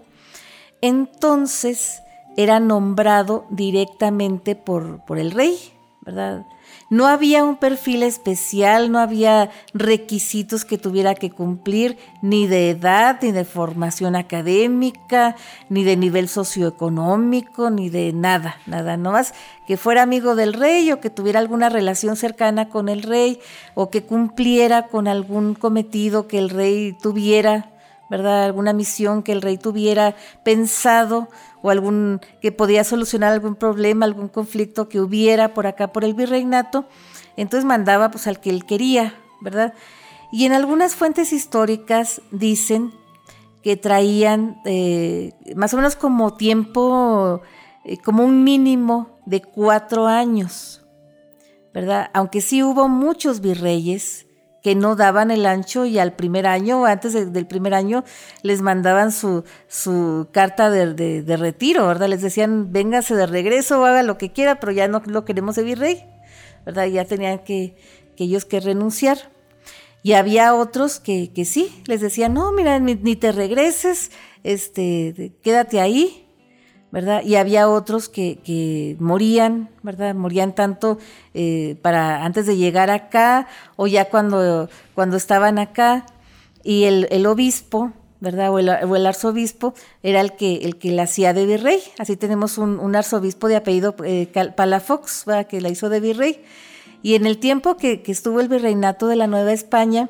Entonces 0.82 2.02
era 2.38 2.60
nombrado 2.60 3.46
directamente 3.50 4.56
por, 4.56 5.04
por 5.06 5.20
el 5.20 5.32
rey, 5.32 5.58
¿verdad? 6.02 6.46
No 6.90 7.06
había 7.06 7.44
un 7.44 7.58
perfil 7.58 8.02
especial, 8.02 8.92
no 8.92 8.98
había 8.98 9.52
requisitos 9.76 10.66
que 10.66 10.80
tuviera 10.80 11.14
que 11.14 11.30
cumplir, 11.30 11.98
ni 12.24 12.48
de 12.48 12.72
edad, 12.72 13.20
ni 13.22 13.32
de 13.32 13.46
formación 13.46 14.16
académica, 14.16 15.36
ni 15.70 15.84
de 15.84 15.96
nivel 15.96 16.28
socioeconómico, 16.28 17.70
ni 17.70 17.90
de 17.90 18.12
nada, 18.12 18.58
nada, 18.66 18.98
no 18.98 19.12
más 19.12 19.36
que 19.68 19.78
fuera 19.78 20.02
amigo 20.02 20.34
del 20.34 20.54
rey 20.54 20.92
o 20.92 21.00
que 21.00 21.12
tuviera 21.12 21.40
alguna 21.40 21.70
relación 21.70 22.16
cercana 22.16 22.70
con 22.70 22.90
el 22.90 23.04
rey 23.04 23.40
o 23.76 23.92
que 23.92 24.04
cumpliera 24.04 24.88
con 24.88 25.08
algún 25.08 25.54
cometido 25.54 26.28
que 26.28 26.40
el 26.40 26.50
rey 26.50 26.94
tuviera, 27.00 27.70
¿verdad? 28.10 28.46
Alguna 28.46 28.74
misión 28.74 29.22
que 29.22 29.32
el 29.32 29.44
rey 29.44 29.60
tuviera 29.60 30.16
pensado 30.44 31.30
o 31.62 31.70
algún 31.70 32.22
que 32.42 32.52
podía 32.52 32.84
solucionar 32.84 33.34
algún 33.34 33.56
problema, 33.56 34.06
algún 34.06 34.28
conflicto 34.28 34.90
que 34.90 35.00
hubiera 35.00 35.54
por 35.54 35.68
acá 35.68 35.92
por 35.92 36.04
el 36.04 36.14
virreinato, 36.14 36.86
entonces 37.38 37.66
mandaba 37.66 38.12
pues 38.12 38.28
al 38.28 38.40
que 38.40 38.50
él 38.50 38.66
quería, 38.66 39.14
¿verdad? 39.42 39.74
Y 40.32 40.46
en 40.46 40.54
algunas 40.54 40.96
fuentes 40.96 41.34
históricas 41.34 42.22
dicen 42.32 42.94
que 43.64 43.76
traían 43.76 44.62
eh, 44.66 45.34
más 45.56 45.74
o 45.74 45.78
menos 45.78 45.96
como 45.96 46.34
tiempo, 46.36 47.42
eh, 47.84 47.98
como 47.98 48.24
un 48.24 48.44
mínimo 48.44 49.20
de 49.26 49.42
cuatro 49.42 50.08
años, 50.08 50.86
¿verdad? 51.74 52.10
Aunque 52.14 52.42
sí 52.42 52.64
hubo 52.64 52.88
muchos 52.88 53.42
virreyes 53.42 54.28
que 54.62 54.76
no 54.76 54.96
daban 54.96 55.32
el 55.32 55.46
ancho 55.46 55.86
y 55.86 56.00
al 56.00 56.14
primer 56.14 56.48
año, 56.48 56.86
antes 56.86 57.32
del 57.32 57.48
primer 57.48 57.74
año, 57.74 58.04
les 58.42 58.62
mandaban 58.62 59.12
su, 59.12 59.44
su 59.68 60.28
carta 60.32 60.70
de, 60.70 60.94
de, 60.94 61.38
retiro, 61.38 61.88
¿verdad? 61.88 62.08
Les 62.08 62.22
decían, 62.22 62.72
véngase 62.72 63.16
de 63.16 63.26
regreso, 63.26 63.86
haga 63.86 64.04
lo 64.04 64.18
que 64.18 64.32
quiera, 64.32 64.60
pero 64.60 64.72
ya 64.72 64.88
no 64.88 65.02
lo 65.06 65.26
queremos 65.26 65.56
de 65.56 65.64
virrey, 65.64 66.06
¿verdad? 66.66 66.88
Ya 66.88 67.06
tenían 67.06 67.40
que, 67.40 67.78
que 68.16 68.26
ellos 68.26 68.46
que 68.46 68.60
renunciar. 68.60 69.32
Y 70.02 70.14
había 70.14 70.56
otros 70.56 71.00
que, 71.00 71.32
que 71.34 71.46
sí, 71.46 71.84
les 71.86 72.02
decían, 72.02 72.34
no, 72.34 72.52
mira, 72.52 72.80
ni, 72.80 72.96
ni 72.96 73.16
te 73.16 73.32
regreses, 73.32 74.12
este, 74.44 75.34
quédate 75.44 75.82
ahí, 75.82 76.29
¿verdad? 76.92 77.24
Y 77.24 77.36
había 77.36 77.70
otros 77.70 78.10
que, 78.10 78.96
morían, 79.00 79.70
¿verdad? 79.84 80.16
Morían 80.16 80.54
tanto 80.56 80.98
eh, 81.34 81.78
para 81.82 82.26
antes 82.26 82.46
de 82.46 82.58
llegar 82.58 82.90
acá 82.90 83.48
o 83.76 83.88
ya 83.88 84.06
cuando, 84.06 84.70
cuando 84.96 85.18
estaban 85.18 85.60
acá. 85.60 86.06
Y 86.64 86.84
el, 86.84 87.26
obispo, 87.26 87.94
¿verdad? 88.20 88.52
O 88.52 88.60
el, 88.60 89.06
arzobispo 89.06 89.74
era 90.04 90.22
el 90.22 90.34
que, 90.34 90.58
el 90.58 90.78
que 90.78 90.92
la 90.92 91.04
hacía 91.04 91.34
de 91.34 91.46
virrey. 91.46 91.80
Así 91.98 92.18
tenemos 92.18 92.58
un, 92.58 92.96
arzobispo 92.96 93.48
de 93.48 93.56
apellido 93.56 93.96
eh, 94.04 94.28
Palafox, 94.56 95.26
¿verdad? 95.26 95.48
Que 95.48 95.62
la 95.62 95.70
hizo 95.70 95.90
de 95.90 96.00
virrey. 96.00 96.44
Y 97.02 97.16
en 97.16 97.26
el 97.26 97.38
tiempo 97.38 97.78
que, 97.78 98.02
que 98.02 98.12
estuvo 98.12 98.42
el 98.42 98.50
virreinato 98.50 99.08
de 99.08 99.16
la 99.16 99.28
Nueva 99.28 99.54
España, 99.54 100.10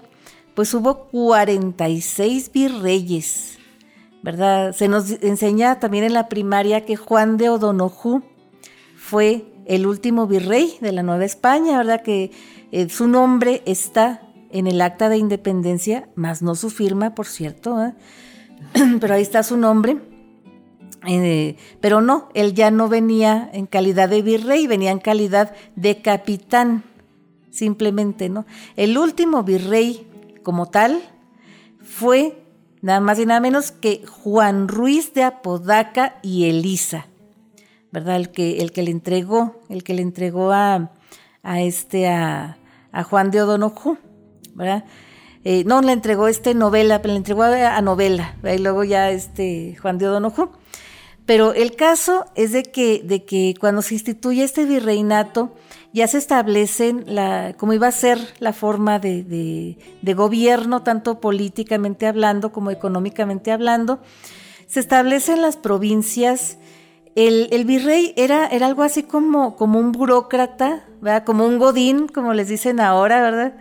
pues 0.55 0.73
hubo 0.73 1.07
46 1.11 2.51
virreyes, 2.51 3.58
¿verdad? 4.21 4.73
Se 4.73 4.87
nos 4.87 5.11
enseña 5.21 5.79
también 5.79 6.03
en 6.03 6.13
la 6.13 6.29
primaria 6.29 6.85
que 6.85 6.95
Juan 6.95 7.37
de 7.37 7.49
O'Donoghue 7.49 8.21
fue 8.97 9.45
el 9.65 9.85
último 9.85 10.27
virrey 10.27 10.77
de 10.81 10.91
la 10.91 11.03
Nueva 11.03 11.25
España, 11.25 11.77
¿verdad? 11.77 12.01
Que 12.01 12.31
eh, 12.71 12.89
su 12.89 13.07
nombre 13.07 13.61
está 13.65 14.21
en 14.51 14.67
el 14.67 14.81
acta 14.81 15.09
de 15.09 15.17
independencia, 15.17 16.09
más 16.15 16.41
no 16.41 16.55
su 16.55 16.69
firma, 16.69 17.15
por 17.15 17.27
cierto, 17.27 17.83
¿eh? 17.83 17.93
pero 18.99 19.13
ahí 19.13 19.21
está 19.21 19.43
su 19.43 19.57
nombre. 19.57 19.97
Eh, 21.07 21.55
pero 21.79 22.01
no, 22.01 22.29
él 22.33 22.53
ya 22.53 22.71
no 22.71 22.89
venía 22.89 23.49
en 23.53 23.67
calidad 23.67 24.09
de 24.09 24.21
virrey, 24.21 24.67
venía 24.67 24.91
en 24.91 24.99
calidad 24.99 25.55
de 25.75 26.01
capitán, 26.01 26.83
simplemente, 27.51 28.27
¿no? 28.27 28.45
El 28.75 28.97
último 28.97 29.43
virrey 29.43 30.07
como 30.43 30.65
tal 30.65 31.01
fue 31.81 32.38
nada 32.81 32.99
más 32.99 33.19
y 33.19 33.25
nada 33.25 33.39
menos 33.39 33.71
que 33.71 34.05
Juan 34.05 34.67
Ruiz 34.67 35.13
de 35.13 35.23
Apodaca 35.23 36.19
y 36.21 36.49
Elisa, 36.49 37.07
¿verdad? 37.91 38.15
El 38.15 38.29
que, 38.29 38.59
el 38.59 38.71
que 38.71 38.83
le 38.83 38.91
entregó, 38.91 39.61
el 39.69 39.83
que 39.83 39.93
le 39.93 40.01
entregó 40.01 40.51
a, 40.51 40.91
este, 41.43 42.07
a, 42.07 42.57
Juan 43.09 43.31
de 43.31 43.41
O'Donoghue, 43.41 43.97
¿verdad? 44.55 44.85
Eh, 45.43 45.63
no, 45.65 45.81
le 45.81 45.93
entregó 45.93 46.27
este 46.27 46.53
novela, 46.53 47.01
le 47.03 47.15
entregó 47.15 47.43
a, 47.43 47.81
novela, 47.81 48.35
y 48.43 48.57
luego 48.57 48.83
ya 48.83 49.09
este 49.09 49.77
Juan 49.81 49.97
de 49.97 50.07
O'Donoghue. 50.07 50.49
Pero 51.25 51.53
el 51.53 51.75
caso 51.75 52.25
es 52.35 52.51
de 52.51 52.63
que, 52.63 53.03
de 53.03 53.23
que 53.23 53.53
cuando 53.59 53.81
se 53.83 53.93
instituye 53.93 54.43
este 54.43 54.65
virreinato, 54.65 55.55
ya 55.91 56.07
se 56.07 56.17
establecen 56.17 57.03
la, 57.07 57.55
cómo 57.57 57.73
iba 57.73 57.87
a 57.87 57.91
ser 57.91 58.19
la 58.39 58.53
forma 58.53 58.99
de, 58.99 59.77
gobierno, 60.15 60.83
tanto 60.83 61.19
políticamente 61.19 62.05
hablando 62.05 62.51
como 62.51 62.71
económicamente 62.71 63.51
hablando. 63.51 63.99
se 64.67 64.79
establecen 64.79 65.41
las 65.41 65.57
provincias. 65.57 66.57
El, 67.15 67.65
virrey 67.65 68.13
era, 68.15 68.47
era, 68.47 68.67
algo 68.67 68.83
así 68.83 69.03
como, 69.03 69.55
como 69.55 69.79
un 69.79 69.91
burócrata, 69.91 70.85
¿verdad? 71.01 71.23
como 71.25 71.45
un 71.45 71.57
godín, 71.57 72.07
como 72.07 72.33
les 72.33 72.47
dicen 72.47 72.79
ahora, 72.79 73.21
¿verdad? 73.21 73.57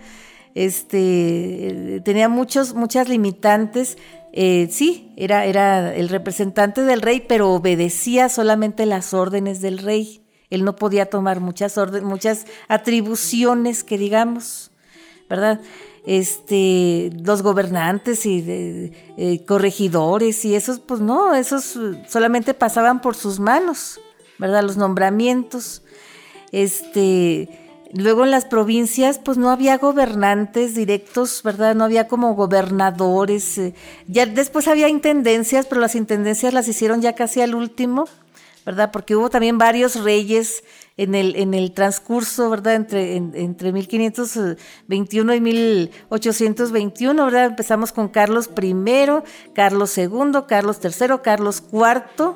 Este, 0.54 2.02
tenía 2.04 2.28
muchos, 2.28 2.74
muchas 2.74 3.08
limitantes. 3.08 3.96
Eh, 4.32 4.68
sí, 4.70 5.12
era, 5.16 5.46
era 5.46 5.94
el 5.94 6.08
representante 6.08 6.82
del 6.82 7.00
rey, 7.00 7.24
pero 7.26 7.52
obedecía 7.52 8.28
solamente 8.28 8.84
las 8.86 9.14
órdenes 9.14 9.60
del 9.60 9.78
rey. 9.78 10.27
Él 10.50 10.64
no 10.64 10.76
podía 10.76 11.06
tomar 11.06 11.40
muchas 11.40 11.76
órdenes, 11.76 12.08
muchas 12.08 12.46
atribuciones 12.68 13.84
que 13.84 13.98
digamos, 13.98 14.70
¿verdad? 15.28 15.60
Este, 16.06 17.10
los 17.22 17.42
gobernantes 17.42 18.24
y 18.24 18.42
eh, 18.46 19.44
corregidores 19.46 20.44
y 20.46 20.54
esos, 20.54 20.78
pues 20.80 21.00
no, 21.00 21.34
esos 21.34 21.78
solamente 22.08 22.54
pasaban 22.54 23.02
por 23.02 23.14
sus 23.14 23.40
manos, 23.40 24.00
¿verdad? 24.38 24.62
Los 24.62 24.78
nombramientos. 24.78 25.82
Este, 26.50 27.50
luego 27.92 28.24
en 28.24 28.30
las 28.30 28.46
provincias, 28.46 29.18
pues 29.18 29.36
no 29.36 29.50
había 29.50 29.76
gobernantes 29.76 30.74
directos, 30.74 31.42
¿verdad? 31.42 31.74
No 31.74 31.84
había 31.84 32.08
como 32.08 32.34
gobernadores. 32.34 33.58
Eh, 33.58 33.74
ya 34.06 34.24
después 34.24 34.66
había 34.66 34.88
intendencias, 34.88 35.66
pero 35.66 35.78
las 35.78 35.94
intendencias 35.94 36.54
las 36.54 36.68
hicieron 36.68 37.02
ya 37.02 37.14
casi 37.14 37.42
al 37.42 37.54
último 37.54 38.06
¿verdad? 38.68 38.90
Porque 38.90 39.16
hubo 39.16 39.30
también 39.30 39.56
varios 39.56 40.04
reyes 40.04 40.62
en 40.98 41.14
el, 41.14 41.36
en 41.36 41.54
el 41.54 41.72
transcurso, 41.72 42.50
¿verdad? 42.50 42.74
Entre, 42.74 43.16
entre 43.16 43.72
1521 43.72 45.34
y 45.34 45.40
1821, 45.40 47.24
¿verdad? 47.24 47.46
Empezamos 47.46 47.92
con 47.92 48.08
Carlos 48.08 48.50
I, 48.62 48.74
Carlos 49.54 49.96
II, 49.96 50.42
Carlos 50.46 50.80
III, 50.84 51.14
Carlos 51.22 51.62
IV, 51.72 52.34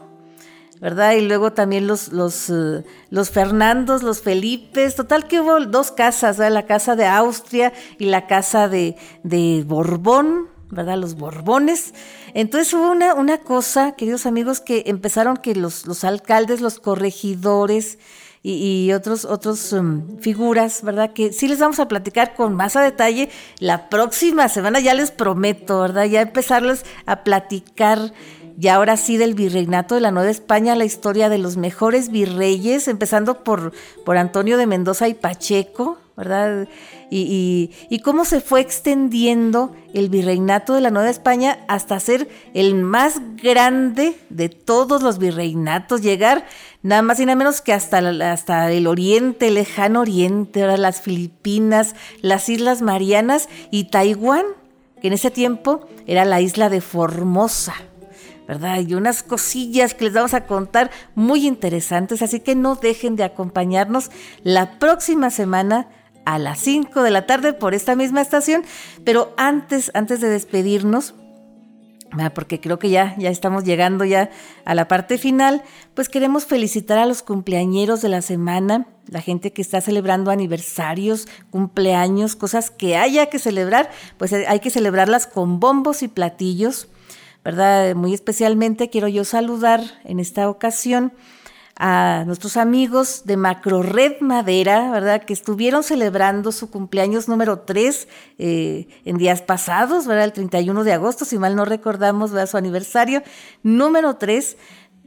¿verdad? 0.80 1.12
Y 1.12 1.20
luego 1.20 1.52
también 1.52 1.86
los, 1.86 2.10
los, 2.14 2.48
eh, 2.48 2.82
los 3.10 3.28
Fernandos, 3.28 4.02
los 4.02 4.22
Felipes, 4.22 4.94
total 4.94 5.28
que 5.28 5.38
hubo 5.38 5.60
dos 5.60 5.92
casas, 5.92 6.38
¿verdad? 6.38 6.54
La 6.54 6.66
casa 6.66 6.96
de 6.96 7.04
Austria 7.04 7.74
y 7.98 8.06
la 8.06 8.26
casa 8.26 8.68
de, 8.70 8.96
de 9.22 9.64
Borbón, 9.66 10.48
¿verdad? 10.70 10.96
Los 10.96 11.14
Borbones. 11.14 11.92
Entonces 12.34 12.72
hubo 12.74 12.90
una, 12.90 13.14
una 13.14 13.38
cosa, 13.38 13.92
queridos 13.92 14.26
amigos, 14.26 14.60
que 14.60 14.84
empezaron 14.86 15.36
que 15.36 15.54
los, 15.54 15.86
los 15.86 16.04
alcaldes, 16.04 16.60
los 16.60 16.78
corregidores 16.78 17.98
y, 18.42 18.92
otros, 18.92 19.24
otros 19.24 19.72
um, 19.72 20.18
figuras, 20.18 20.82
¿verdad? 20.82 21.12
Que 21.12 21.32
sí 21.32 21.46
les 21.46 21.60
vamos 21.60 21.78
a 21.78 21.86
platicar 21.86 22.34
con 22.34 22.54
más 22.54 22.74
a 22.74 22.82
detalle 22.82 23.28
la 23.58 23.88
próxima 23.88 24.48
semana, 24.48 24.80
ya 24.80 24.94
les 24.94 25.12
prometo, 25.12 25.80
¿verdad? 25.80 26.06
Ya 26.06 26.22
empezarles 26.22 26.84
a 27.06 27.22
platicar 27.22 28.12
y 28.58 28.68
ahora 28.68 28.96
sí 28.96 29.16
del 29.16 29.34
virreinato 29.34 29.94
de 29.94 30.00
la 30.00 30.10
Nueva 30.10 30.30
España, 30.30 30.74
la 30.74 30.84
historia 30.84 31.28
de 31.28 31.38
los 31.38 31.56
mejores 31.56 32.10
virreyes, 32.10 32.88
empezando 32.88 33.44
por, 33.44 33.72
por 34.04 34.16
Antonio 34.16 34.56
de 34.56 34.66
Mendoza 34.66 35.08
y 35.08 35.14
Pacheco, 35.14 35.98
¿verdad? 36.16 36.68
Y, 37.14 38.00
cómo 38.02 38.24
se 38.24 38.40
fue 38.40 38.62
extendiendo 38.62 39.76
el 39.92 40.08
virreinato 40.08 40.72
de 40.72 40.80
la 40.80 40.90
Nueva 40.90 41.10
España 41.10 41.58
hasta 41.68 42.00
ser 42.00 42.26
el 42.54 42.74
más 42.74 43.20
grande 43.36 44.16
de 44.30 44.48
todos 44.48 45.02
los 45.02 45.18
virreinatos, 45.18 46.00
llegar 46.00 46.46
nada 46.82 47.02
más 47.02 47.20
y 47.20 47.26
nada 47.26 47.36
menos 47.36 47.60
que 47.60 47.74
hasta, 47.74 47.98
hasta 48.32 48.72
el 48.72 48.86
oriente, 48.86 49.48
el 49.48 49.54
lejano 49.54 50.00
oriente, 50.00 50.66
las 50.78 51.02
Filipinas, 51.02 51.94
las 52.22 52.48
Islas 52.48 52.80
Marianas 52.80 53.50
y 53.70 53.84
Taiwán, 53.84 54.46
que 55.02 55.08
en 55.08 55.12
ese 55.12 55.30
tiempo 55.30 55.86
era 56.06 56.24
la 56.24 56.40
isla 56.40 56.70
de 56.70 56.80
Formosa. 56.80 57.74
¿verdad? 58.48 58.80
Y 58.80 58.94
unas 58.94 59.22
cosillas 59.22 59.94
que 59.94 60.06
les 60.06 60.14
vamos 60.14 60.34
a 60.34 60.46
contar 60.46 60.90
muy 61.14 61.46
interesantes, 61.46 62.22
así 62.22 62.40
que 62.40 62.54
no 62.54 62.74
dejen 62.74 63.16
de 63.16 63.24
acompañarnos 63.24 64.10
la 64.42 64.78
próxima 64.78 65.30
semana 65.30 65.88
a 66.24 66.38
las 66.38 66.60
5 66.60 67.02
de 67.02 67.10
la 67.10 67.26
tarde 67.26 67.52
por 67.52 67.74
esta 67.74 67.96
misma 67.96 68.20
estación. 68.20 68.64
Pero 69.04 69.34
antes, 69.36 69.90
antes 69.94 70.20
de 70.20 70.28
despedirnos, 70.28 71.14
porque 72.34 72.60
creo 72.60 72.78
que 72.78 72.90
ya, 72.90 73.14
ya 73.18 73.30
estamos 73.30 73.64
llegando 73.64 74.04
ya 74.04 74.30
a 74.64 74.74
la 74.74 74.88
parte 74.88 75.18
final, 75.18 75.62
pues 75.94 76.08
queremos 76.08 76.44
felicitar 76.44 76.98
a 76.98 77.06
los 77.06 77.22
cumpleañeros 77.22 78.02
de 78.02 78.08
la 78.10 78.22
semana, 78.22 78.86
la 79.06 79.20
gente 79.20 79.52
que 79.52 79.62
está 79.62 79.80
celebrando 79.80 80.30
aniversarios, 80.30 81.26
cumpleaños, 81.50 82.36
cosas 82.36 82.70
que 82.70 82.96
haya 82.96 83.26
que 83.26 83.38
celebrar, 83.38 83.90
pues 84.18 84.32
hay 84.32 84.60
que 84.60 84.70
celebrarlas 84.70 85.26
con 85.26 85.58
bombos 85.58 86.02
y 86.02 86.08
platillos, 86.08 86.88
¿verdad? 87.44 87.94
Muy 87.94 88.12
especialmente 88.12 88.90
quiero 88.90 89.08
yo 89.08 89.24
saludar 89.24 89.80
en 90.04 90.20
esta 90.20 90.48
ocasión 90.48 91.12
a 91.84 92.22
nuestros 92.26 92.56
amigos 92.56 93.22
de 93.24 93.36
Macro 93.36 93.82
Red 93.82 94.20
Madera, 94.20 94.92
¿verdad? 94.92 95.24
Que 95.24 95.32
estuvieron 95.32 95.82
celebrando 95.82 96.52
su 96.52 96.70
cumpleaños 96.70 97.26
número 97.26 97.58
3 97.58 98.06
eh, 98.38 98.86
en 99.04 99.18
días 99.18 99.42
pasados, 99.42 100.06
¿verdad? 100.06 100.26
El 100.26 100.32
31 100.32 100.84
de 100.84 100.92
agosto, 100.92 101.24
si 101.24 101.38
mal 101.38 101.56
no 101.56 101.64
recordamos, 101.64 102.30
¿verdad? 102.30 102.48
Su 102.48 102.56
aniversario 102.56 103.22
número 103.64 104.14
3 104.14 104.56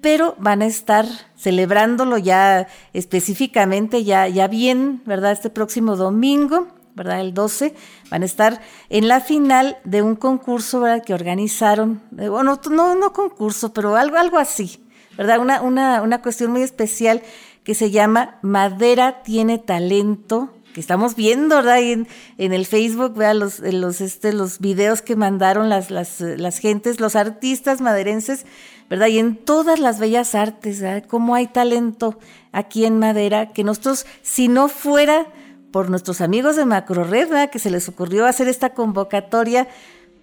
pero 0.02 0.36
van 0.38 0.62
a 0.62 0.66
estar 0.66 1.08
celebrándolo 1.38 2.18
ya 2.18 2.68
específicamente, 2.92 4.04
ya, 4.04 4.28
ya 4.28 4.48
bien, 4.48 5.02
¿verdad? 5.06 5.32
Este 5.32 5.50
próximo 5.50 5.96
domingo, 5.96 6.68
¿verdad? 6.94 7.22
El 7.22 7.34
12, 7.34 7.74
van 8.12 8.22
a 8.22 8.26
estar 8.26 8.62
en 8.90 9.08
la 9.08 9.22
final 9.22 9.78
de 9.86 10.02
un 10.02 10.18
concurso, 10.18 10.82
¿verdad? 10.82 11.04
Que 11.06 11.14
organizaron, 11.14 12.04
eh, 12.20 12.28
bueno, 12.28 12.60
no, 12.70 12.96
no 12.96 13.14
concurso, 13.14 13.74
pero 13.74 13.96
algo, 13.96 14.18
algo 14.18 14.38
así, 14.38 14.85
¿verdad? 15.18 15.40
Una, 15.40 15.62
una, 15.62 16.02
una 16.02 16.22
cuestión 16.22 16.52
muy 16.52 16.62
especial 16.62 17.22
que 17.64 17.74
se 17.74 17.92
llama 17.92 18.38
Madera 18.42 19.24
tiene 19.24 19.58
talento, 19.58 20.52
que 20.74 20.80
estamos 20.80 21.16
viendo, 21.16 21.56
¿verdad? 21.56 21.80
en, 21.80 22.08
en, 22.38 22.54
el 22.54 22.66
Facebook, 22.66 23.16
vean 23.16 23.40
los, 23.40 23.60
los, 23.60 24.02
este, 24.02 24.34
los 24.34 24.60
videos 24.60 25.02
que 25.02 25.16
mandaron 25.16 25.70
las, 25.70 25.90
las, 25.90 26.20
las, 26.20 26.60
gentes, 26.60 27.00
los 27.00 27.16
artistas 27.16 27.82
maderenses, 27.82 28.46
¿verdad? 28.90 29.08
Y 29.08 29.20
en 29.20 29.36
todas 29.38 29.80
las 29.80 30.00
bellas 30.00 30.36
artes, 30.36 30.82
¿verdad? 30.82 31.08
Cómo 31.08 31.34
hay 31.34 31.48
talento 31.48 32.20
aquí 32.52 32.86
en 32.86 33.00
Madera, 33.00 33.54
que 33.54 33.64
nosotros, 33.64 34.06
si 34.22 34.48
no 34.48 34.68
fuera 34.68 35.28
por 35.72 35.90
nuestros 35.90 36.22
amigos 36.22 36.56
de 36.56 36.66
Macro 36.66 37.04
Red, 37.04 37.30
¿verdad? 37.30 37.50
Que 37.50 37.60
se 37.60 37.72
les 37.72 37.90
ocurrió 37.90 38.26
hacer 38.26 38.48
esta 38.48 38.70
convocatoria, 38.70 39.68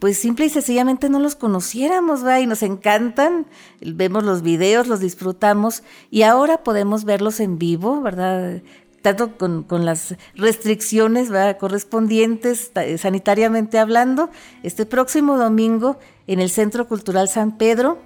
pues 0.03 0.19
simple 0.19 0.47
y 0.47 0.49
sencillamente 0.49 1.09
no 1.09 1.21
los 1.21 1.37
conociéramos, 1.37 2.27
¿va? 2.27 2.41
Y 2.41 2.47
nos 2.49 2.65
encantan, 2.65 3.47
vemos 3.81 4.25
los 4.25 4.43
videos, 4.43 4.89
los 4.89 4.99
disfrutamos 4.99 5.85
y 6.11 6.23
ahora 6.23 6.65
podemos 6.65 7.05
verlos 7.05 7.39
en 7.39 7.57
vivo, 7.57 8.01
¿verdad? 8.01 8.63
Tanto 9.01 9.39
con, 9.39 9.65
las 9.85 10.17
restricciones 10.35 11.31
correspondientes, 11.61 12.73
sanitariamente 12.99 13.79
hablando, 13.79 14.29
este 14.65 14.87
próximo 14.87 15.37
domingo 15.37 16.01
en 16.27 16.41
el 16.41 16.51
Centro 16.51 16.89
Cultural 16.89 17.29
San 17.29 17.57
Pedro, 17.57 18.01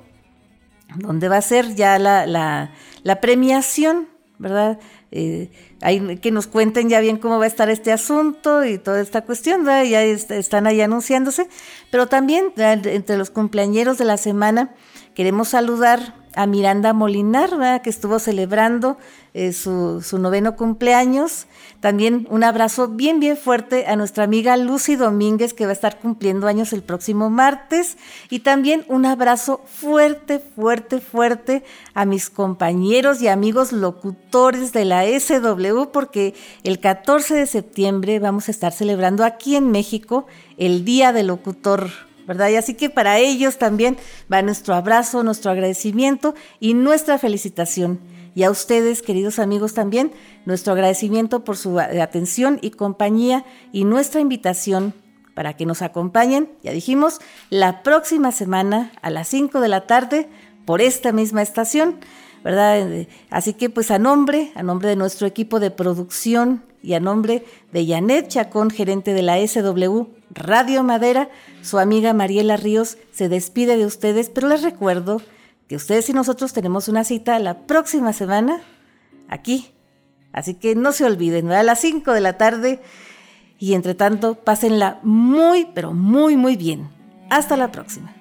donde 0.97 1.31
va 1.31 1.39
a 1.39 1.43
ser 1.43 1.77
ya 1.77 1.99
la, 1.99 2.27
la, 2.27 2.73
la 3.05 3.23
premiación, 3.23 4.07
¿verdad? 4.39 4.79
Eh, 5.11 5.51
hay, 5.81 6.19
que 6.19 6.31
nos 6.31 6.47
cuenten 6.47 6.89
ya 6.89 7.01
bien 7.01 7.17
cómo 7.17 7.39
va 7.39 7.45
a 7.45 7.49
estar 7.49 7.71
este 7.71 7.93
asunto 7.93 8.65
y 8.65 8.79
toda 8.79 9.01
esta 9.01 9.23
cuestión, 9.23 9.65
ya 9.67 10.03
están 10.03 10.67
ahí 10.67 10.81
anunciándose, 10.81 11.49
pero 11.91 12.07
también 12.07 12.53
entre 12.57 13.17
los 13.17 13.31
cumpleañeros 13.31 13.99
de 13.99 14.05
la 14.05 14.17
semana 14.17 14.75
queremos 15.17 15.49
saludar 15.49 16.15
a 16.37 16.47
Miranda 16.47 16.93
Molinar, 16.93 17.81
que 17.81 17.89
estuvo 17.89 18.19
celebrando 18.19 18.99
eh, 19.33 19.55
su, 19.55 20.03
su, 20.03 20.19
noveno 20.19 20.55
cumpleaños. 20.55 21.47
También 21.81 22.29
un 22.31 22.45
abrazo 22.45 22.89
bien, 22.89 23.19
bien 23.19 23.39
fuerte 23.39 23.87
a 23.87 23.97
nuestra 23.97 24.25
amiga 24.25 24.59
Lucy 24.59 24.97
Domínguez, 24.97 25.55
que 25.55 25.65
va 25.65 25.71
a 25.71 25.73
estar 25.73 25.99
cumpliendo 25.99 26.47
años 26.47 26.75
el 26.75 26.83
próximo 26.83 27.31
martes. 27.31 27.97
Y 28.29 28.41
también 28.41 28.85
un 28.89 29.07
abrazo 29.07 29.63
fuerte, 29.65 30.39
fuerte, 30.39 31.01
fuerte 31.01 31.65
a 31.95 32.05
mis 32.05 32.29
compañeros 32.29 33.23
y 33.23 33.29
amigos 33.29 33.73
locutores 33.73 34.75
de 34.75 34.85
la 34.85 35.05
SW, 35.07 35.87
porque 35.91 36.35
el 36.63 36.79
14 36.79 37.35
de 37.35 37.47
septiembre 37.47 38.19
vamos 38.19 38.49
a 38.49 38.51
estar 38.51 38.75
celebrando 38.75 39.25
aquí 39.25 39.57
en 39.57 39.71
México 39.71 40.27
el 40.59 40.85
Día 40.85 41.15
del 41.15 41.29
Locutor 41.29 41.89
¿verdad? 42.27 42.49
Y 42.51 42.57
así 42.57 42.75
que 42.75 42.91
para 42.91 43.19
ellos 43.19 43.59
también 43.59 43.97
va 44.33 44.43
nuestro 44.43 44.75
abrazo, 44.75 45.23
nuestro 45.23 45.51
agradecimiento 45.51 46.35
y 46.61 46.75
nuestra 46.75 47.19
felicitación. 47.19 48.01
Y 48.35 48.43
a 48.43 48.51
ustedes, 48.51 49.01
queridos 49.01 49.39
amigos, 49.39 49.73
también 49.73 50.13
nuestro 50.45 50.75
agradecimiento 50.75 51.43
por 51.45 51.57
su 51.57 51.79
atención 51.81 52.59
y 52.61 52.71
compañía 52.71 53.47
y 53.73 53.85
nuestra 53.85 54.21
invitación 54.21 54.93
para 55.35 55.55
que 55.55 55.67
nos 55.67 55.83
acompañen, 55.83 56.51
ya 56.63 56.73
dijimos, 56.73 57.21
la 57.51 57.83
próxima 57.83 58.33
semana 58.33 58.93
a 59.03 59.11
las 59.11 59.29
5 59.29 59.61
de 59.61 59.69
la 59.69 59.87
tarde 59.87 60.29
por 60.65 60.81
esta 60.81 61.13
misma 61.13 61.43
estación, 61.43 61.97
¿verdad? 62.43 63.07
Así 63.31 63.53
que 63.53 63.71
pues 63.71 63.91
a 63.91 63.99
nombre, 63.99 64.53
a 64.55 64.63
nombre 64.63 64.89
de 64.89 64.97
nuestro 64.97 65.27
equipo 65.27 65.61
de 65.61 65.71
producción 65.71 66.63
y 66.87 66.95
a 66.95 67.01
nombre 67.01 67.45
de 67.73 67.85
Janet 67.85 68.29
Chacón, 68.29 68.71
gerente 68.71 69.13
de 69.13 69.23
la 69.23 69.45
SW 69.45 70.05
Radio 70.31 70.85
Madera, 70.85 71.29
su 71.61 71.81
amiga 71.81 72.13
Mariela 72.13 72.57
Ríos 72.57 72.97
se 73.11 73.29
despide 73.29 73.77
de 73.77 73.85
ustedes, 73.85 74.31
pero 74.31 74.47
les 74.47 74.63
recuerdo 74.63 75.21
que 75.67 75.75
ustedes 75.75 76.09
y 76.11 76.13
nosotros 76.13 76.53
tenemos 76.53 76.87
una 76.87 77.03
cita 77.03 77.41
la 77.41 77.67
próxima 77.67 78.13
semana 78.13 78.63
aquí. 79.29 79.73
Así 80.33 80.55
que 80.55 80.77
no 80.77 80.93
se 80.93 81.05
olviden, 81.05 81.51
a 81.51 81.65
las 81.65 81.81
5 81.81 82.13
de 82.13 82.21
la 82.21 82.39
tarde 82.39 82.81
y 83.59 83.75
entre 83.75 83.97
tanto 83.97 84.37
pásenla 84.37 85.01
muy, 85.03 85.67
pero 85.75 85.93
muy, 85.93 86.37
muy 86.37 86.55
bien. 86.55 86.89
Hasta 87.31 87.57
la 87.57 87.73
próxima. 87.73 88.16